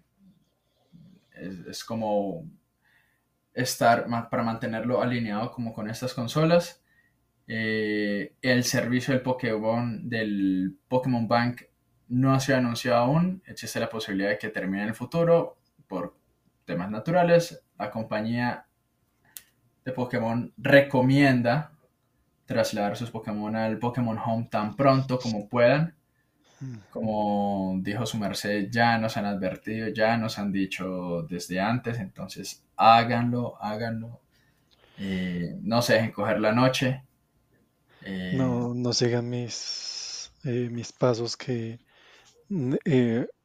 es, 1.32 1.84
como 1.84 2.48
estar 3.54 4.06
para 4.30 4.42
mantenerlo 4.42 5.02
alineado 5.02 5.50
como 5.50 5.72
con 5.72 5.88
estas 5.88 6.14
consolas. 6.14 6.82
Eh, 7.48 8.34
el 8.40 8.64
servicio 8.64 9.12
del 9.12 9.22
Pokémon 9.22 10.08
del 10.08 10.78
Pokémon 10.88 11.26
Bank 11.26 11.62
no 12.08 12.34
ha 12.34 12.38
anunciado 12.54 12.98
aún. 12.98 13.42
Existe 13.46 13.80
la 13.80 13.88
posibilidad 13.88 14.30
de 14.30 14.38
que 14.38 14.48
termine 14.48 14.82
en 14.82 14.88
el 14.90 14.94
futuro 14.94 15.58
por 15.88 16.16
temas 16.64 16.90
naturales. 16.90 17.64
La 17.78 17.90
compañía 17.90 18.66
de 19.84 19.92
Pokémon 19.92 20.52
recomienda 20.56 21.72
trasladar 22.46 22.96
sus 22.96 23.10
Pokémon 23.10 23.54
al 23.56 23.78
Pokémon 23.78 24.18
Home 24.18 24.48
tan 24.50 24.76
pronto 24.76 25.18
como 25.18 25.48
puedan. 25.48 25.94
Como 26.90 27.76
dijo 27.80 28.06
su 28.06 28.18
merced, 28.18 28.68
ya 28.70 28.96
nos 28.98 29.16
han 29.16 29.24
advertido, 29.26 29.88
ya 29.88 30.16
nos 30.16 30.38
han 30.38 30.52
dicho 30.52 31.22
desde 31.22 31.58
antes, 31.58 31.98
entonces 31.98 32.62
háganlo, 32.76 33.56
háganlo. 33.60 34.20
Eh, 34.98 35.56
no 35.62 35.82
se 35.82 35.94
dejen 35.94 36.12
coger 36.12 36.40
la 36.40 36.52
noche. 36.52 37.02
Eh, 38.02 38.34
No, 38.36 38.74
no 38.74 38.92
sigan 38.92 39.28
mis, 39.28 40.30
eh, 40.44 40.68
mis 40.70 40.92
pasos 40.92 41.36
que 41.36 41.80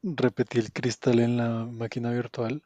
repetí 0.02 0.58
el 0.58 0.72
cristal 0.72 1.18
en 1.20 1.36
la 1.36 1.66
máquina 1.66 2.10
virtual 2.12 2.62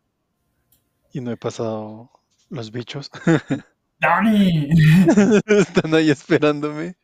y 1.13 1.21
no 1.21 1.31
he 1.31 1.37
pasado 1.37 2.11
los 2.53 2.71
bichos. 2.71 3.11
¡Dani! 4.01 4.69
Están 5.47 5.95
ahí 5.95 6.11
esperándome 6.11 6.97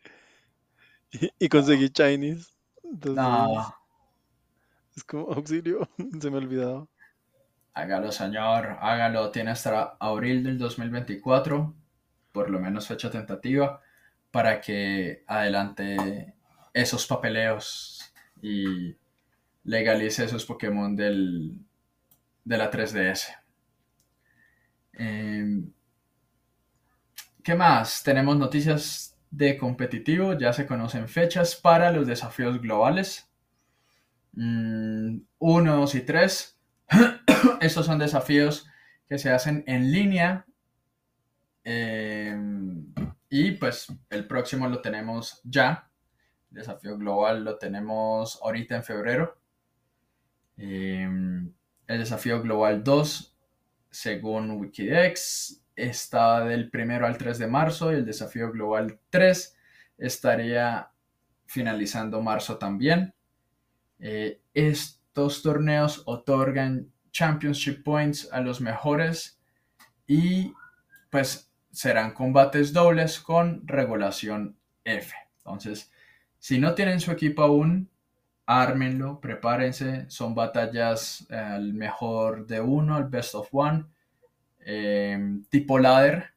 y, 1.13 1.29
y 1.39 1.49
conseguí 1.49 1.91
Chinese. 1.91 2.49
Entonces 2.83 3.23
No, 3.23 3.75
es 4.97 5.03
como 5.05 5.33
auxilio, 5.33 5.89
se 6.21 6.31
me 6.31 6.37
ha 6.37 6.41
olvidado. 6.41 6.91
hágalo, 7.75 8.13
señor, 8.13 8.77
hágalo. 8.81 9.31
Tiene 9.31 9.51
hasta 9.53 9.97
abril 10.01 10.43
del 10.45 10.59
2024, 10.59 11.75
por 12.33 12.51
lo 12.51 12.61
menos 12.61 12.87
fecha 12.89 13.11
tentativa, 13.11 13.81
para 14.31 14.61
que 14.61 15.25
adelante 15.27 16.35
esos 16.75 17.07
papeleos 17.07 18.13
y 18.43 18.97
legalice 19.65 20.25
esos 20.25 20.47
Pokémon 20.47 20.97
del, 20.97 21.59
de 22.45 22.59
la 22.59 22.71
3DS. 22.71 23.35
Eh, 24.99 25.63
¿Qué 27.43 27.55
más? 27.55 28.03
Tenemos 28.03 28.37
noticias 28.37 29.19
de 29.31 29.57
competitivo, 29.59 30.35
ya 30.39 30.53
se 30.53 30.67
conocen 30.67 31.09
fechas 31.09 31.57
para 31.57 31.91
los 31.91 32.07
desafíos 32.07 32.61
globales. 32.61 33.29
1, 34.35 35.23
2 35.39 35.95
y 35.95 36.01
3. 36.03 36.59
Estos 37.61 37.87
son 37.87 37.99
desafíos 37.99 38.67
que 39.09 39.19
se 39.19 39.31
hacen 39.31 39.65
en 39.67 39.91
línea. 39.93 40.47
eh, 41.65 42.37
y 43.31 43.53
pues 43.53 43.89
el 44.11 44.27
próximo 44.27 44.69
lo 44.69 44.81
tenemos 44.81 45.41
ya. 45.45 45.91
El 46.51 46.59
desafío 46.59 46.97
global 46.97 47.45
lo 47.45 47.59
tenemos 47.59 48.41
ahorita 48.43 48.77
en 48.77 48.85
febrero. 48.85 49.39
Eh, 50.57 51.07
el 51.87 51.99
desafío 51.99 52.43
global 52.43 52.83
2, 52.85 53.28
según 53.91 54.51
Wikidex, 54.53 55.63
está 55.75 56.45
del 56.45 56.71
1 56.73 57.07
al 57.07 57.17
3 57.17 57.39
de 57.39 57.47
marzo 57.47 57.93
y 57.93 57.97
el 57.97 58.05
desafío 58.05 58.51
global 58.51 58.99
3 59.11 59.57
estaría 59.99 60.91
finalizando 61.47 62.21
marzo 62.21 62.59
también. 62.59 63.15
Eh, 63.99 64.41
estos 64.55 65.43
torneos 65.43 66.03
otorgan 66.07 66.93
championship 67.11 67.83
points 67.83 68.29
a 68.33 68.41
los 68.41 68.61
mejores 68.61 69.41
y 70.07 70.53
pues 71.11 71.51
serán 71.71 72.13
combates 72.13 72.73
dobles 72.73 73.21
con 73.21 73.67
regulación 73.67 74.57
F. 74.85 75.15
Entonces, 75.39 75.91
si 76.39 76.59
no 76.59 76.75
tienen 76.75 77.01
su 77.01 77.11
equipo 77.11 77.43
aún, 77.43 77.91
ármenlo, 78.49 79.21
prepárense. 79.21 80.07
Son 80.09 80.35
batallas 80.35 81.27
eh, 81.31 81.37
al 81.37 81.75
mejor 81.75 82.47
de 82.47 82.61
uno, 82.63 82.97
al 82.97 83.05
best 83.05 83.35
of 83.35 83.49
one, 83.53 83.85
eh, 84.61 85.19
tipo 85.51 85.79
ladder. 85.79 86.33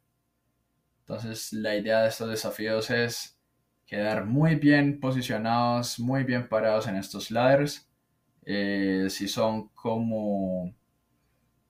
Entonces, 1.00 1.54
la 1.54 1.76
idea 1.76 2.02
de 2.02 2.10
estos 2.10 2.30
desafíos 2.30 2.90
es 2.90 3.40
quedar 3.88 4.26
muy 4.26 4.56
bien 4.56 5.00
posicionados, 5.00 6.00
muy 6.00 6.26
bien 6.26 6.50
parados 6.50 6.86
en 6.88 6.98
estos 6.98 7.32
ladders. 7.32 7.88
Eh, 8.46 9.08
si 9.10 9.30
son 9.30 9.70
como 9.70 10.74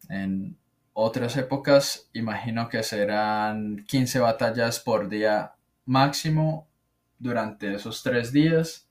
en 0.09 0.57
otras 0.93 1.37
épocas, 1.37 2.09
imagino 2.13 2.67
que 2.67 2.81
serán 2.81 3.85
15 3.87 4.19
batallas 4.19 4.79
por 4.79 5.07
día 5.07 5.53
máximo 5.85 6.67
durante 7.19 7.75
esos 7.75 8.01
tres 8.01 8.31
días. 8.33 8.90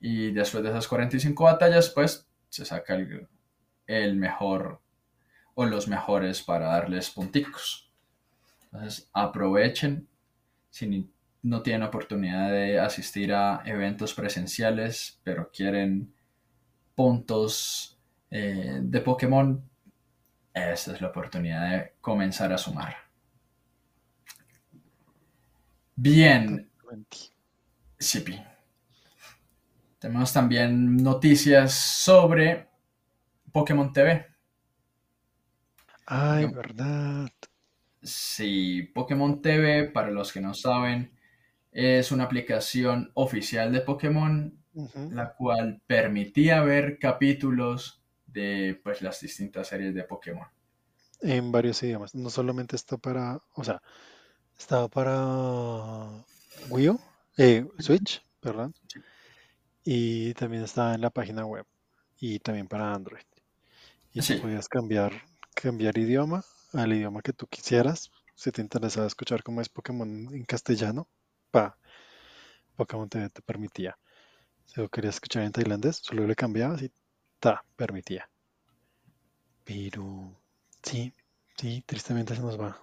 Y 0.00 0.32
después 0.32 0.62
de 0.62 0.70
esas 0.70 0.88
45 0.88 1.44
batallas, 1.44 1.90
pues 1.90 2.26
se 2.48 2.64
saca 2.64 2.94
el, 2.94 3.28
el 3.86 4.16
mejor 4.16 4.80
o 5.54 5.64
los 5.64 5.88
mejores 5.88 6.42
para 6.42 6.68
darles 6.68 7.10
punticos. 7.10 7.90
Entonces 8.64 9.10
aprovechen 9.12 10.08
si 10.70 11.10
no 11.42 11.62
tienen 11.62 11.82
oportunidad 11.82 12.50
de 12.50 12.78
asistir 12.78 13.32
a 13.32 13.62
eventos 13.64 14.14
presenciales, 14.14 15.20
pero 15.24 15.50
quieren 15.50 16.12
puntos 16.94 17.98
eh, 18.30 18.78
de 18.82 19.00
Pokémon, 19.00 19.62
esta 20.52 20.92
es 20.92 21.00
la 21.00 21.08
oportunidad 21.08 21.70
de 21.70 21.92
comenzar 22.00 22.52
a 22.52 22.58
sumar. 22.58 22.96
Bien, 25.96 26.70
Sipi. 27.98 28.40
Tenemos 29.98 30.32
también 30.32 30.96
noticias 30.96 31.72
sobre 31.72 32.68
Pokémon 33.50 33.92
TV. 33.92 34.26
Ay, 36.06 36.46
verdad. 36.46 37.28
Sí, 38.02 38.82
Pokémon 38.94 39.42
TV, 39.42 39.90
para 39.90 40.10
los 40.10 40.32
que 40.32 40.40
no 40.40 40.54
saben, 40.54 41.12
es 41.72 42.12
una 42.12 42.24
aplicación 42.24 43.10
oficial 43.14 43.72
de 43.72 43.80
Pokémon, 43.80 44.56
la 45.10 45.34
cual 45.34 45.82
permitía 45.86 46.62
ver 46.62 46.98
capítulos 47.00 48.00
de 48.26 48.80
pues, 48.84 49.02
las 49.02 49.20
distintas 49.20 49.66
series 49.66 49.94
de 49.94 50.04
Pokémon. 50.04 50.46
En 51.20 51.50
varios 51.50 51.82
idiomas. 51.82 52.14
No 52.14 52.30
solamente 52.30 52.76
está 52.76 52.96
para, 52.96 53.40
o 53.54 53.64
sea, 53.64 53.82
estaba 54.56 54.86
para 54.86 56.24
Wii 56.70 56.88
U, 56.90 57.00
eh, 57.36 57.66
Switch, 57.80 58.22
perdón. 58.40 58.72
Y 59.90 60.34
también 60.34 60.64
estaba 60.64 60.94
en 60.94 61.00
la 61.00 61.08
página 61.08 61.46
web 61.46 61.64
y 62.20 62.40
también 62.40 62.68
para 62.68 62.92
Android. 62.92 63.24
Y 64.12 64.20
tú 64.20 64.42
podías 64.42 64.68
cambiar, 64.68 65.14
cambiar 65.54 65.96
idioma 65.96 66.44
al 66.74 66.92
idioma 66.92 67.22
que 67.22 67.32
tú 67.32 67.46
quisieras. 67.46 68.10
Si 68.34 68.52
te 68.52 68.60
interesaba 68.60 69.06
escuchar 69.06 69.42
cómo 69.42 69.62
es 69.62 69.70
Pokémon 69.70 70.28
en 70.34 70.44
castellano, 70.44 71.08
pa, 71.50 71.78
Pokémon 72.76 73.08
te, 73.08 73.30
te 73.30 73.40
permitía. 73.40 73.98
Si 74.66 74.78
lo 74.78 74.90
querías 74.90 75.14
escuchar 75.14 75.44
en 75.44 75.52
tailandés, 75.52 75.96
solo 75.96 76.26
le 76.26 76.34
cambiabas 76.34 76.82
y 76.82 76.92
ta, 77.40 77.64
permitía. 77.74 78.28
Pero 79.64 80.38
sí, 80.82 81.14
sí, 81.56 81.82
tristemente 81.86 82.36
se 82.36 82.42
nos 82.42 82.60
va. 82.60 82.78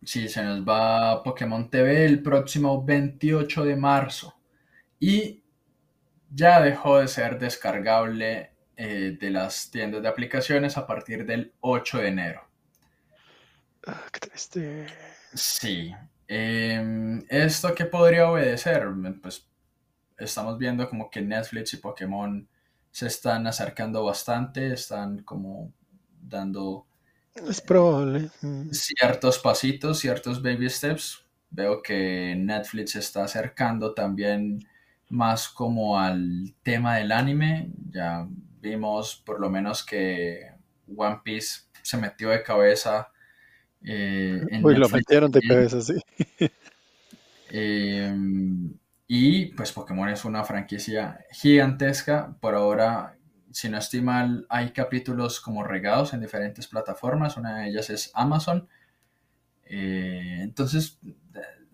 Sí, 0.00 0.28
se 0.28 0.44
nos 0.44 0.60
va 0.60 1.20
Pokémon 1.24 1.68
TV 1.68 2.04
el 2.04 2.22
próximo 2.22 2.84
28 2.84 3.64
de 3.64 3.74
marzo. 3.74 4.36
Y 5.00 5.41
ya 6.34 6.60
dejó 6.60 6.98
de 6.98 7.08
ser 7.08 7.38
descargable 7.38 8.52
eh, 8.76 9.16
de 9.20 9.30
las 9.30 9.70
tiendas 9.70 10.02
de 10.02 10.08
aplicaciones 10.08 10.76
a 10.76 10.86
partir 10.86 11.26
del 11.26 11.52
8 11.60 11.98
de 11.98 12.08
enero. 12.08 12.48
Ah, 13.86 14.02
qué 14.12 14.20
triste. 14.20 14.86
Sí. 15.34 15.94
Em, 16.28 17.22
¿Esto 17.28 17.74
qué 17.74 17.84
podría 17.84 18.30
obedecer? 18.30 18.86
Pues 19.20 19.46
estamos 20.18 20.56
viendo 20.58 20.88
como 20.88 21.10
que 21.10 21.20
Netflix 21.20 21.74
y 21.74 21.78
Pokémon 21.78 22.48
se 22.90 23.06
están 23.06 23.46
acercando 23.46 24.04
bastante, 24.04 24.72
están 24.72 25.22
como 25.22 25.72
dando 26.20 26.86
es 27.34 27.60
probable. 27.60 28.30
Ciertos 28.72 29.38
pasitos, 29.38 29.98
ciertos 29.98 30.42
baby 30.42 30.68
steps. 30.68 31.24
Veo 31.50 31.82
que 31.82 32.34
Netflix 32.36 32.92
se 32.92 32.98
está 32.98 33.24
acercando 33.24 33.94
también 33.94 34.66
más 35.12 35.48
como 35.48 35.98
al 35.98 36.54
tema 36.62 36.96
del 36.96 37.12
anime. 37.12 37.70
Ya 37.90 38.26
vimos 38.60 39.22
por 39.24 39.40
lo 39.40 39.50
menos 39.50 39.84
que 39.84 40.50
One 40.96 41.20
Piece 41.22 41.64
se 41.82 41.98
metió 41.98 42.30
de 42.30 42.42
cabeza. 42.42 43.12
Eh, 43.84 44.40
en 44.50 44.64
Uy, 44.64 44.76
lo 44.76 44.88
metieron 44.88 45.30
de 45.30 45.42
cabeza, 45.42 45.80
sí. 45.80 45.94
Em, 47.54 48.72
y 49.06 49.46
pues 49.52 49.72
Pokémon 49.72 50.08
es 50.08 50.24
una 50.24 50.42
franquicia 50.42 51.20
gigantesca. 51.32 52.34
Por 52.40 52.54
ahora, 52.54 53.18
si 53.50 53.68
no 53.68 53.76
estoy 53.76 54.00
mal, 54.00 54.46
hay 54.48 54.70
capítulos 54.70 55.38
como 55.40 55.62
regados 55.62 56.14
en 56.14 56.22
diferentes 56.22 56.66
plataformas. 56.66 57.36
Una 57.36 57.58
de 57.58 57.68
ellas 57.68 57.90
es 57.90 58.10
Amazon. 58.14 58.66
Eh, 59.64 60.38
entonces, 60.40 60.98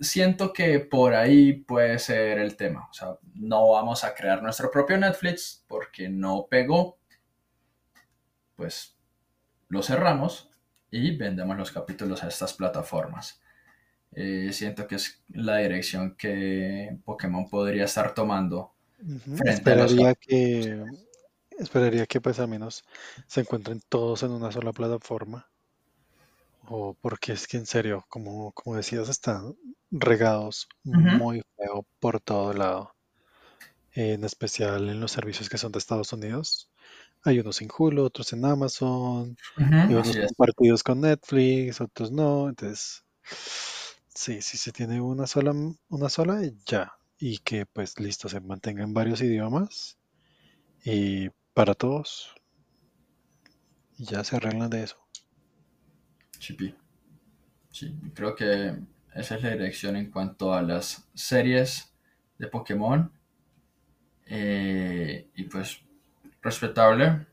siento 0.00 0.52
que 0.52 0.80
por 0.80 1.14
ahí 1.14 1.52
puede 1.52 1.98
ser 1.98 2.38
el 2.38 2.56
tema. 2.56 2.88
O 2.90 2.92
sea, 2.92 3.18
no 3.34 3.70
vamos 3.70 4.04
a 4.04 4.14
crear 4.14 4.42
nuestro 4.42 4.70
propio 4.70 4.96
Netflix 4.98 5.64
porque 5.66 6.08
no 6.08 6.46
pegó. 6.50 6.98
Pues 8.56 8.96
lo 9.68 9.82
cerramos 9.82 10.50
y 10.90 11.16
vendemos 11.16 11.56
los 11.56 11.72
capítulos 11.72 12.22
a 12.24 12.28
estas 12.28 12.54
plataformas. 12.54 13.40
Eh, 14.12 14.50
siento 14.52 14.86
que 14.86 14.96
es 14.96 15.22
la 15.28 15.58
dirección 15.58 16.16
que 16.16 16.98
Pokémon 17.04 17.48
podría 17.48 17.84
estar 17.84 18.14
tomando. 18.14 18.74
esperaría 19.44 20.14
que 20.14 20.84
esperaría 21.58 22.06
que 22.06 22.20
pues 22.20 22.38
al 22.38 22.48
menos 22.48 22.84
se 23.26 23.40
encuentren 23.40 23.82
todos 23.88 24.22
en 24.22 24.30
una 24.30 24.50
sola 24.50 24.72
plataforma. 24.72 25.48
O 26.70 26.94
porque 27.00 27.32
es 27.32 27.46
que 27.48 27.56
en 27.56 27.66
serio, 27.66 28.04
como, 28.08 28.52
como 28.52 28.76
decías, 28.76 29.08
están 29.08 29.56
regados 29.90 30.68
muy 30.84 31.42
feo 31.56 31.86
por 31.98 32.20
todo 32.20 32.52
lado. 32.52 32.94
En 33.92 34.22
especial 34.24 34.88
en 34.88 35.00
los 35.00 35.12
servicios 35.12 35.48
que 35.48 35.58
son 35.58 35.72
de 35.72 35.78
Estados 35.78 36.12
Unidos. 36.12 36.70
Hay 37.24 37.40
unos 37.40 37.60
en 37.62 37.68
Hulu, 37.76 38.04
otros 38.04 38.32
en 38.32 38.44
Amazon, 38.44 39.36
hay 39.56 39.94
unos 39.94 40.16
compartidos 40.16 40.82
con 40.82 41.00
Netflix, 41.00 41.80
otros 41.80 42.12
no. 42.12 42.48
Entonces, 42.48 43.04
sí, 44.14 44.42
si 44.42 44.56
se 44.58 44.70
tiene 44.72 45.00
una 45.00 45.26
sola, 45.26 45.54
una 45.88 46.08
sola, 46.10 46.40
ya. 46.66 46.92
Y 47.18 47.38
que 47.38 47.66
pues 47.66 47.98
listo, 47.98 48.28
se 48.28 48.40
mantenga 48.40 48.84
en 48.84 48.94
varios 48.94 49.20
idiomas 49.22 49.98
y 50.84 51.30
para 51.54 51.74
todos. 51.74 52.34
Y 53.96 54.04
ya 54.04 54.22
se 54.22 54.36
arreglan 54.36 54.70
de 54.70 54.84
eso. 54.84 55.07
Chipi. 56.38 56.74
Sí, 57.70 57.94
creo 58.14 58.34
que 58.34 58.76
esa 59.14 59.36
es 59.36 59.42
la 59.42 59.50
dirección 59.50 59.96
en 59.96 60.10
cuanto 60.10 60.54
a 60.54 60.62
las 60.62 61.08
series 61.14 61.92
de 62.38 62.46
Pokémon. 62.46 63.10
Eh, 64.26 65.28
y 65.34 65.44
pues, 65.44 65.80
respetable. 66.42 67.26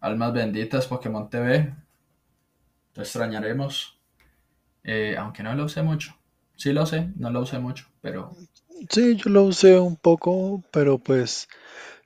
Almas 0.00 0.32
benditas, 0.32 0.86
Pokémon 0.86 1.28
TV. 1.28 1.74
Te 2.92 3.00
extrañaremos. 3.00 3.98
Eh, 4.84 5.16
aunque 5.16 5.42
no 5.42 5.54
lo 5.54 5.64
usé 5.64 5.82
mucho. 5.82 6.16
Sí 6.56 6.72
lo 6.72 6.86
sé, 6.86 7.10
no 7.16 7.30
lo 7.30 7.40
usé 7.40 7.58
mucho, 7.58 7.88
pero... 8.00 8.36
Sí, 8.88 9.16
yo 9.16 9.30
lo 9.30 9.44
usé 9.44 9.78
un 9.78 9.96
poco, 9.96 10.62
pero 10.72 10.98
pues 10.98 11.48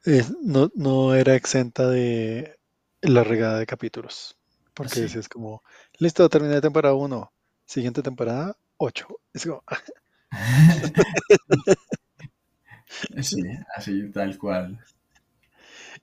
eh, 0.04 0.22
no, 0.42 0.70
no 0.74 1.14
era 1.14 1.34
exenta 1.34 1.88
de 1.88 2.58
la 3.00 3.24
regada 3.24 3.58
de 3.58 3.66
capítulos. 3.66 4.36
Porque 4.76 5.04
es 5.04 5.28
como, 5.30 5.62
listo, 5.98 6.28
terminé 6.28 6.60
temporada 6.60 6.94
1, 6.94 7.32
siguiente 7.64 8.02
temporada 8.02 8.58
8. 8.76 9.06
Es 9.32 9.46
como... 9.46 9.64
sí, 13.22 13.42
así 13.74 14.10
tal 14.12 14.36
cual. 14.36 14.78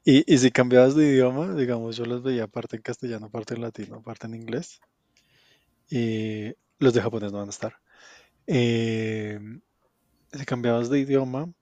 Y, 0.04 0.34
y 0.34 0.38
si 0.40 0.50
cambiabas 0.50 0.96
de 0.96 1.08
idioma, 1.08 1.54
digamos, 1.54 1.96
yo 1.96 2.06
los 2.06 2.24
veía 2.24 2.48
parte 2.48 2.78
en 2.78 2.82
castellano, 2.82 3.30
parte 3.30 3.54
en 3.54 3.62
latino, 3.62 4.02
parte 4.02 4.26
en 4.26 4.34
inglés. 4.34 4.82
Y 5.88 6.56
los 6.80 6.96
de 6.96 7.02
japonés 7.02 7.32
no 7.32 7.38
van 7.38 7.50
a 7.50 7.52
estar. 7.52 7.78
Eh, 8.48 9.40
si 10.32 10.46
cambiabas 10.46 10.90
de 10.90 11.00
idioma, 11.00 11.54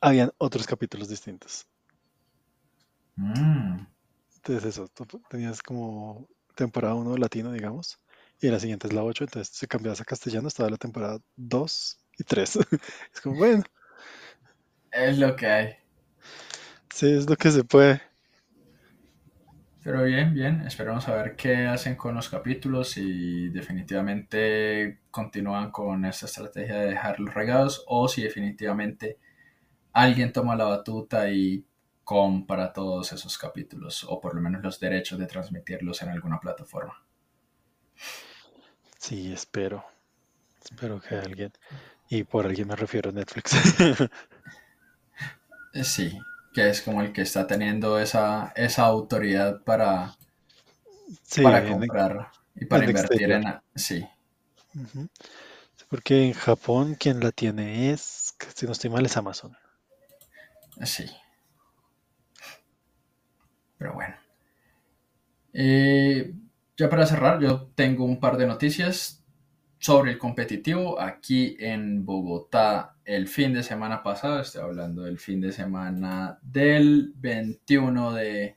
habían 0.00 0.30
otros 0.38 0.68
capítulos 0.68 1.08
distintos. 1.08 1.66
Mm. 3.16 3.95
Entonces 4.46 4.78
eso, 4.78 4.88
tenías 5.28 5.60
como 5.60 6.28
temporada 6.54 6.94
1 6.94 7.16
latino, 7.16 7.50
digamos, 7.50 7.98
y 8.40 8.48
la 8.48 8.60
siguiente 8.60 8.86
es 8.86 8.92
la 8.92 9.02
8, 9.02 9.24
entonces 9.24 9.52
si 9.52 9.66
cambiabas 9.66 10.00
a 10.00 10.04
castellano 10.04 10.46
estaba 10.46 10.70
la 10.70 10.76
temporada 10.76 11.18
2 11.34 11.98
y 12.16 12.22
3. 12.22 12.56
es 13.12 13.20
como, 13.20 13.38
bueno. 13.38 13.64
Es 14.92 15.18
lo 15.18 15.34
que 15.34 15.46
hay. 15.46 15.74
Sí, 16.94 17.10
es 17.10 17.28
lo 17.28 17.34
que 17.34 17.50
se 17.50 17.64
puede. 17.64 18.00
Pero 19.82 20.04
bien, 20.04 20.32
bien, 20.32 20.60
esperamos 20.60 21.08
a 21.08 21.16
ver 21.16 21.34
qué 21.34 21.66
hacen 21.66 21.96
con 21.96 22.14
los 22.14 22.28
capítulos 22.28 22.96
y 22.98 23.48
definitivamente 23.48 25.00
continúan 25.10 25.72
con 25.72 26.04
esta 26.04 26.26
estrategia 26.26 26.76
de 26.76 26.90
dejar 26.90 27.18
los 27.18 27.34
regados 27.34 27.84
o 27.88 28.06
si 28.06 28.22
definitivamente 28.22 29.18
alguien 29.92 30.32
toma 30.32 30.54
la 30.54 30.66
batuta 30.66 31.28
y 31.30 31.64
compra 32.06 32.72
todos 32.72 33.12
esos 33.12 33.36
capítulos 33.36 34.06
o 34.08 34.20
por 34.20 34.36
lo 34.36 34.40
menos 34.40 34.62
los 34.62 34.78
derechos 34.78 35.18
de 35.18 35.26
transmitirlos 35.26 36.02
en 36.02 36.10
alguna 36.10 36.38
plataforma. 36.38 37.04
Sí, 38.96 39.32
espero. 39.32 39.84
Espero 40.62 41.00
que 41.00 41.16
alguien. 41.16 41.52
Y 42.08 42.22
por 42.22 42.46
alguien 42.46 42.68
me 42.68 42.76
refiero 42.76 43.10
a 43.10 43.12
Netflix. 43.12 43.56
Sí, 45.82 46.18
que 46.54 46.70
es 46.70 46.80
como 46.80 47.02
el 47.02 47.12
que 47.12 47.20
está 47.20 47.46
teniendo 47.46 47.98
esa, 47.98 48.50
esa 48.56 48.84
autoridad 48.84 49.62
para, 49.62 50.16
para 51.42 51.68
comprar 51.68 52.30
y 52.54 52.64
para 52.64 52.86
invertir 52.86 53.30
en... 53.30 53.60
Sí. 53.74 54.08
Porque 55.90 56.24
en 56.28 56.32
Japón 56.32 56.94
quien 56.94 57.20
la 57.20 57.30
tiene 57.30 57.90
es, 57.92 58.34
si 58.54 58.64
no 58.64 58.72
estoy 58.72 58.88
mal, 58.88 59.04
es 59.04 59.18
Amazon. 59.18 59.54
Sí. 60.82 61.04
Pero 63.78 63.94
bueno. 63.94 64.14
Eh, 65.52 66.34
ya 66.76 66.90
para 66.90 67.06
cerrar, 67.06 67.40
yo 67.40 67.68
tengo 67.74 68.04
un 68.04 68.20
par 68.20 68.36
de 68.36 68.46
noticias 68.46 69.24
sobre 69.78 70.12
el 70.12 70.18
competitivo 70.18 71.00
aquí 71.00 71.56
en 71.58 72.04
Bogotá 72.04 72.96
el 73.04 73.28
fin 73.28 73.52
de 73.54 73.62
semana 73.62 74.02
pasado. 74.02 74.40
Estoy 74.40 74.62
hablando 74.62 75.02
del 75.02 75.18
fin 75.18 75.40
de 75.40 75.52
semana 75.52 76.38
del 76.42 77.12
21 77.16 78.12
de, 78.12 78.56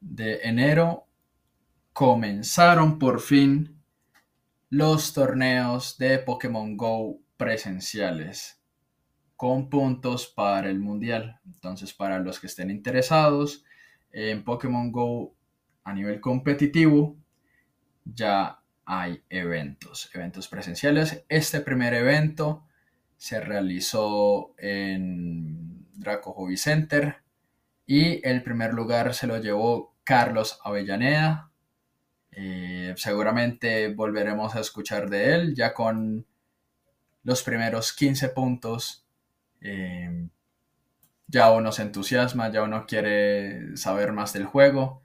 de 0.00 0.40
enero. 0.42 1.06
Comenzaron 1.92 2.98
por 2.98 3.20
fin 3.20 3.82
los 4.70 5.12
torneos 5.12 5.98
de 5.98 6.18
Pokémon 6.18 6.76
Go 6.76 7.20
presenciales 7.36 8.62
con 9.36 9.68
puntos 9.70 10.26
para 10.26 10.68
el 10.68 10.78
mundial. 10.78 11.40
Entonces, 11.46 11.92
para 11.92 12.18
los 12.18 12.40
que 12.40 12.48
estén 12.48 12.70
interesados 12.70 13.64
en 14.12 14.44
Pokémon 14.44 14.90
Go 14.92 15.34
a 15.84 15.92
nivel 15.92 16.20
competitivo, 16.20 17.16
ya 18.04 18.60
hay 18.84 19.22
eventos, 19.28 20.10
eventos 20.14 20.48
presenciales. 20.48 21.24
Este 21.28 21.60
primer 21.60 21.94
evento 21.94 22.66
se 23.16 23.40
realizó 23.40 24.54
en 24.58 25.86
Draco 25.94 26.32
Hobby 26.32 26.56
Center. 26.56 27.16
Y 27.86 28.26
el 28.26 28.42
primer 28.42 28.74
lugar 28.74 29.14
se 29.14 29.26
lo 29.26 29.38
llevó 29.38 29.94
Carlos 30.04 30.60
Avellaneda. 30.62 31.50
Eh, 32.30 32.94
seguramente 32.96 33.92
volveremos 33.92 34.54
a 34.54 34.60
escuchar 34.60 35.10
de 35.10 35.34
él 35.34 35.54
ya 35.54 35.74
con 35.74 36.26
los 37.24 37.42
primeros 37.42 37.92
15 37.92 38.28
puntos. 38.30 39.06
Eh, 39.60 40.28
ya 41.28 41.52
uno 41.52 41.72
se 41.72 41.82
entusiasma, 41.82 42.50
ya 42.50 42.62
uno 42.62 42.86
quiere 42.86 43.76
saber 43.76 44.12
más 44.12 44.32
del 44.32 44.46
juego. 44.46 45.02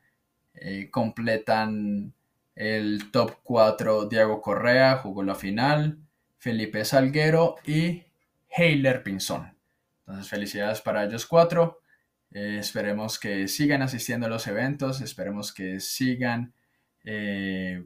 Eh, 0.54 0.90
completan 0.90 2.14
el 2.56 3.12
top 3.12 3.40
4 3.44 4.06
Diego 4.06 4.42
Correa, 4.42 4.98
jugó 4.98 5.24
la 5.24 5.36
final, 5.36 6.00
Felipe 6.38 6.86
Salguero 6.86 7.58
y 7.66 8.04
Heiler 8.50 9.04
Pinzón. 9.04 9.58
Entonces 10.00 10.30
felicidades 10.30 10.82
para 10.82 11.04
ellos 11.04 11.26
cuatro. 11.26 11.82
Eh, 12.32 12.58
esperemos 12.60 13.20
que 13.20 13.48
sigan 13.48 13.82
asistiendo 13.82 14.28
a 14.28 14.30
los 14.30 14.48
eventos, 14.48 15.02
esperemos 15.02 15.54
que 15.54 15.80
sigan 15.82 16.54
eh, 17.04 17.86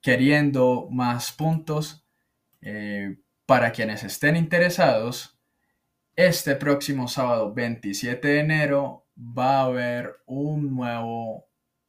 queriendo 0.00 0.88
más 0.90 1.32
puntos. 1.32 2.02
para 3.46 3.72
quienes 3.72 4.04
estén 4.04 4.36
interesados, 4.36 5.33
este 6.16 6.54
próximo 6.54 7.08
sábado 7.08 7.52
27 7.52 8.28
de 8.28 8.40
enero 8.40 9.06
va 9.16 9.58
a 9.58 9.64
haber 9.64 10.16
un 10.26 10.74
nuevo 10.74 11.48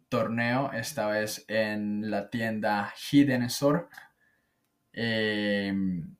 torneo, 0.09 0.71
esta 0.73 1.07
vez 1.07 1.45
en 1.47 2.09
la 2.09 2.29
tienda 2.29 2.93
Hidden 3.11 3.43
Store. 3.43 3.85
Em, 4.93 6.15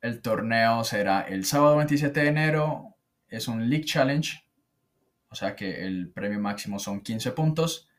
el 0.00 0.22
torneo 0.22 0.84
será 0.84 1.22
el 1.22 1.44
sábado 1.44 1.76
27 1.76 2.20
de 2.20 2.28
enero, 2.28 2.96
es 3.28 3.48
un 3.48 3.68
League 3.68 3.84
Challenge, 3.84 4.42
o 5.28 5.34
sea 5.34 5.54
que 5.54 5.86
el 5.86 6.10
premio 6.10 6.40
máximo 6.40 6.78
son 6.78 7.02
15 7.02 7.32
puntos. 7.32 7.89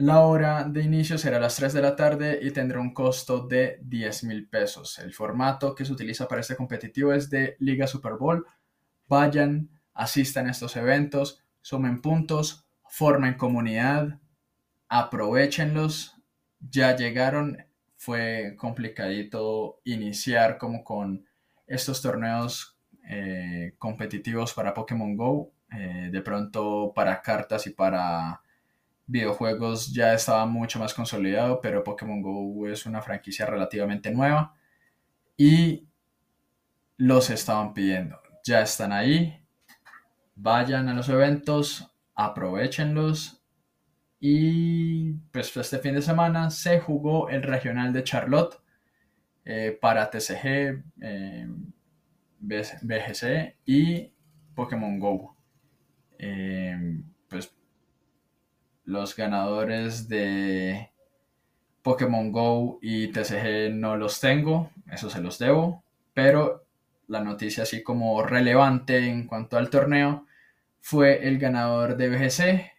La 0.00 0.20
hora 0.20 0.64
de 0.64 0.82
inicio 0.82 1.18
será 1.18 1.36
a 1.36 1.40
las 1.40 1.56
3 1.56 1.74
de 1.74 1.82
la 1.82 1.94
tarde 1.94 2.38
y 2.40 2.52
tendrá 2.52 2.80
un 2.80 2.94
costo 2.94 3.46
de 3.46 3.78
10 3.82 4.24
mil 4.24 4.48
pesos. 4.48 4.98
El 4.98 5.12
formato 5.12 5.74
que 5.74 5.84
se 5.84 5.92
utiliza 5.92 6.26
para 6.26 6.40
este 6.40 6.56
competitivo 6.56 7.12
es 7.12 7.28
de 7.28 7.54
Liga 7.58 7.86
Super 7.86 8.14
Bowl. 8.14 8.46
Vayan, 9.08 9.68
asistan 9.92 10.46
a 10.46 10.52
estos 10.52 10.74
eventos, 10.76 11.44
sumen 11.60 12.00
puntos, 12.00 12.66
formen 12.88 13.34
comunidad, 13.34 14.18
aprovechenlos. 14.88 16.16
Ya 16.60 16.96
llegaron, 16.96 17.58
fue 17.98 18.54
complicadito 18.56 19.82
iniciar 19.84 20.56
como 20.56 20.82
con 20.82 21.26
estos 21.66 22.00
torneos 22.00 22.78
eh, 23.06 23.74
competitivos 23.76 24.54
para 24.54 24.72
Pokémon 24.72 25.14
Go. 25.14 25.52
Eh, 25.76 26.08
de 26.10 26.22
pronto 26.22 26.90
para 26.94 27.20
cartas 27.20 27.66
y 27.66 27.70
para 27.70 28.40
videojuegos 29.10 29.92
ya 29.92 30.14
estaba 30.14 30.46
mucho 30.46 30.78
más 30.78 30.94
consolidado, 30.94 31.60
pero 31.60 31.82
Pokémon 31.82 32.22
Go 32.22 32.68
es 32.68 32.86
una 32.86 33.02
franquicia 33.02 33.44
relativamente 33.44 34.10
nueva 34.12 34.54
y 35.36 35.88
los 36.96 37.30
estaban 37.30 37.74
pidiendo. 37.74 38.20
Ya 38.44 38.62
están 38.62 38.92
ahí, 38.92 39.44
vayan 40.36 40.88
a 40.88 40.94
los 40.94 41.08
eventos, 41.08 41.92
aprovechenlos 42.14 43.42
y 44.20 45.14
pues 45.32 45.56
este 45.56 45.78
fin 45.78 45.94
de 45.94 46.02
semana 46.02 46.50
se 46.50 46.78
jugó 46.78 47.30
el 47.30 47.42
regional 47.42 47.92
de 47.92 48.04
Charlotte 48.04 48.60
eh, 49.44 49.76
para 49.80 50.08
TCG, 50.08 50.84
eh, 51.00 51.48
BGC 52.38 53.56
y 53.66 54.12
Pokémon 54.54 55.00
Go. 55.00 55.36
Eh, 56.18 57.02
pues 57.28 57.52
los 58.84 59.16
ganadores 59.16 60.08
de 60.08 60.90
Pokémon 61.82 62.30
Go 62.32 62.78
y 62.82 63.08
TCG 63.08 63.72
no 63.72 63.96
los 63.96 64.20
tengo, 64.20 64.70
eso 64.90 65.08
se 65.10 65.20
los 65.20 65.38
debo, 65.38 65.82
pero 66.14 66.64
la 67.08 67.22
noticia 67.22 67.64
así 67.64 67.82
como 67.82 68.22
relevante 68.22 68.98
en 68.98 69.26
cuanto 69.26 69.56
al 69.56 69.70
torneo 69.70 70.26
fue 70.80 71.26
el 71.26 71.38
ganador 71.38 71.96
de 71.96 72.08
BGC, 72.08 72.72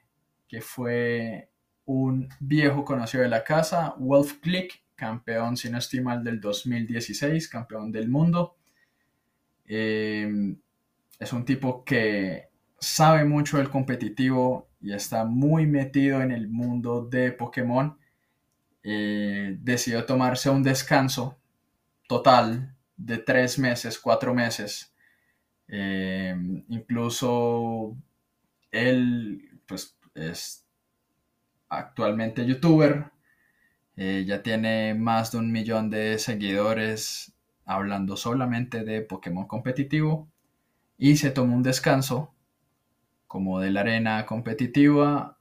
que 0.47 0.61
fue 0.61 1.49
un 1.85 2.29
viejo 2.39 2.85
conocido 2.85 3.23
de 3.23 3.29
la 3.29 3.43
casa, 3.43 3.95
Wolf 3.97 4.39
Click, 4.41 4.83
campeón 4.95 5.57
sin 5.57 5.73
no 5.73 6.23
del 6.23 6.39
2016, 6.39 7.47
campeón 7.47 7.91
del 7.91 8.09
mundo. 8.09 8.55
Eh, 9.65 10.55
es 11.19 11.33
un 11.33 11.45
tipo 11.45 11.83
que 11.83 12.49
sabe 12.79 13.25
mucho 13.25 13.57
del 13.57 13.69
competitivo 13.69 14.70
y 14.81 14.93
está 14.93 15.25
muy 15.25 15.67
metido 15.67 16.21
en 16.21 16.31
el 16.31 16.49
mundo 16.49 17.05
de 17.05 17.31
Pokémon, 17.31 17.97
eh, 18.83 19.57
decidió 19.61 20.05
tomarse 20.05 20.49
un 20.49 20.63
descanso 20.63 21.37
total 22.07 22.75
de 22.97 23.19
tres 23.19 23.59
meses, 23.59 23.99
cuatro 23.99 24.33
meses. 24.33 24.93
Eh, 25.67 26.35
incluso 26.69 27.95
él 28.71 29.59
pues, 29.67 29.97
es 30.15 30.65
actualmente 31.69 32.45
youtuber, 32.45 33.11
eh, 33.95 34.25
ya 34.25 34.41
tiene 34.41 34.95
más 34.95 35.31
de 35.31 35.37
un 35.37 35.51
millón 35.51 35.89
de 35.89 36.17
seguidores 36.17 37.33
hablando 37.65 38.17
solamente 38.17 38.83
de 38.83 39.01
Pokémon 39.01 39.47
competitivo 39.47 40.27
y 40.97 41.17
se 41.17 41.31
tomó 41.31 41.55
un 41.55 41.63
descanso 41.63 42.33
como 43.31 43.61
de 43.61 43.71
la 43.71 43.79
arena 43.79 44.25
competitiva 44.25 45.37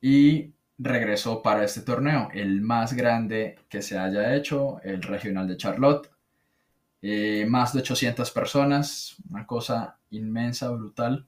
y 0.00 0.54
regresó 0.78 1.42
para 1.42 1.64
este 1.64 1.80
torneo, 1.80 2.28
el 2.32 2.60
más 2.60 2.92
grande 2.92 3.58
que 3.68 3.82
se 3.82 3.98
haya 3.98 4.36
hecho, 4.36 4.80
el 4.84 5.02
regional 5.02 5.48
de 5.48 5.56
Charlotte. 5.56 6.08
Eh, 7.02 7.44
más 7.48 7.72
de 7.72 7.80
800 7.80 8.30
personas, 8.30 9.16
una 9.28 9.48
cosa 9.48 9.98
inmensa, 10.10 10.70
brutal. 10.70 11.26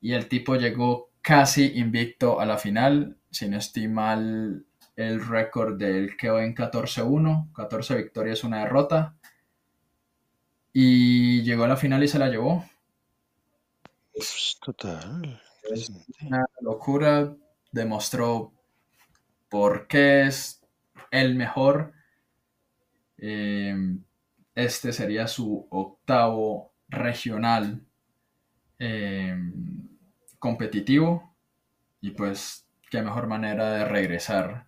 Y 0.00 0.14
el 0.14 0.28
tipo 0.28 0.56
llegó 0.56 1.10
casi 1.20 1.78
invicto 1.78 2.40
a 2.40 2.46
la 2.46 2.56
final, 2.56 3.18
sin 3.30 3.52
estimar 3.52 4.18
el 4.96 5.26
récord 5.28 5.76
del 5.76 6.16
quedó 6.16 6.40
en 6.40 6.54
14-1, 6.54 7.52
14 7.52 7.96
victorias, 7.96 8.44
una 8.44 8.60
derrota. 8.60 9.14
Y 10.72 11.42
llegó 11.42 11.64
a 11.64 11.68
la 11.68 11.76
final 11.76 12.02
y 12.02 12.08
se 12.08 12.18
la 12.18 12.30
llevó. 12.30 12.64
Total. 14.60 15.40
Es 15.72 15.90
una 16.22 16.44
locura. 16.60 17.34
Demostró 17.70 18.52
por 19.48 19.86
qué 19.86 20.26
es 20.26 20.62
el 21.10 21.34
mejor. 21.34 21.92
Eh, 23.18 23.74
este 24.54 24.92
sería 24.92 25.26
su 25.26 25.66
octavo 25.70 26.72
regional 26.88 27.80
eh, 28.78 29.36
competitivo. 30.38 31.34
Y 32.00 32.10
pues, 32.10 32.66
qué 32.90 33.00
mejor 33.02 33.26
manera 33.26 33.70
de 33.72 33.84
regresar 33.84 34.66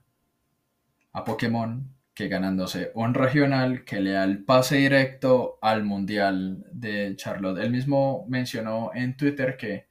a 1.12 1.24
Pokémon 1.24 1.93
que 2.14 2.28
ganándose 2.28 2.92
un 2.94 3.12
regional 3.12 3.84
que 3.84 4.00
le 4.00 4.12
da 4.12 4.24
el 4.24 4.44
pase 4.44 4.76
directo 4.76 5.58
al 5.60 5.82
Mundial 5.82 6.64
de 6.70 7.14
Charlotte. 7.16 7.58
Él 7.58 7.70
mismo 7.70 8.24
mencionó 8.28 8.92
en 8.94 9.16
Twitter 9.16 9.56
que 9.56 9.88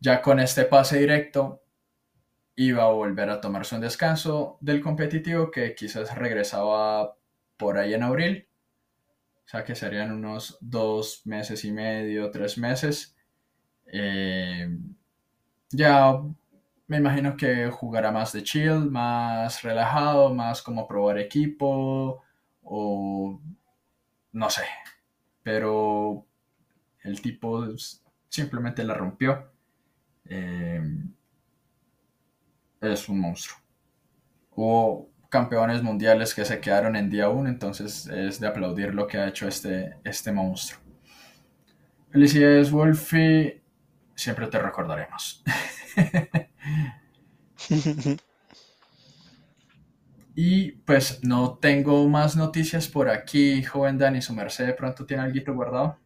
ya 0.00 0.22
con 0.22 0.40
este 0.40 0.64
pase 0.64 0.98
directo 0.98 1.62
iba 2.56 2.84
a 2.84 2.90
volver 2.90 3.28
a 3.30 3.40
tomarse 3.40 3.74
un 3.74 3.82
descanso 3.82 4.58
del 4.60 4.80
competitivo 4.80 5.50
que 5.50 5.74
quizás 5.74 6.14
regresaba 6.16 7.16
por 7.56 7.78
ahí 7.78 7.94
en 7.94 8.02
abril. 8.02 8.48
O 9.44 9.48
sea 9.48 9.64
que 9.64 9.74
serían 9.74 10.12
unos 10.12 10.56
dos 10.60 11.22
meses 11.26 11.64
y 11.64 11.72
medio, 11.72 12.30
tres 12.30 12.56
meses. 12.56 13.16
Eh, 13.92 14.78
ya 15.70 16.22
me 16.90 16.96
imagino 16.96 17.36
que 17.36 17.70
jugará 17.70 18.10
más 18.10 18.32
de 18.32 18.42
chill, 18.42 18.90
más 18.90 19.62
relajado, 19.62 20.34
más 20.34 20.60
como 20.60 20.88
probar 20.88 21.18
equipo 21.18 22.20
o 22.64 23.40
no 24.32 24.50
sé. 24.50 24.64
Pero 25.44 26.26
el 27.04 27.22
tipo 27.22 27.64
simplemente 28.28 28.82
la 28.82 28.94
rompió. 28.94 29.52
Em, 30.24 31.14
es 32.80 33.08
un 33.08 33.20
monstruo. 33.20 33.56
Hubo 34.50 35.10
campeones 35.28 35.84
mundiales 35.84 36.34
que 36.34 36.44
se 36.44 36.60
quedaron 36.60 36.96
en 36.96 37.08
día 37.08 37.28
1, 37.28 37.48
entonces 37.48 38.08
es 38.08 38.40
de 38.40 38.48
aplaudir 38.48 38.94
lo 38.96 39.06
que 39.06 39.18
ha 39.18 39.28
hecho 39.28 39.46
este, 39.46 39.94
este 40.02 40.32
monstruo. 40.32 40.80
Felicidades, 42.10 42.72
Wolfie. 42.72 43.62
Siempre 44.16 44.48
te 44.48 44.58
recordaremos. 44.58 45.44
y 50.34 50.72
pues 50.72 51.22
no 51.22 51.58
tengo 51.58 52.08
más 52.08 52.36
noticias 52.36 52.88
por 52.88 53.08
aquí, 53.08 53.62
joven 53.62 53.98
Dani. 53.98 54.20
¿Su 54.22 54.34
merced 54.34 54.66
de 54.66 54.74
pronto 54.74 55.06
tiene 55.06 55.22
algo 55.22 55.54
guardado? 55.54 55.98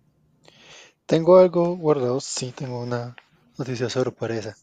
Tengo 1.06 1.38
algo 1.38 1.76
guardado, 1.76 2.20
sí, 2.20 2.52
tengo 2.54 2.82
una 2.82 3.16
noticia 3.58 3.88
sorpresa. 3.88 4.54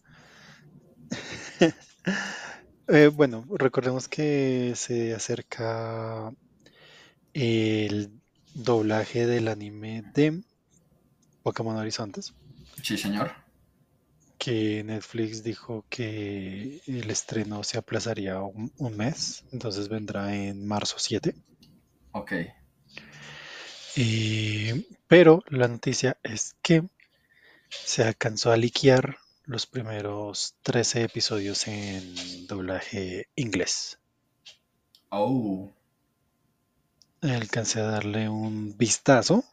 Eh, 2.87 3.07
bueno, 3.07 3.45
recordemos 3.57 4.07
que 4.09 4.73
se 4.75 5.13
acerca 5.13 6.33
el 7.33 8.11
doblaje 8.53 9.25
del 9.27 9.47
anime 9.49 10.03
de 10.13 10.41
Pokémon 11.43 11.77
Horizontes, 11.77 12.33
Sí, 12.83 12.97
señor. 12.97 13.31
Que 14.43 14.83
Netflix 14.83 15.43
dijo 15.43 15.85
que 15.87 16.81
el 16.87 17.11
estreno 17.11 17.63
se 17.63 17.77
aplazaría 17.77 18.41
un, 18.41 18.73
un 18.79 18.97
mes, 18.97 19.45
entonces 19.51 19.87
vendrá 19.87 20.35
en 20.35 20.65
marzo 20.65 20.95
7. 20.97 21.35
Ok. 22.13 22.31
Pero 25.07 25.43
la 25.47 25.67
noticia 25.67 26.17
es 26.23 26.55
que 26.63 26.89
se 27.69 28.03
alcanzó 28.03 28.51
a 28.51 28.57
liquear 28.57 29.19
los 29.43 29.67
primeros 29.67 30.55
13 30.63 31.03
episodios 31.03 31.67
en 31.67 32.47
doblaje 32.47 33.27
inglés. 33.35 33.99
Oh. 35.09 35.69
Alcancé 37.21 37.79
a 37.81 37.85
darle 37.85 38.27
un 38.27 38.75
vistazo 38.75 39.45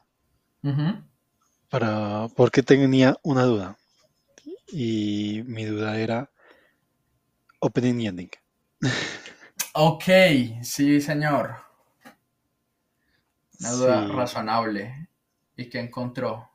para 1.68 2.28
porque 2.34 2.62
tenía 2.62 3.18
una 3.22 3.42
duda 3.42 3.77
y 4.72 5.42
mi 5.46 5.64
duda 5.64 5.98
era 5.98 6.30
opening 7.60 8.00
y 8.00 8.06
ending. 8.08 8.30
Ok, 9.72 10.04
sí, 10.62 11.00
señor. 11.00 11.56
Una 13.60 13.70
duda 13.70 14.08
Sí, 14.08 14.08
razonable. 14.08 15.10
¿Y 15.54 15.68
qué 15.68 15.78
encontró? 15.78 16.50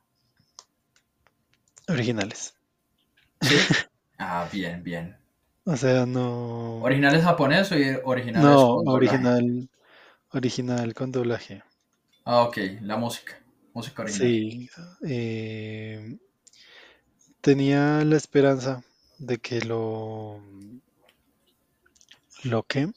originales. 1.88 2.54
¿Sí? 3.40 3.70
Ah, 4.18 4.50
bien, 4.52 4.82
bien. 4.84 5.16
O 5.66 5.76
sea, 5.76 6.06
no, 6.06 6.88
¿Originales 6.88 7.24
japonés 7.24 7.72
o 7.72 7.76
originales 8.08 8.64
no, 8.64 8.66
con 8.66 8.88
doblaje? 8.88 9.32
original, 9.32 9.70
original 10.34 10.94
con 10.94 11.12
doblaje. 11.12 11.64
Ah, 12.26 12.44
ok, 12.44 12.58
la 12.82 12.98
música. 12.98 13.40
Música 13.74 14.02
original. 14.02 14.36
Sí, 14.36 14.70
eh, 15.06 16.18
tenía 17.44 18.06
la 18.06 18.16
esperanza 18.16 18.84
de 19.20 19.38
que 19.38 19.60
lo, 19.62 20.42
lo 22.46 22.64
que 22.64 22.90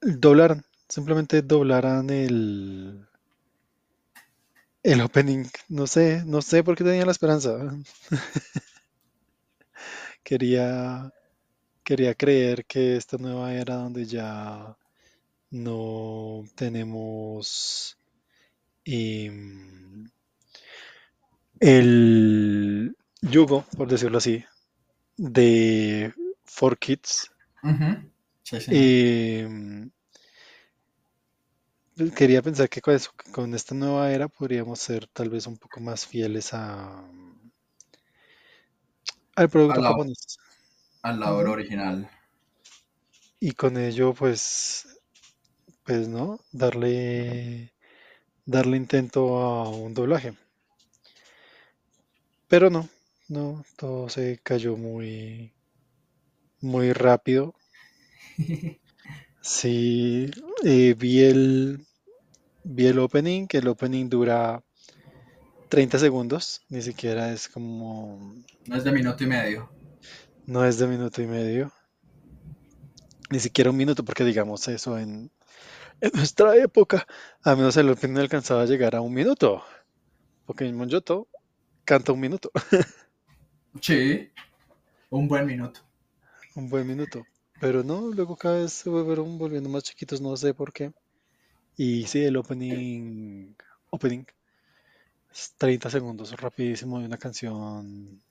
doblaran, 0.00 0.64
simplemente 0.88 1.42
doblaran 1.42 2.10
el, 2.10 3.06
el 4.82 5.00
opening. 5.00 5.44
No 5.68 5.86
sé, 5.86 6.24
no 6.26 6.42
sé 6.42 6.64
por 6.64 6.76
qué 6.76 6.82
tenía 6.82 7.06
la 7.06 7.12
esperanza. 7.12 7.56
Quería, 10.24 11.12
quería 11.84 12.14
creer 12.14 12.64
que 12.66 12.96
esta 12.96 13.18
nueva 13.18 13.54
era 13.54 13.76
donde 13.76 14.04
ya 14.06 14.76
no 15.50 16.44
tenemos 16.56 17.98
em, 18.84 20.10
el 21.60 22.96
yugo, 23.22 23.64
por 23.76 23.88
decirlo 23.88 24.18
así, 24.18 24.44
de 25.16 26.12
4Kids. 26.58 27.30
Ujú. 27.64 27.88
Sí, 28.44 28.60
sí. 28.60 28.72
em, 28.76 29.90
quería 32.14 32.42
pensar 32.42 32.68
que 32.68 32.82
con, 32.82 32.92
eso, 32.94 33.10
que 33.16 33.32
con 33.32 33.54
esta 33.54 33.74
nueva 33.74 34.12
era 34.12 34.28
podríamos 34.28 34.78
ser 34.78 35.06
tal 35.08 35.30
vez 35.30 35.46
un 35.46 35.56
poco 35.56 35.80
más 35.80 36.06
fieles 36.06 36.52
a, 36.52 37.02
al 39.36 39.48
A 39.48 39.48
producto 39.50 39.80
la, 39.80 39.88
japonés. 39.88 40.38
a 41.02 41.12
la 41.12 41.32
obra 41.34 41.50
Ujú. 41.50 41.52
original. 41.52 42.10
Y 43.40 43.52
con 43.52 43.76
ello, 43.76 44.14
pues, 44.14 44.86
pues, 45.84 46.08
¿no? 46.08 46.40
Darle, 46.52 47.72
darle 48.46 48.76
intento 48.78 49.38
a 49.38 49.68
un 49.70 49.94
doblaje. 49.94 50.34
Pero 52.52 52.68
no, 52.68 52.88
no, 53.28 53.64
todo 53.76 54.10
se 54.10 54.38
cayó 54.44 54.76
muy, 54.76 55.54
muy 56.62 56.94
rápido. 56.94 57.54
Sí, 59.40 60.30
eh, 60.64 60.94
vi 60.98 61.20
el, 61.24 61.86
vi 62.64 62.86
el 62.86 62.98
opening, 63.00 63.46
que 63.48 63.58
el 63.58 63.68
opening 63.68 64.08
dura 64.08 64.62
30 65.68 65.98
segundos, 65.98 66.62
ni 66.68 66.82
siquiera 66.82 67.32
es 67.32 67.48
como, 67.48 68.34
No 68.66 68.76
es 68.76 68.82
de 68.84 68.90
minuto 68.92 69.22
y 69.22 69.26
medio. 69.28 69.70
no 70.46 70.64
es 70.64 70.78
de 70.78 70.86
minuto 70.86 71.20
y 71.20 71.26
medio, 71.26 71.72
ni 73.30 73.40
siquiera 73.40 73.70
un 73.70 73.76
minuto, 73.76 74.04
porque 74.04 74.24
digamos 74.24 74.68
eso 74.68 74.98
en, 74.98 75.30
en 76.00 76.12
nuestra 76.14 76.56
época, 76.56 77.06
a 77.42 77.56
menos 77.56 77.76
el 77.78 77.90
opening 77.90 78.18
alcanzaba 78.18 78.62
a 78.62 78.66
llegar 78.66 78.96
a 78.96 79.02
un 79.02 79.14
minuto, 79.14 79.64
porque 80.46 80.66
en 80.66 80.76
Monjoto 80.76 81.28
canta 81.84 82.12
un 82.12 82.20
minuto, 82.20 82.50
Sí, 83.82 84.30
un 85.10 85.28
buen 85.28 85.46
minuto. 85.46 85.80
un 86.54 86.68
buen 86.70 86.86
minuto, 86.86 87.26
pero 87.60 87.82
no, 87.84 88.10
luego 88.10 88.36
cada 88.36 88.58
vez 88.60 88.72
se 88.72 88.90
fueron 88.90 89.36
volviendo 89.38 89.68
más 89.68 89.82
chiquitos, 89.84 90.20
no 90.20 90.36
sé 90.36 90.54
por 90.54 90.72
qué. 90.72 90.92
Y 91.76 92.06
sí, 92.06 92.24
el 92.24 92.36
opening, 92.38 93.54
opening, 93.90 94.24
es 95.32 95.54
30 95.58 95.90
segundos, 95.90 96.30
rapidísimo 96.40 97.00
de 97.00 97.06
una 97.06 97.18
canción, 97.18 98.22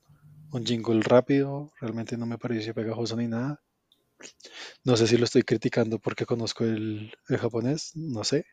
un 0.51 0.65
jingle 0.65 1.01
rápido, 1.01 1.71
realmente 1.81 2.17
no 2.17 2.25
me 2.25 2.37
pareció 2.37 2.73
pegajoso 2.73 3.15
ni 3.17 3.27
nada. 3.27 3.61
No 4.83 4.95
sé 4.95 5.07
si 5.07 5.17
lo 5.17 5.25
estoy 5.25 5.41
criticando 5.41 5.97
porque 5.97 6.27
conozco 6.27 6.63
el, 6.63 7.11
el 7.29 7.37
japonés, 7.37 7.95
no 7.95 8.23
sé, 8.23 8.45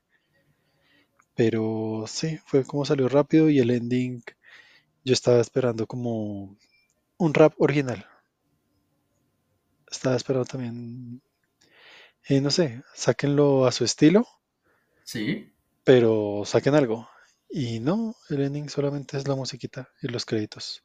pero 1.34 2.04
sí, 2.06 2.38
fue 2.44 2.64
como 2.64 2.84
salió 2.84 3.08
rápido 3.08 3.48
y 3.48 3.60
el 3.60 3.70
ending, 3.70 4.22
yo 5.08 5.14
estaba 5.14 5.40
esperando 5.40 5.86
como 5.86 6.54
un 7.16 7.34
rap 7.34 7.54
original, 7.58 8.06
estaba 9.90 10.16
esperando 10.16 10.44
también, 10.44 11.22
eh, 12.28 12.40
no 12.42 12.50
sé, 12.50 12.82
sáquenlo 12.94 13.66
a 13.66 13.72
su 13.72 13.84
estilo, 13.84 14.26
Sí. 15.02 15.50
pero 15.82 16.42
saquen 16.44 16.74
algo. 16.74 17.08
Y 17.48 17.80
no, 17.80 18.14
el 18.28 18.42
ending 18.42 18.68
solamente 18.68 19.16
es 19.16 19.26
la 19.26 19.34
musiquita 19.34 19.88
y 20.02 20.08
los 20.08 20.26
créditos 20.26 20.84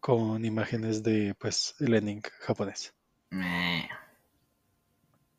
con 0.00 0.44
imágenes 0.44 1.02
de, 1.02 1.34
pues, 1.38 1.74
el 1.80 1.94
ending 1.94 2.22
japonés. 2.40 2.92
Meh. 3.30 3.88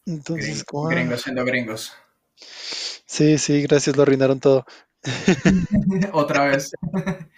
Entonces, 0.07 0.65
Gring- 0.65 0.89
Gringos 0.89 1.21
siendo 1.21 1.45
gringos. 1.45 1.93
sí, 3.05 3.37
sí, 3.37 3.61
gracias, 3.61 3.95
lo 3.95 4.01
arruinaron 4.03 4.39
todo. 4.39 4.65
Otra 6.13 6.45
vez. 6.45 6.71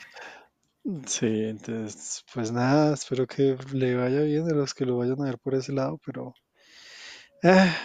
Sí, 1.06 1.44
entonces, 1.46 2.24
pues 2.34 2.52
nada, 2.52 2.94
espero 2.94 3.28
que 3.28 3.56
le 3.74 3.96
vaya 3.96 4.22
bien 4.22 4.50
a 4.50 4.54
los 4.54 4.74
que 4.74 4.86
lo 4.86 4.98
vayan 4.98 5.22
a 5.22 5.26
ver 5.26 5.38
por 5.38 5.54
ese 5.54 5.72
lado, 5.72 6.00
pero 6.04 6.34
ah, 7.44 7.76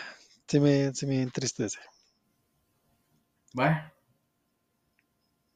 sí 0.46 0.60
me, 0.60 0.94
sí 0.94 1.06
me 1.06 1.20
entristece. 1.20 1.80
Bueno, 3.52 3.92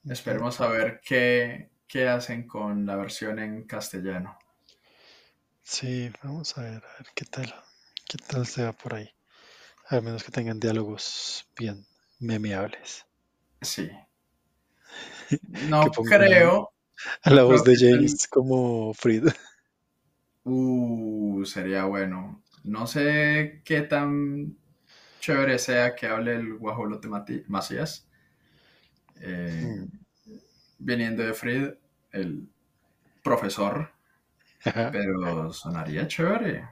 esperemos 0.05 0.61
a 0.61 0.69
ver 0.69 1.01
qué, 1.03 1.71
qué 1.87 2.09
hacen 2.09 2.47
con 2.47 2.85
la 2.85 2.97
versión 2.97 3.39
en 3.39 3.65
castellano. 3.65 4.39
Sí, 5.63 6.11
vamos 6.23 6.57
a 6.59 6.63
ver, 6.63 6.85
a 6.85 6.99
ver 6.99 7.07
qué 7.15 7.25
tal, 7.25 7.55
qué 8.09 8.19
tal 8.19 8.47
se 8.47 8.65
va 8.65 8.73
por 8.73 8.95
ahí. 8.95 9.09
Al 9.89 10.03
menos 10.03 10.23
que 10.23 10.33
tengan 10.33 10.61
diálogos 10.61 11.49
bien 11.57 11.87
memeables. 12.19 13.07
Sí. 13.63 13.91
No 15.69 15.83
a, 15.83 15.91
creo, 15.91 16.73
a 17.23 17.31
la 17.31 17.45
voz 17.45 17.65
de. 17.65 17.77
James 17.77 18.27
como 18.29 18.93
Fried. 18.95 19.29
Uh, 20.45 21.45
sería 21.45 21.85
bueno. 21.85 22.43
No 22.65 22.87
sé 22.87 23.63
qué 23.65 23.83
tan 23.83 24.57
chévere 25.21 25.59
sea 25.59 25.95
que 25.97 26.07
hable 26.09 26.37
el 26.37 26.57
guajolote 26.59 27.09
Macías. 27.49 28.09
eh, 29.21 29.63
Mm, 29.63 29.89
viniendo 30.79 31.23
de 31.23 31.35
Fried, 31.35 31.75
el 32.13 32.49
profesor, 33.23 33.93
Ajá. 34.65 34.91
pero 34.93 35.53
sonaría 35.53 36.07
chévere. 36.09 36.69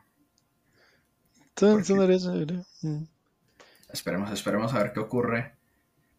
Sonaría 1.57 2.19
chévere. 2.19 2.65
Mm. 2.83 3.05
esperemos, 3.93 4.31
esperemos 4.31 4.75
a 4.75 4.79
ver 4.83 4.93
qué 4.93 5.01
ocurre 5.01 5.55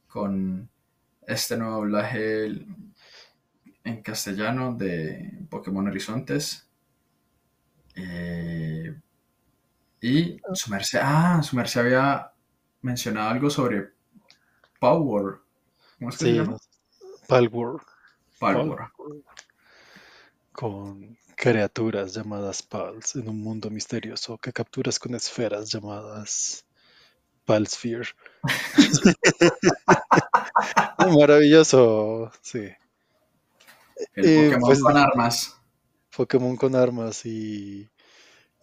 con 0.07 0.69
este 1.27 1.57
nuevo 1.57 1.77
doblaje 1.77 2.65
en 3.87 4.01
castellano 4.01 4.73
de 4.73 5.45
Pokémon 5.49 5.87
Horizontes. 5.87 6.67
Eh, 7.95 8.93
y 10.01 10.37
su 10.53 10.69
merced, 10.69 10.99
ah, 11.01 11.41
su 11.41 11.55
merced 11.55 11.81
había 11.81 12.31
mencionado 12.81 13.29
algo 13.29 13.49
sobre 13.49 13.91
Power. 14.79 15.39
¿Cómo 15.97 16.09
es 16.09 16.17
que 16.17 16.25
se 16.25 16.33
llama? 16.33 16.57
Palworld. 17.27 17.81
Palworld. 18.39 18.89
Con 20.51 21.17
criaturas 21.35 22.13
llamadas 22.13 22.61
Pals 22.63 23.15
en 23.15 23.29
un 23.29 23.39
mundo 23.41 23.69
misterioso 23.69 24.37
que 24.37 24.51
capturas 24.51 24.99
con 24.99 25.15
esferas 25.15 25.71
llamadas 25.71 26.65
Palsphere. 27.45 28.09
Maravilloso, 31.17 32.31
sí. 32.41 32.69
El 34.13 34.25
Eh, 34.25 34.45
Pokémon 34.49 34.69
pues- 34.69 34.81
con 34.83 34.97
armas. 34.97 35.53
Pokémon 36.15 36.55
con 36.55 36.75
armas 36.75 37.25
y 37.25 37.89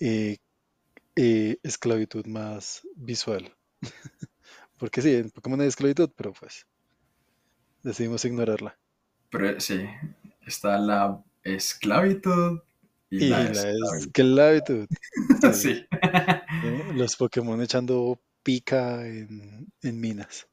eh, 0.00 0.38
eh, 1.16 1.58
esclavitud 1.62 2.26
más 2.26 2.82
visual. 2.96 3.54
Porque 4.78 5.02
sí, 5.02 5.14
en 5.14 5.30
Pokémon 5.30 5.60
hay 5.60 5.68
esclavitud, 5.68 6.10
pero 6.16 6.32
pues 6.32 6.66
decidimos 7.82 8.24
ignorarla. 8.24 8.76
Pero 9.30 9.60
sí, 9.60 9.84
está 10.46 10.78
la 10.78 11.22
esclavitud 11.44 12.60
y, 13.10 13.24
Y 13.24 13.28
la, 13.28 13.44
la 13.44 13.50
esclavitud. 13.52 13.98
esclavitud. 13.98 14.86
Sí. 15.54 15.86
eh, 15.90 16.92
Los 16.94 17.16
Pokémon 17.16 17.60
echando 17.62 18.20
pica 18.42 19.06
en, 19.06 19.66
en 19.82 20.00
minas. 20.00 20.48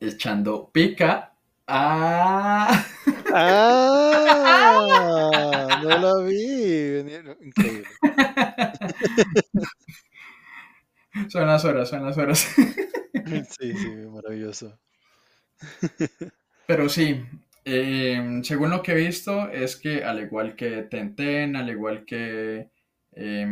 Echando 0.00 0.70
pica 0.70 1.34
a... 1.66 2.84
¡Ah! 3.38 5.28
No 5.82 5.98
la 5.98 6.14
vi. 6.24 7.00
Increíble. 7.42 7.86
Son 11.28 11.46
las 11.46 11.64
horas, 11.64 11.88
son 11.88 12.04
las 12.04 12.16
horas. 12.18 12.46
Sí, 13.58 13.74
sí, 13.76 13.88
maravilloso. 14.12 14.78
Pero 16.66 16.88
sí, 16.88 17.24
eh, 17.64 18.40
según 18.42 18.70
lo 18.70 18.82
que 18.82 18.92
he 18.92 18.94
visto, 18.94 19.48
es 19.50 19.76
que 19.76 20.04
al 20.04 20.20
igual 20.20 20.56
que 20.56 20.82
Tenten, 20.82 21.56
al 21.56 21.70
igual 21.70 22.04
que 22.04 22.70
eh, 23.12 23.46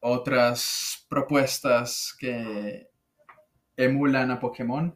otras 0.00 1.06
propuestas 1.08 2.14
que 2.18 2.88
emulan 3.76 4.30
a 4.30 4.40
Pokémon, 4.40 4.94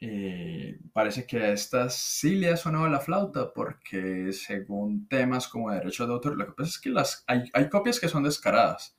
eh, 0.00 0.78
parece 0.92 1.26
que 1.26 1.38
a 1.38 1.52
estas 1.52 1.96
sí 1.96 2.36
le 2.36 2.50
ha 2.50 2.56
sonado 2.56 2.88
la 2.88 3.00
flauta, 3.00 3.52
porque 3.52 4.32
según 4.32 5.08
temas 5.08 5.48
como 5.48 5.70
derechos 5.70 6.06
de 6.06 6.14
autor, 6.14 6.36
lo 6.36 6.46
que 6.46 6.52
pasa 6.52 6.70
es 6.70 6.78
que 6.78 6.90
las, 6.90 7.24
hay, 7.26 7.50
hay 7.52 7.68
copias 7.68 7.98
que 7.98 8.08
son 8.08 8.22
descaradas. 8.22 8.96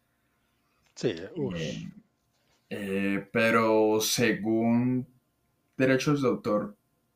Sí. 0.95 1.16
Eh, 1.56 1.89
eh, 2.70 3.30
pero 3.32 4.00
según 4.02 5.08
derechos 5.78 6.22
de 6.22 6.28
autor, 6.28 6.76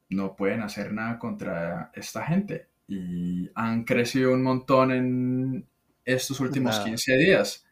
no 0.09 0.36
pueden 0.36 0.61
hacer 0.61 0.93
nada 0.93 1.19
contra 1.19 1.91
esta 1.93 2.25
gente. 2.25 2.69
Y 2.88 3.49
han 3.55 3.84
crecido 3.84 4.34
un 4.34 4.43
montón 4.43 4.91
en 4.91 5.67
estos 6.05 6.39
últimos 6.39 6.75
Nada. 6.75 6.86
15 6.86 7.17
días. 7.17 7.65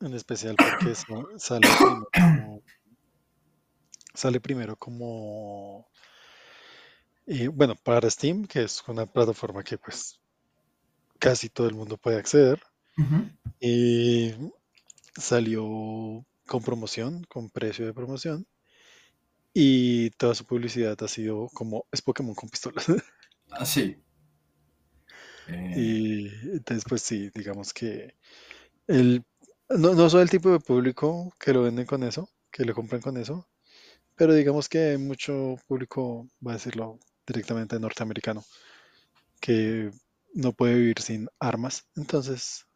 En 0.00 0.14
especial 0.14 0.56
porque 0.56 0.94
sale 1.36 1.68
sale 4.14 4.40
primero 4.40 4.76
como 4.76 5.88
y 7.26 7.46
bueno, 7.46 7.74
para 7.74 8.10
Steam, 8.10 8.46
que 8.46 8.62
es 8.62 8.82
una 8.86 9.06
plataforma 9.06 9.62
que 9.62 9.78
pues 9.78 10.20
casi 11.18 11.48
todo 11.48 11.68
el 11.68 11.74
mundo 11.74 11.96
puede 11.96 12.18
acceder, 12.18 12.60
y 13.58 14.32
salió 15.16 15.64
con 16.46 16.62
promoción, 16.62 17.24
con 17.24 17.48
precio 17.48 17.86
de 17.86 17.94
promoción, 17.94 18.46
y 19.54 20.10
toda 20.10 20.34
su 20.34 20.44
publicidad 20.44 21.02
ha 21.02 21.08
sido 21.08 21.48
como 21.54 21.86
es 21.92 22.02
Pokémon 22.02 22.34
con 22.34 22.50
pistolas. 22.50 22.86
Así. 23.50 23.96
Eh, 25.48 25.72
Y 25.76 26.26
entonces, 26.56 26.84
pues 26.86 27.02
sí, 27.02 27.30
digamos 27.34 27.72
que 27.72 28.16
el, 28.86 29.24
no, 29.70 29.94
no 29.94 30.10
soy 30.10 30.22
el 30.22 30.30
tipo 30.30 30.50
de 30.50 30.60
público 30.60 31.32
que 31.38 31.54
lo 31.54 31.62
venden 31.62 31.86
con 31.86 32.02
eso, 32.02 32.28
que 32.50 32.64
lo 32.64 32.74
compran 32.74 33.00
con 33.00 33.16
eso, 33.16 33.48
pero 34.16 34.34
digamos 34.34 34.68
que 34.68 34.98
mucho 34.98 35.56
público, 35.66 36.28
va 36.46 36.52
a 36.52 36.54
decirlo 36.54 36.98
directamente 37.26 37.78
norteamericano, 37.80 38.44
que 39.40 39.90
no 40.34 40.52
puede 40.52 40.74
vivir 40.74 41.00
sin 41.00 41.28
armas. 41.38 41.86
Entonces, 41.96 42.66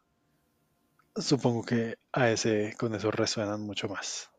supongo 1.15 1.63
que 1.63 1.97
a 2.11 2.29
ese, 2.31 2.75
con 2.77 2.95
eso 2.95 3.11
resuenan 3.11 3.61
mucho 3.61 3.87
más. 3.87 4.29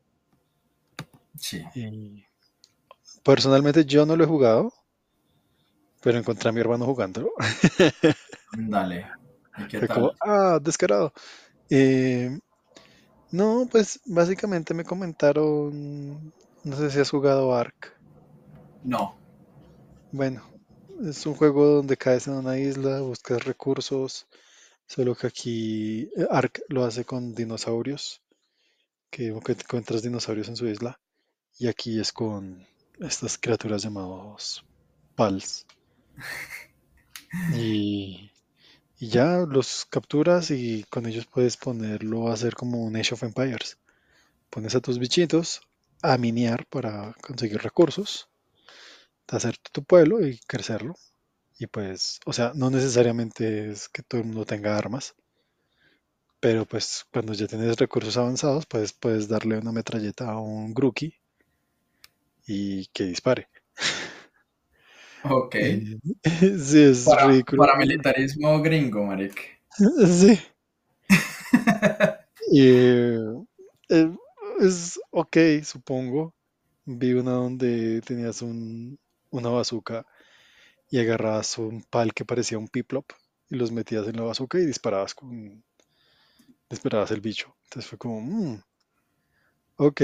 sí. 1.36 1.64
Y 1.74 2.24
personalmente 3.22 3.84
yo 3.84 4.06
no 4.06 4.16
lo 4.16 4.24
he 4.24 4.26
jugado, 4.26 4.72
pero 6.02 6.18
encontré 6.18 6.48
a 6.48 6.52
mi 6.52 6.60
hermano 6.60 6.86
jugándolo. 6.86 7.32
Dale. 8.52 9.06
¿Y 9.56 9.66
qué 9.66 9.78
Fue 9.78 9.88
tal? 9.88 9.96
como, 9.96 10.12
ah, 10.20 10.58
descarado. 10.60 11.12
Eh, 11.68 12.38
no, 13.32 13.68
pues 13.70 14.00
básicamente 14.06 14.74
me 14.74 14.84
comentaron, 14.84 16.32
no 16.64 16.76
sé 16.76 16.90
si 16.90 17.00
has 17.00 17.10
jugado 17.10 17.54
Ark. 17.54 17.96
No. 18.84 19.16
Bueno, 20.12 20.42
es 21.02 21.24
un 21.26 21.34
juego 21.34 21.66
donde 21.66 21.96
caes 21.96 22.26
en 22.26 22.34
una 22.34 22.58
isla, 22.58 23.00
buscas 23.00 23.44
recursos, 23.44 24.26
solo 24.86 25.14
que 25.14 25.26
aquí 25.26 26.10
eh, 26.16 26.26
Ark 26.30 26.62
lo 26.68 26.84
hace 26.84 27.04
con 27.04 27.34
dinosaurios, 27.34 28.22
que, 29.10 29.28
encuentras 29.28 30.02
dinosaurios 30.02 30.48
en 30.48 30.56
su 30.56 30.66
isla, 30.66 31.00
y 31.58 31.68
aquí 31.68 32.00
es 32.00 32.12
con 32.12 32.66
estas 32.98 33.38
criaturas 33.38 33.82
llamadas 33.82 34.64
Pals. 35.14 35.66
Y, 37.54 38.32
y 38.98 39.08
ya 39.08 39.46
los 39.48 39.86
capturas 39.88 40.50
y 40.50 40.84
con 40.90 41.06
ellos 41.06 41.26
puedes 41.26 41.56
ponerlo 41.56 42.28
a 42.28 42.34
hacer 42.34 42.54
como 42.54 42.82
un 42.84 42.96
Age 42.96 43.14
of 43.14 43.22
Empires. 43.22 43.78
Pones 44.50 44.74
a 44.74 44.80
tus 44.80 44.98
bichitos 44.98 45.62
a 46.02 46.18
miniar 46.18 46.66
para 46.66 47.14
conseguir 47.22 47.62
recursos, 47.62 48.28
de 49.28 49.36
hacer 49.38 49.56
tu 49.72 49.82
pueblo 49.84 50.26
y 50.26 50.38
crecerlo. 50.40 50.94
Y 51.58 51.66
pues, 51.68 52.20
o 52.26 52.32
sea, 52.34 52.52
no 52.54 52.70
necesariamente 52.70 53.70
es 53.70 53.88
que 53.88 54.02
todo 54.02 54.20
el 54.20 54.26
mundo 54.28 54.44
tenga 54.46 54.76
armas, 54.78 55.14
pero 56.38 56.66
pues 56.66 57.06
cuando 57.10 57.32
ya 57.32 57.46
tienes 57.46 57.78
recursos 57.78 58.18
avanzados, 58.18 58.66
pues 58.66 58.92
puedes 58.92 59.26
darle 59.28 59.56
una 59.58 59.72
metralleta 59.72 60.30
a 60.30 60.38
un 60.38 60.74
Grookey 60.74 61.14
y 62.46 62.86
que 62.88 63.04
dispare. 63.04 63.48
Ok. 65.24 65.54
Sí, 66.58 66.82
es 66.82 67.06
Para, 67.06 67.26
ridículo. 67.26 67.62
paramilitarismo 67.62 68.62
gringo, 68.62 69.04
maric. 69.04 69.36
Sí. 70.06 70.38
Y 72.52 72.60
eh, 73.88 74.10
es 74.60 75.00
ok, 75.10 75.36
supongo. 75.64 76.34
Vi 76.86 77.12
una 77.14 77.32
donde 77.32 78.00
tenías 78.02 78.42
un, 78.42 78.98
una 79.30 79.50
bazooka 79.50 80.06
y 80.90 81.00
agarrabas 81.00 81.58
un 81.58 81.82
pal 81.84 82.14
que 82.14 82.24
parecía 82.26 82.58
un 82.58 82.68
piplop 82.68 83.06
y 83.50 83.56
los 83.56 83.72
metías 83.72 84.06
en 84.08 84.16
la 84.16 84.24
bazooka 84.24 84.58
y 84.60 84.66
disparabas 84.66 85.14
con 85.14 85.64
disparabas 86.70 87.10
el 87.10 87.20
bicho. 87.20 87.54
Entonces 87.64 87.88
fue 87.88 87.98
como, 87.98 88.20
"Mm, 88.22 88.62
ok, 89.76 90.00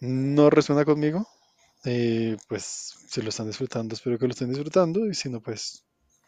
no 0.00 0.50
resuena 0.50 0.84
conmigo. 0.84 1.26
Eh, 1.84 2.36
pues 2.48 2.64
si 3.08 3.22
lo 3.22 3.30
están 3.30 3.48
disfrutando, 3.48 3.94
espero 3.94 4.18
que 4.18 4.26
lo 4.26 4.32
estén 4.32 4.50
disfrutando 4.50 5.06
y 5.06 5.14
si 5.14 5.30
no, 5.30 5.42
pues, 5.42 5.84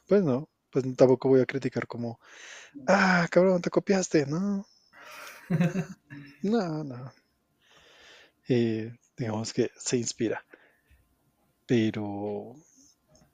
pues 0.08 0.22
no, 0.24 0.48
pues 0.70 0.84
tampoco 0.96 1.28
voy 1.30 1.40
a 1.42 1.46
criticar 1.46 1.86
como, 1.88 2.20
ah, 2.86 3.28
cabrón, 3.30 3.62
te 3.62 3.70
copiaste, 3.70 4.26
no, 4.26 4.66
no, 6.42 6.82
no. 6.84 7.12
Eh, 8.54 8.92
digamos 9.16 9.52
que 9.52 9.70
se 9.76 9.96
inspira, 9.96 10.44
pero, 11.66 12.54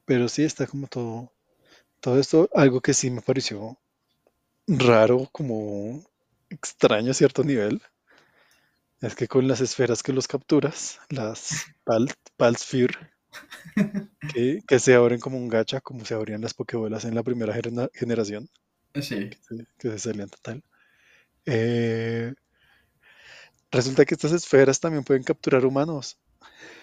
pero 0.07 0.29
sí 0.29 0.45
está 0.45 0.67
como 0.67 0.87
todo, 0.87 1.33
todo 2.01 2.19
esto, 2.21 2.49
algo 2.55 2.81
que 2.81 2.95
sí 2.95 3.11
me 3.11 3.23
pareció 3.23 3.79
raro, 4.69 5.29
como 5.33 6.05
extraño 6.51 7.13
a 7.13 7.15
cierto 7.15 7.45
nivel, 7.45 7.83
es 9.01 9.15
que 9.15 9.29
con 9.29 9.47
las 9.49 9.61
esferas 9.61 10.03
que 10.03 10.13
los 10.13 10.29
capturas, 10.29 10.99
las 11.09 11.51
Pal, 11.85 12.09
Palsphere, 12.37 12.95
que, 14.33 14.61
que 14.67 14.79
se 14.79 14.95
abren 14.95 15.21
como 15.21 15.39
un 15.39 15.49
gacha, 15.49 15.81
como 15.81 16.05
se 16.05 16.15
abrían 16.15 16.41
las 16.41 16.55
Pokébolas 16.55 17.05
en 17.05 17.15
la 17.15 17.23
primera 17.23 17.55
genera- 17.55 17.91
generación, 17.95 18.49
Sí. 19.01 19.31
que 19.31 19.39
se, 19.41 19.67
que 19.79 19.91
se 19.91 19.99
salían 19.99 20.29
total. 20.31 20.63
Eh, 21.47 22.35
resulta 23.71 24.05
que 24.05 24.15
estas 24.15 24.33
esferas 24.33 24.81
también 24.81 25.05
pueden 25.05 25.23
capturar 25.23 25.65
humanos. 25.65 26.19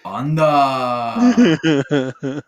¡Anda! 0.04 1.16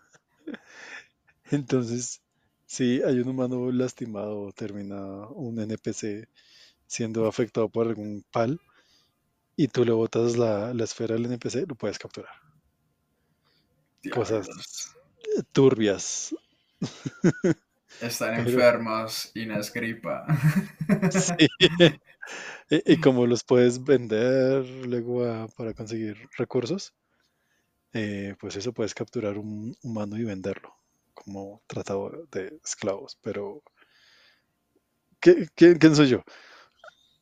Entonces, 1.50 2.20
si 2.66 3.02
hay 3.02 3.20
un 3.20 3.28
humano 3.28 3.72
lastimado, 3.72 4.52
termina 4.52 5.26
un 5.28 5.58
NPC 5.58 6.28
siendo 6.86 7.26
afectado 7.26 7.68
por 7.68 7.88
algún 7.88 8.24
pal 8.30 8.60
y 9.56 9.68
tú 9.68 9.84
le 9.84 9.92
botas 9.92 10.36
la, 10.36 10.72
la 10.72 10.84
esfera 10.84 11.16
al 11.16 11.24
NPC, 11.26 11.66
lo 11.66 11.74
puedes 11.74 11.98
capturar. 11.98 12.32
Cosas, 14.12 14.48
turbias. 15.52 16.34
Están 18.00 18.34
enfermos 18.40 19.30
y 19.34 19.46
no 19.46 19.58
es 19.58 19.72
gripa. 19.72 20.26
Sí. 21.10 21.48
Y, 22.70 23.00
como 23.00 23.26
los 23.26 23.42
puedes 23.42 23.82
vender 23.82 24.66
luego 24.84 25.48
para 25.56 25.72
conseguir 25.72 26.28
recursos, 26.36 26.92
eh, 27.94 28.34
pues 28.38 28.56
eso 28.56 28.72
puedes 28.72 28.94
capturar 28.94 29.38
un 29.38 29.74
humano 29.82 30.18
y 30.18 30.24
venderlo 30.24 30.74
como 31.14 31.62
tratado 31.66 32.26
de 32.30 32.60
esclavos. 32.62 33.16
Pero, 33.22 33.62
¿qué, 35.20 35.48
quién 35.54 35.96
soy 35.96 36.08
yo? 36.08 36.24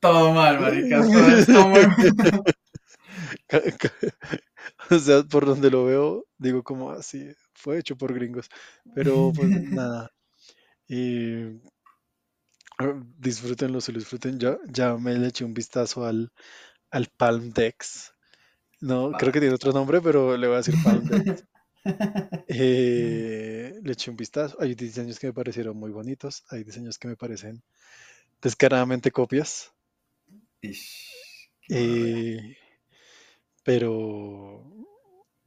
Todo 0.01 0.33
mal, 0.33 0.61
maricas, 0.61 1.07
todo 1.47 1.69
mal. 1.69 1.97
o 4.91 4.99
sea, 4.99 5.23
por 5.25 5.47
donde 5.47 5.71
lo 5.71 5.85
veo, 5.85 6.27
digo 6.39 6.63
como 6.63 6.91
así, 6.91 7.33
fue 7.55 7.79
hecho 7.79 7.97
por 7.97 8.13
gringos. 8.13 8.49
Pero 8.95 9.33
pues 9.35 9.49
nada. 9.71 10.13
Y 10.89 11.61
ah, 12.79 12.95
disfrútenlo, 13.19 13.81
se 13.81 13.93
lo 13.93 13.99
disfruten. 13.99 14.39
Ya, 14.39 14.59
ya 14.69 14.97
me 14.97 15.15
le 15.19 15.29
eché 15.29 15.45
un 15.45 15.55
vistazo 15.55 16.05
al, 16.05 16.33
al 16.91 17.09
Palm 17.17 17.53
Dex. 17.53 18.15
No, 18.81 19.13
creo 19.13 19.33
que 19.33 19.41
tiene 19.41 19.55
otro 19.55 19.73
nombre, 19.73 20.01
pero 20.03 20.37
le 20.37 20.47
voy 20.49 20.57
a 20.57 20.59
decir 20.59 20.77
Palm 20.85 21.05
Dex. 21.07 21.45
Eh, 22.49 23.79
le 23.83 23.93
eché 23.93 24.11
un 24.11 24.17
vistazo. 24.17 24.57
Hay 24.61 24.75
diseños 24.75 25.21
que 25.21 25.29
me 25.29 25.33
parecieron 25.33 25.77
muy 25.77 25.93
bonitos. 25.93 26.45
Hay 26.51 26.65
diseños 26.65 26.99
que 26.99 27.09
me 27.09 27.17
parecen 27.17 27.63
descaradamente 28.43 29.11
copias. 29.13 29.73
Eh, 31.69 32.57
pero 33.65 34.65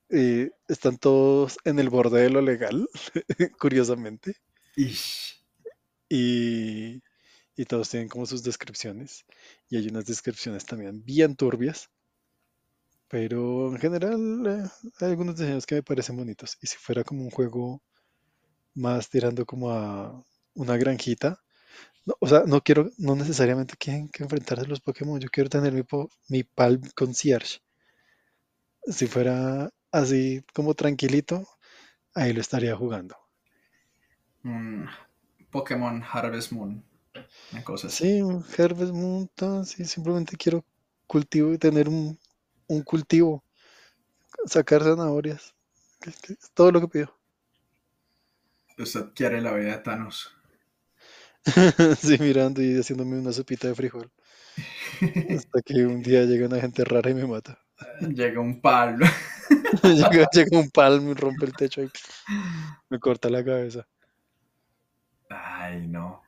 eh, 0.10 0.52
están 0.68 0.98
todos 0.98 1.58
en 1.64 1.80
el 1.80 1.90
borde 1.90 2.22
de 2.24 2.30
lo 2.30 2.42
legal, 2.42 2.88
curiosamente. 3.60 4.36
Y, 6.10 7.02
y 7.56 7.66
todos 7.66 7.90
tienen 7.90 8.10
como 8.10 8.26
sus 8.26 8.44
descripciones. 8.44 9.26
Y 9.70 9.78
hay 9.78 9.88
unas 9.88 10.06
descripciones 10.06 10.66
también 10.66 11.04
bien 11.04 11.36
turbias. 11.36 11.90
Pero 13.10 13.70
en 13.70 13.78
general 13.80 14.46
eh, 14.48 14.70
hay 15.02 15.10
algunos 15.10 15.36
diseños 15.38 15.66
que 15.66 15.76
me 15.76 15.84
parecen 15.84 16.18
bonitos. 16.18 16.58
Y 16.62 16.68
si 16.68 16.78
fuera 16.78 17.04
como 17.04 17.24
un 17.24 17.32
juego 17.32 17.82
más 18.76 19.10
tirando 19.10 19.46
como 19.46 19.72
a 19.72 20.24
una 20.54 20.78
granjita, 20.78 21.40
o 22.20 22.28
sea, 22.28 22.44
no 22.46 22.62
quiero, 22.62 22.90
no 22.98 23.16
necesariamente 23.16 23.76
quieren 23.78 24.10
que 24.10 24.24
enfrentarse 24.24 24.66
a 24.66 24.70
los 24.70 24.82
Pokémon. 24.82 25.20
Yo 25.20 25.30
quiero 25.30 25.50
tener 25.50 25.74
mi, 25.74 25.84
mi 26.30 26.44
Palm 26.44 26.82
Concierge. 26.96 27.60
Si 28.86 29.08
fuera 29.08 29.70
así 29.92 30.44
como 30.54 30.74
tranquilito, 30.74 31.48
ahí 32.14 32.34
lo 32.34 32.42
estaría 32.42 32.76
jugando. 32.76 33.16
Pokémon 35.52 36.04
Harvest 36.04 36.52
Moon. 36.52 36.84
Una 37.52 37.64
cosa 37.64 37.88
así. 37.88 38.06
Sí, 38.06 38.62
Harvest 38.62 38.94
Moon, 38.94 39.30
sí, 39.66 39.86
simplemente 39.86 40.38
quiero 40.38 40.64
cultivo 41.08 41.54
y 41.54 41.58
tener 41.58 41.90
un, 41.90 42.18
cultivo. 42.84 43.44
Sacar 44.46 44.84
zanahorias. 44.84 45.54
todo 46.54 46.72
lo 46.72 46.82
que 46.82 46.88
pido. 46.88 47.20
Usted 48.78 49.08
quiere 49.14 49.42
la 49.42 49.54
vida 49.54 49.78
de 49.78 49.80
Thanos. 49.80 50.34
sí, 52.00 52.18
mirando 52.20 52.62
y 52.62 52.78
haciéndome 52.78 53.20
una 53.20 53.34
sopita 53.34 53.68
de 53.68 53.76
frijol. 53.76 54.10
Hasta 55.36 55.62
que 55.62 55.86
un 55.86 56.02
día 56.02 56.24
llega 56.24 56.48
una 56.48 56.62
gente 56.62 56.84
rara 56.86 57.10
y 57.10 57.14
me 57.14 57.26
mata. 57.26 57.60
Llega 58.02 58.40
un 58.40 58.62
palo. 58.62 59.06
llega, 59.84 60.60
un 60.60 60.70
palo 60.70 61.02
y 61.02 61.14
rompe 61.14 61.46
el 61.46 61.54
techo 61.54 61.82
y 61.82 61.90
me 62.90 63.00
corta 63.00 63.30
la 63.30 63.44
cabeza. 63.44 63.88
Ay, 65.30 65.88
no. 65.88 66.22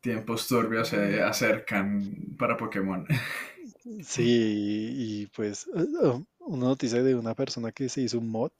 Tiempos 0.00 0.46
turbios 0.46 0.88
se 0.88 1.22
acercan 1.22 2.36
para 2.38 2.56
Pokémon. 2.56 3.06
Sí, 4.02 4.88
y 4.96 5.26
pues 5.26 5.66
eh, 5.76 5.86
oh, 6.00 6.22
una 6.40 6.66
noticia 6.66 7.02
de 7.02 7.14
una 7.14 7.34
persona 7.34 7.70
que 7.70 7.90
se 7.90 8.00
hizo 8.00 8.18
un 8.18 8.30
mod 8.30 8.50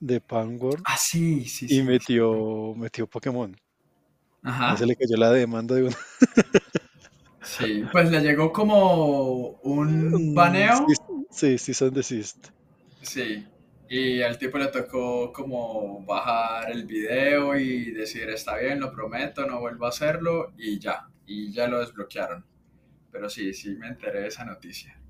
de 0.00 0.20
Palmworld. 0.20 0.82
Ah, 0.86 0.96
sí, 0.96 1.44
sí, 1.44 1.66
Y 1.68 1.82
metió, 1.82 2.74
metió 2.76 3.06
Pokémon. 3.06 3.56
Ajá. 4.42 4.76
se 4.76 4.86
le 4.86 4.96
cayó 4.96 5.16
la 5.16 5.30
demanda 5.30 5.74
de 5.74 5.84
una. 5.84 5.96
Sí, 7.42 7.84
pues 7.90 8.10
le 8.10 8.20
llegó 8.20 8.52
como 8.52 9.58
un 9.62 10.34
baneo. 10.34 10.86
Sí, 11.30 11.56
sí, 11.56 11.72
son 11.72 11.94
desist. 11.94 12.48
Sí, 13.00 13.46
y 13.88 14.22
al 14.22 14.38
tipo 14.38 14.58
le 14.58 14.68
tocó 14.68 15.32
como 15.32 16.04
bajar 16.04 16.70
el 16.70 16.84
video 16.84 17.58
y 17.58 17.90
decir, 17.92 18.28
está 18.28 18.56
bien, 18.58 18.80
lo 18.80 18.92
prometo, 18.92 19.46
no 19.46 19.60
vuelvo 19.60 19.86
a 19.86 19.88
hacerlo, 19.88 20.52
y 20.58 20.78
ya, 20.78 21.08
y 21.26 21.52
ya 21.52 21.66
lo 21.66 21.80
desbloquearon. 21.80 22.44
Pero 23.10 23.30
sí, 23.30 23.54
sí 23.54 23.74
me 23.76 23.88
enteré 23.88 24.20
de 24.20 24.28
esa 24.28 24.44
noticia. 24.44 25.00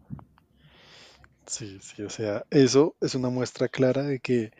Sí, 1.46 1.78
sí, 1.80 2.02
o 2.02 2.10
sea, 2.10 2.44
eso 2.50 2.94
es 3.00 3.14
una 3.14 3.30
muestra 3.30 3.68
clara 3.68 4.02
de 4.02 4.20
que 4.20 4.52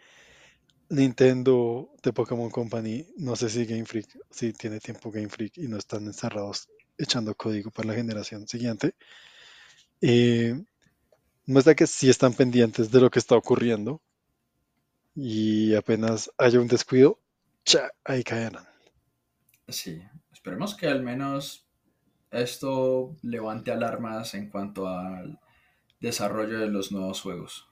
Nintendo 0.88 1.90
de 2.02 2.12
Pokémon 2.12 2.50
Company, 2.50 3.06
no 3.18 3.36
sé 3.36 3.50
si 3.50 3.66
Game 3.66 3.84
Freak, 3.84 4.08
si 4.30 4.52
tiene 4.52 4.80
tiempo 4.80 5.10
Game 5.10 5.28
Freak 5.28 5.58
y 5.58 5.68
no 5.68 5.76
están 5.76 6.06
encerrados 6.06 6.68
echando 6.96 7.34
código 7.34 7.70
para 7.70 7.88
la 7.88 7.94
generación 7.94 8.48
siguiente. 8.48 8.94
Eh, 10.00 10.54
muestra 11.46 11.74
que 11.74 11.86
sí 11.86 12.08
están 12.08 12.32
pendientes 12.32 12.90
de 12.90 13.00
lo 13.00 13.10
que 13.10 13.18
está 13.18 13.36
ocurriendo 13.36 14.02
y 15.20 15.74
apenas 15.74 16.30
haya 16.38 16.60
un 16.60 16.68
descuido, 16.68 17.18
cha, 17.64 17.90
ahí 18.04 18.22
caerán. 18.22 18.68
Sí, 19.66 20.00
esperemos 20.32 20.76
que 20.76 20.86
al 20.86 21.02
menos 21.02 21.66
esto 22.30 23.16
levante 23.22 23.72
alarmas 23.72 24.34
en 24.34 24.48
cuanto 24.48 24.86
al 24.86 25.40
desarrollo 25.98 26.60
de 26.60 26.68
los 26.68 26.92
nuevos 26.92 27.20
juegos. 27.20 27.66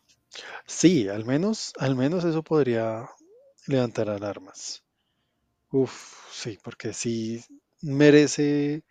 Sí, 0.67 1.09
al 1.09 1.25
menos, 1.25 1.73
al 1.79 1.95
menos 1.95 2.25
eso 2.25 2.43
podría 2.43 3.09
levantar 3.69 4.11
alarmas. 4.11 4.83
Uf, 5.71 6.29
sí, 6.33 6.59
porque 6.65 6.93
sí 6.93 7.45
merece, 7.81 8.83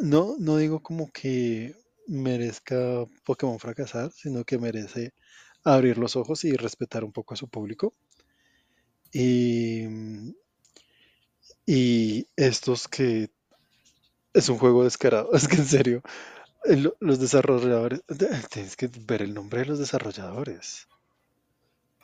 no, 0.00 0.36
no 0.38 0.56
digo 0.56 0.80
como 0.80 1.10
que 1.12 1.74
merezca 2.06 3.04
Pokémon 3.24 3.58
fracasar, 3.58 4.10
sino 4.12 4.42
que 4.44 4.56
merece 4.56 5.12
abrir 5.64 5.98
los 5.98 6.16
ojos 6.16 6.44
y 6.44 6.52
respetar 6.56 7.04
un 7.04 7.12
poco 7.12 7.34
a 7.34 7.36
su 7.36 7.48
público. 7.48 7.94
Y, 9.12 9.86
y 11.66 12.26
estos 12.36 12.88
que 12.88 13.30
es 14.32 14.48
un 14.48 14.58
juego 14.58 14.84
descarado, 14.84 15.32
es 15.34 15.48
que 15.48 15.56
en 15.56 15.66
serio, 15.66 16.02
los 17.00 17.18
desarrolladores, 17.18 18.02
tienes 18.50 18.76
que 18.76 18.90
ver 19.06 19.22
el 19.22 19.34
nombre 19.34 19.60
de 19.60 19.66
los 19.66 19.78
desarrolladores. 19.78 20.88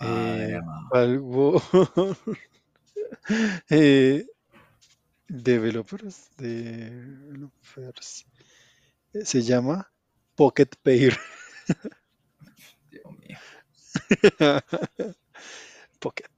Eh, 0.00 0.60
algo 0.92 1.62
eh, 3.70 4.26
developers, 5.28 6.30
developers 6.36 8.26
se 9.12 9.42
llama 9.42 9.90
Pocket 10.34 10.70
Pair. 10.82 11.16
Pocket. 16.00 16.30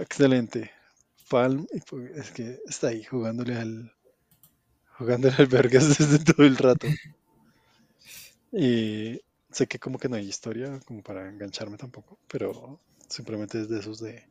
Excelente. 0.00 0.70
Palm, 1.28 1.66
es 2.16 2.30
que 2.32 2.60
está 2.66 2.88
ahí 2.88 3.04
jugándole 3.04 3.56
al 3.56 3.92
jugándole 4.98 5.34
al 5.38 5.46
vergas 5.46 5.88
desde 5.98 6.18
todo 6.24 6.46
el 6.46 6.56
rato. 6.56 6.86
Y 8.52 9.20
sé 9.50 9.66
que 9.66 9.78
como 9.78 9.98
que 9.98 10.08
no 10.08 10.16
hay 10.16 10.28
historia 10.28 10.80
como 10.86 11.02
para 11.02 11.28
engancharme 11.28 11.76
tampoco, 11.76 12.18
pero 12.28 12.80
simplemente 13.08 13.60
es 13.60 13.68
de 13.68 13.80
esos 13.80 14.00
de 14.00 14.24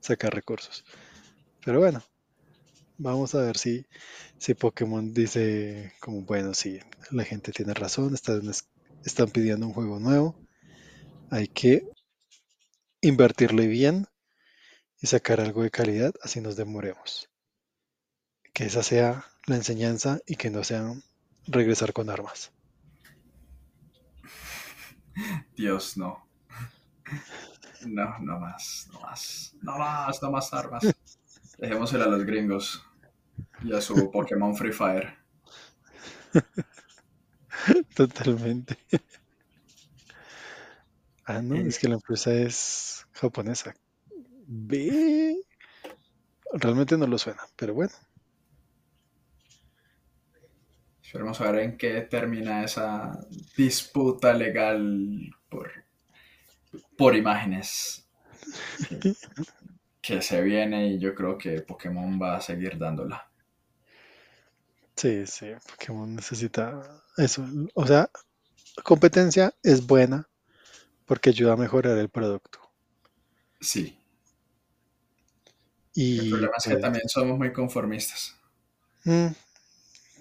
sacar 0.00 0.34
recursos. 0.34 0.84
Pero 1.64 1.80
bueno, 1.80 2.02
vamos 2.98 3.34
a 3.34 3.42
ver 3.42 3.58
si, 3.58 3.86
si 4.38 4.54
Pokémon 4.54 5.14
dice 5.14 5.92
como, 6.00 6.22
bueno, 6.22 6.54
sí, 6.54 6.80
la 7.12 7.24
gente 7.24 7.52
tiene 7.52 7.74
razón, 7.74 8.14
están 9.04 9.30
pidiendo 9.30 9.66
un 9.66 9.74
juego 9.74 10.00
nuevo, 10.00 10.36
hay 11.34 11.48
que 11.48 11.90
invertirle 13.00 13.66
bien 13.66 14.06
y 15.00 15.08
sacar 15.08 15.40
algo 15.40 15.64
de 15.64 15.70
calidad, 15.72 16.14
así 16.22 16.40
nos 16.40 16.54
demoremos. 16.54 17.28
Que 18.52 18.66
esa 18.66 18.84
sea 18.84 19.24
la 19.46 19.56
enseñanza 19.56 20.20
y 20.28 20.36
que 20.36 20.50
no 20.50 20.62
sea 20.62 20.94
regresar 21.48 21.92
con 21.92 22.08
armas. 22.08 22.52
Dios, 25.56 25.96
no. 25.96 26.24
No, 27.84 28.16
no 28.20 28.38
más, 28.38 28.88
no 28.92 29.00
más, 29.00 29.56
no 29.60 29.76
más, 29.76 30.22
no 30.22 30.30
más 30.30 30.54
armas. 30.54 30.84
Dejémosela 31.58 32.04
a 32.04 32.08
los 32.08 32.24
gringos 32.24 32.86
y 33.64 33.72
a 33.72 33.80
su 33.80 34.08
Pokémon 34.12 34.54
Free 34.56 34.72
Fire. 34.72 35.18
Totalmente. 37.96 38.78
Ah, 41.26 41.40
no, 41.40 41.56
es 41.56 41.78
que 41.78 41.88
la 41.88 41.94
empresa 41.94 42.32
es 42.34 43.06
japonesa. 43.12 43.74
Ve. 44.46 45.36
Realmente 46.52 46.98
no 46.98 47.06
lo 47.06 47.16
suena, 47.16 47.42
pero 47.56 47.74
bueno. 47.74 47.92
Esperemos 51.02 51.40
a 51.40 51.50
ver 51.50 51.62
en 51.62 51.78
qué 51.78 52.02
termina 52.02 52.64
esa 52.64 53.18
disputa 53.56 54.34
legal 54.34 55.34
por, 55.48 55.70
por 56.96 57.16
imágenes 57.16 58.06
que, 58.88 59.14
que 60.02 60.22
se 60.22 60.42
viene 60.42 60.88
y 60.88 60.98
yo 60.98 61.14
creo 61.14 61.38
que 61.38 61.62
Pokémon 61.62 62.20
va 62.20 62.36
a 62.36 62.40
seguir 62.40 62.76
dándola. 62.76 63.30
Sí, 64.96 65.26
sí, 65.26 65.46
Pokémon 65.70 66.14
necesita 66.14 67.02
eso. 67.16 67.46
O 67.74 67.86
sea, 67.86 68.10
competencia 68.82 69.54
es 69.62 69.86
buena 69.86 70.28
porque 71.06 71.30
ayuda 71.30 71.54
a 71.54 71.56
mejorar 71.56 71.98
el 71.98 72.08
producto. 72.10 72.60
Sí. 73.60 73.96
Y 75.94 76.18
El 76.18 76.26
problema 76.26 76.54
es 76.56 76.66
que 76.66 76.76
pues, 76.76 76.82
también 76.82 77.08
somos 77.08 77.38
muy 77.38 77.52
conformistas. 77.52 78.34
mm, 79.06 79.34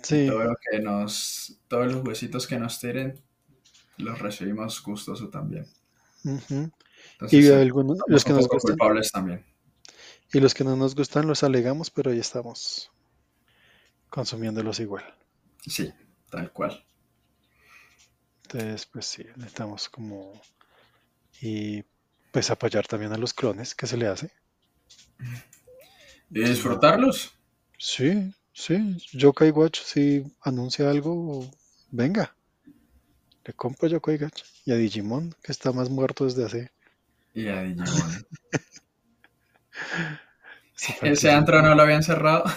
sí, 0.03 0.19
todo 0.26 0.43
lo 0.43 0.55
que 0.55 0.80
nos, 0.80 1.60
todos 1.68 1.91
los 1.91 2.05
huesitos 2.05 2.47
que 2.47 2.57
nos 2.60 2.80
tiren, 2.80 3.22
los 3.97 4.19
recibimos 4.19 4.84
gustoso 4.84 5.30
también. 5.30 5.68
ujú. 6.26 6.72
Entonces, 7.14 7.45
Y 7.45 7.49
algunos, 7.51 7.99
los 8.07 8.23
que 8.26 8.34
nos 8.34 8.47
gustan, 8.47 8.77
culpables 8.77 9.11
también. 9.11 9.43
y 10.34 10.41
los 10.41 10.53
que 10.53 10.65
no 10.65 10.76
nos 10.76 10.95
gustan 10.95 11.27
los 11.27 11.43
alegamos, 11.43 11.89
pero 11.89 12.11
ahí 12.11 12.19
estamos 12.19 12.91
consumiéndolos 14.10 14.80
igual. 14.80 15.03
Sí, 15.68 15.91
tal 16.30 16.51
cual. 16.53 16.85
Entonces, 18.43 18.85
pues 18.85 19.05
sí, 19.05 19.26
necesitamos 19.35 19.89
como 19.89 20.39
y 21.44 21.84
pues 22.32 22.49
apoyar 22.49 22.88
también 22.88 23.11
a 23.11 23.18
los 23.18 23.34
clones 23.34 23.76
que 23.76 23.86
se 23.86 23.98
le 23.98 24.07
hace. 24.07 24.32
Y 26.32 26.40
disfrutarlos. 26.40 27.34
Sí, 27.78 28.34
sí, 28.53 28.98
Yokai 29.11 29.52
Watch 29.52 29.82
si 29.82 30.24
anuncia 30.41 30.90
algo, 30.90 31.45
venga, 31.91 32.34
le 33.44 33.53
compro 33.53 33.90
Yokai 33.90 34.24
Watch 34.24 34.44
y 34.64 34.72
a 34.72 34.76
Digimon 34.76 35.36
que 35.44 35.52
está 35.52 35.74
más 35.74 35.90
muerto 35.90 36.24
desde 36.24 36.45
hace 36.45 36.72
Y 37.34 37.49
a 37.49 37.61
Digimon. 37.61 38.26
ese 41.02 41.30
antro 41.30 41.61
no 41.61 41.76
lo 41.76 41.82
habían 41.82 42.03
cerrado. 42.03 42.45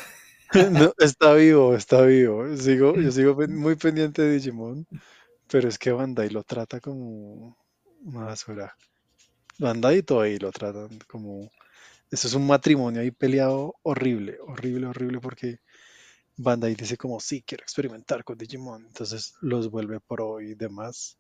No, 0.71 0.95
está 0.99 1.35
vivo, 1.35 1.75
está 1.75 2.03
vivo. 2.03 2.57
Sigo, 2.57 2.95
yo 2.95 3.11
sigo 3.11 3.37
muy 3.49 3.75
pendiente 3.75 4.23
de 4.23 4.35
Digimon, 4.35 4.87
pero 5.51 5.69
es 5.69 5.77
que 5.77 5.91
Bandai 5.91 6.31
lo 6.31 6.45
trata 6.45 6.81
como 6.81 7.59
una 8.07 8.27
basura. 8.27 8.75
Bandai 9.59 9.99
y 9.99 10.03
Toei 10.03 10.39
lo 10.39 10.53
tratan 10.53 10.99
como... 11.09 11.51
Eso 12.11 12.29
es 12.29 12.35
un 12.35 12.47
matrimonio 12.47 13.01
ahí 13.03 13.11
peleado 13.11 13.75
horrible, 13.83 14.39
horrible, 14.41 14.87
horrible, 14.87 15.21
porque 15.21 15.61
Bandai 16.37 16.75
dice 16.75 16.97
como, 16.97 17.21
sí, 17.21 17.43
quiero 17.47 17.63
experimentar 17.63 18.25
con 18.25 18.39
Digimon, 18.39 18.87
entonces 18.87 19.35
los 19.41 19.71
vuelve 19.71 20.01
pro 20.01 20.41
y 20.41 20.55
demás. 20.55 21.19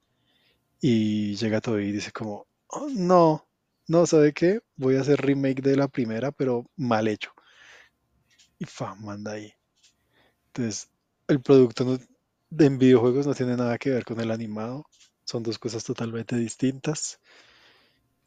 Y 0.80 1.36
llega 1.36 1.60
Toei 1.60 1.88
y 1.88 1.92
dice 1.92 2.12
como, 2.12 2.46
"Oh, 2.68 2.88
no, 2.90 3.48
no, 3.88 4.06
¿sabe 4.06 4.32
qué? 4.32 4.60
Voy 4.76 4.96
a 4.96 5.00
hacer 5.02 5.20
remake 5.20 5.62
de 5.62 5.76
la 5.76 5.88
primera, 5.88 6.32
pero 6.32 6.66
mal 6.76 7.08
hecho. 7.08 7.32
Y 8.58 8.64
fa, 8.64 8.94
manda 8.96 9.32
ahí. 9.32 9.52
Entonces, 10.48 10.90
el 11.28 11.40
producto 11.40 11.98
en 12.58 12.78
videojuegos 12.78 13.26
no 13.26 13.34
tiene 13.34 13.56
nada 13.56 13.78
que 13.78 13.90
ver 13.90 14.04
con 14.04 14.20
el 14.20 14.30
animado. 14.30 14.84
Son 15.26 15.42
dos 15.42 15.58
cosas 15.58 15.84
totalmente 15.84 16.36
distintas. 16.36 17.20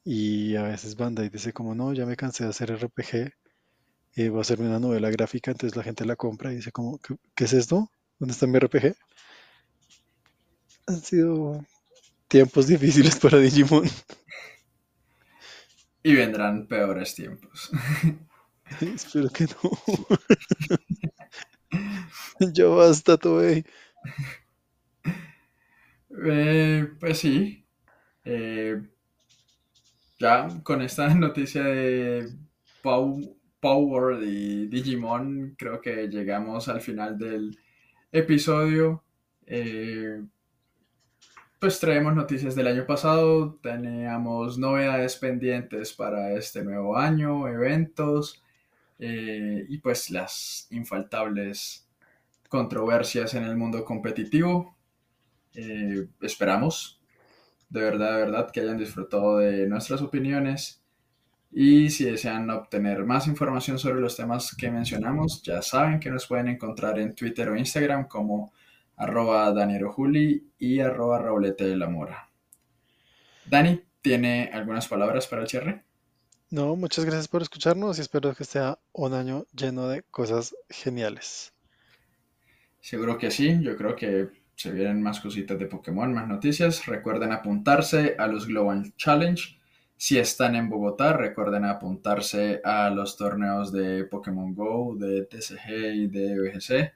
Y 0.03 0.55
a 0.57 0.63
veces 0.63 0.95
Bandai 0.97 1.29
dice 1.29 1.53
como, 1.53 1.73
no, 1.73 1.93
ya 1.93 2.05
me 2.05 2.17
cansé 2.17 2.43
de 2.43 2.49
hacer 2.49 2.71
RPG. 2.71 3.31
eh, 4.15 4.29
voy 4.29 4.39
a 4.39 4.41
hacerme 4.41 4.67
una 4.67 4.79
novela 4.79 5.09
gráfica. 5.11 5.51
Entonces 5.51 5.77
la 5.77 5.83
gente 5.83 6.05
la 6.05 6.15
compra 6.17 6.51
y 6.53 6.57
dice 6.57 6.71
como, 6.71 6.99
¿qué, 6.99 7.15
qué 7.35 7.45
es 7.45 7.53
esto? 7.53 7.89
¿Dónde 8.19 8.33
está 8.33 8.47
mi 8.47 8.57
RPG? 8.59 8.95
Han 10.87 11.01
sido 11.01 11.63
tiempos 12.27 12.67
difíciles 12.67 13.17
para 13.17 13.39
Digimon. 13.39 13.83
Y 16.03 16.13
vendrán 16.15 16.67
peores 16.67 17.15
tiempos. 17.15 17.69
Espero 18.81 19.29
que 19.29 19.45
no. 19.45 19.71
Ya 22.55 22.65
basta, 22.67 23.17
Toei. 23.17 23.63
Eh, 26.09 26.87
pues 26.99 27.19
sí. 27.19 27.65
Eh, 28.25 28.81
ya 30.19 30.47
con 30.63 30.81
esta 30.81 31.13
noticia 31.13 31.63
de 31.63 32.29
Pow- 32.83 33.35
Power 33.59 34.23
y 34.23 34.67
Digimon, 34.67 35.55
creo 35.57 35.81
que 35.81 36.07
llegamos 36.07 36.67
al 36.69 36.81
final 36.81 37.17
del 37.17 37.57
episodio. 38.11 39.03
Eh, 39.45 40.21
pues 41.59 41.79
traemos 41.79 42.15
noticias 42.15 42.55
del 42.55 42.67
año 42.67 42.85
pasado, 42.85 43.55
teníamos 43.61 44.57
novedades 44.57 45.17
pendientes 45.17 45.91
para 45.93 46.33
este 46.33 46.63
nuevo 46.63 46.97
año, 46.97 47.47
eventos 47.49 48.41
eh, 48.99 49.65
y 49.69 49.79
pues 49.79 50.09
las 50.11 50.67
infaltables 50.71 51.87
controversias 52.49 53.35
en 53.35 53.43
el 53.45 53.57
mundo 53.57 53.85
competitivo. 53.85 54.77
Eh, 55.53 56.07
esperamos 56.21 56.99
de 57.69 57.81
verdad, 57.81 58.13
de 58.13 58.17
verdad 58.25 58.51
que 58.51 58.61
hayan 58.61 58.77
disfrutado 58.77 59.37
de 59.37 59.67
nuestras 59.67 60.01
opiniones 60.01 60.81
y 61.51 61.89
si 61.89 62.05
desean 62.05 62.49
obtener 62.49 63.05
más 63.05 63.27
información 63.27 63.79
sobre 63.79 64.01
los 64.01 64.15
temas 64.15 64.55
que 64.55 64.69
mencionamos, 64.71 65.41
ya 65.43 65.61
saben 65.61 65.99
que 65.99 66.09
nos 66.09 66.27
pueden 66.27 66.47
encontrar 66.47 66.99
en 66.99 67.15
Twitter 67.15 67.49
o 67.49 67.55
Instagram 67.55 68.07
como 68.07 68.53
arroba 68.97 69.53
Juli 69.91 70.51
y 70.57 70.79
arroba 70.79 71.19
Raulete 71.19 71.65
de 71.65 71.77
la 71.77 71.89
Mora. 71.89 72.29
Dani, 73.45 73.81
¿tiene 74.01 74.51
algunas 74.53 74.87
palabras 74.87 75.27
para 75.27 75.43
el 75.43 75.47
cierre? 75.47 75.83
No, 76.51 76.75
muchas 76.75 77.05
gracias 77.05 77.27
por 77.27 77.41
escucharnos 77.41 77.97
y 77.97 78.01
espero 78.01 78.33
que 78.33 78.43
sea 78.43 78.79
un 78.91 79.13
año 79.13 79.45
lleno 79.53 79.87
de 79.87 80.03
cosas 80.03 80.55
geniales. 80.69 81.53
Seguro 82.81 83.17
que 83.17 83.29
sí, 83.31 83.59
yo 83.61 83.75
creo 83.75 83.95
que 83.95 84.38
se 84.59 84.73
vienen 84.73 85.01
más 85.01 85.21
cositas 85.21 85.57
de 85.57 85.67
Pokémon, 85.67 86.13
más 86.13 86.27
noticias. 86.27 86.85
Recuerden 86.85 87.31
apuntarse 87.31 88.17
a 88.19 88.27
los 88.27 88.45
Global 88.45 88.93
Challenge. 88.97 89.57
Si 89.95 90.17
están 90.17 90.53
en 90.57 90.67
Bogotá, 90.67 91.13
recuerden 91.13 91.63
apuntarse 91.63 92.59
a 92.65 92.89
los 92.89 93.15
torneos 93.15 93.71
de 93.71 94.03
Pokémon 94.03 94.53
Go, 94.53 94.97
de 94.97 95.23
TCG 95.23 95.95
y 95.95 96.07
de 96.07 96.37
BGC. 96.37 96.93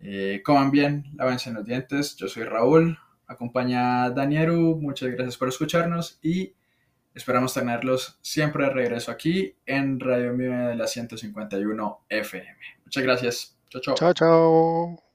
Eh, 0.00 0.42
coman 0.44 0.72
bien, 0.72 1.04
lávense 1.14 1.52
los 1.52 1.64
dientes. 1.64 2.16
Yo 2.16 2.26
soy 2.26 2.42
Raúl, 2.42 2.98
acompaña 3.28 4.06
a. 4.06 4.76
Muchas 4.80 5.10
gracias 5.12 5.36
por 5.36 5.46
escucharnos 5.46 6.18
y 6.24 6.54
esperamos 7.14 7.54
tenerlos 7.54 8.18
siempre 8.20 8.64
de 8.64 8.70
regreso 8.70 9.12
aquí 9.12 9.54
en 9.64 10.00
Radio 10.00 10.32
Mía 10.32 10.70
de 10.70 10.74
la 10.74 10.88
151 10.88 12.00
FM. 12.08 12.56
Muchas 12.84 13.04
gracias. 13.04 13.58
Chao, 13.68 13.80
chao. 13.80 13.94
Chao, 13.94 14.12
chao. 14.12 15.09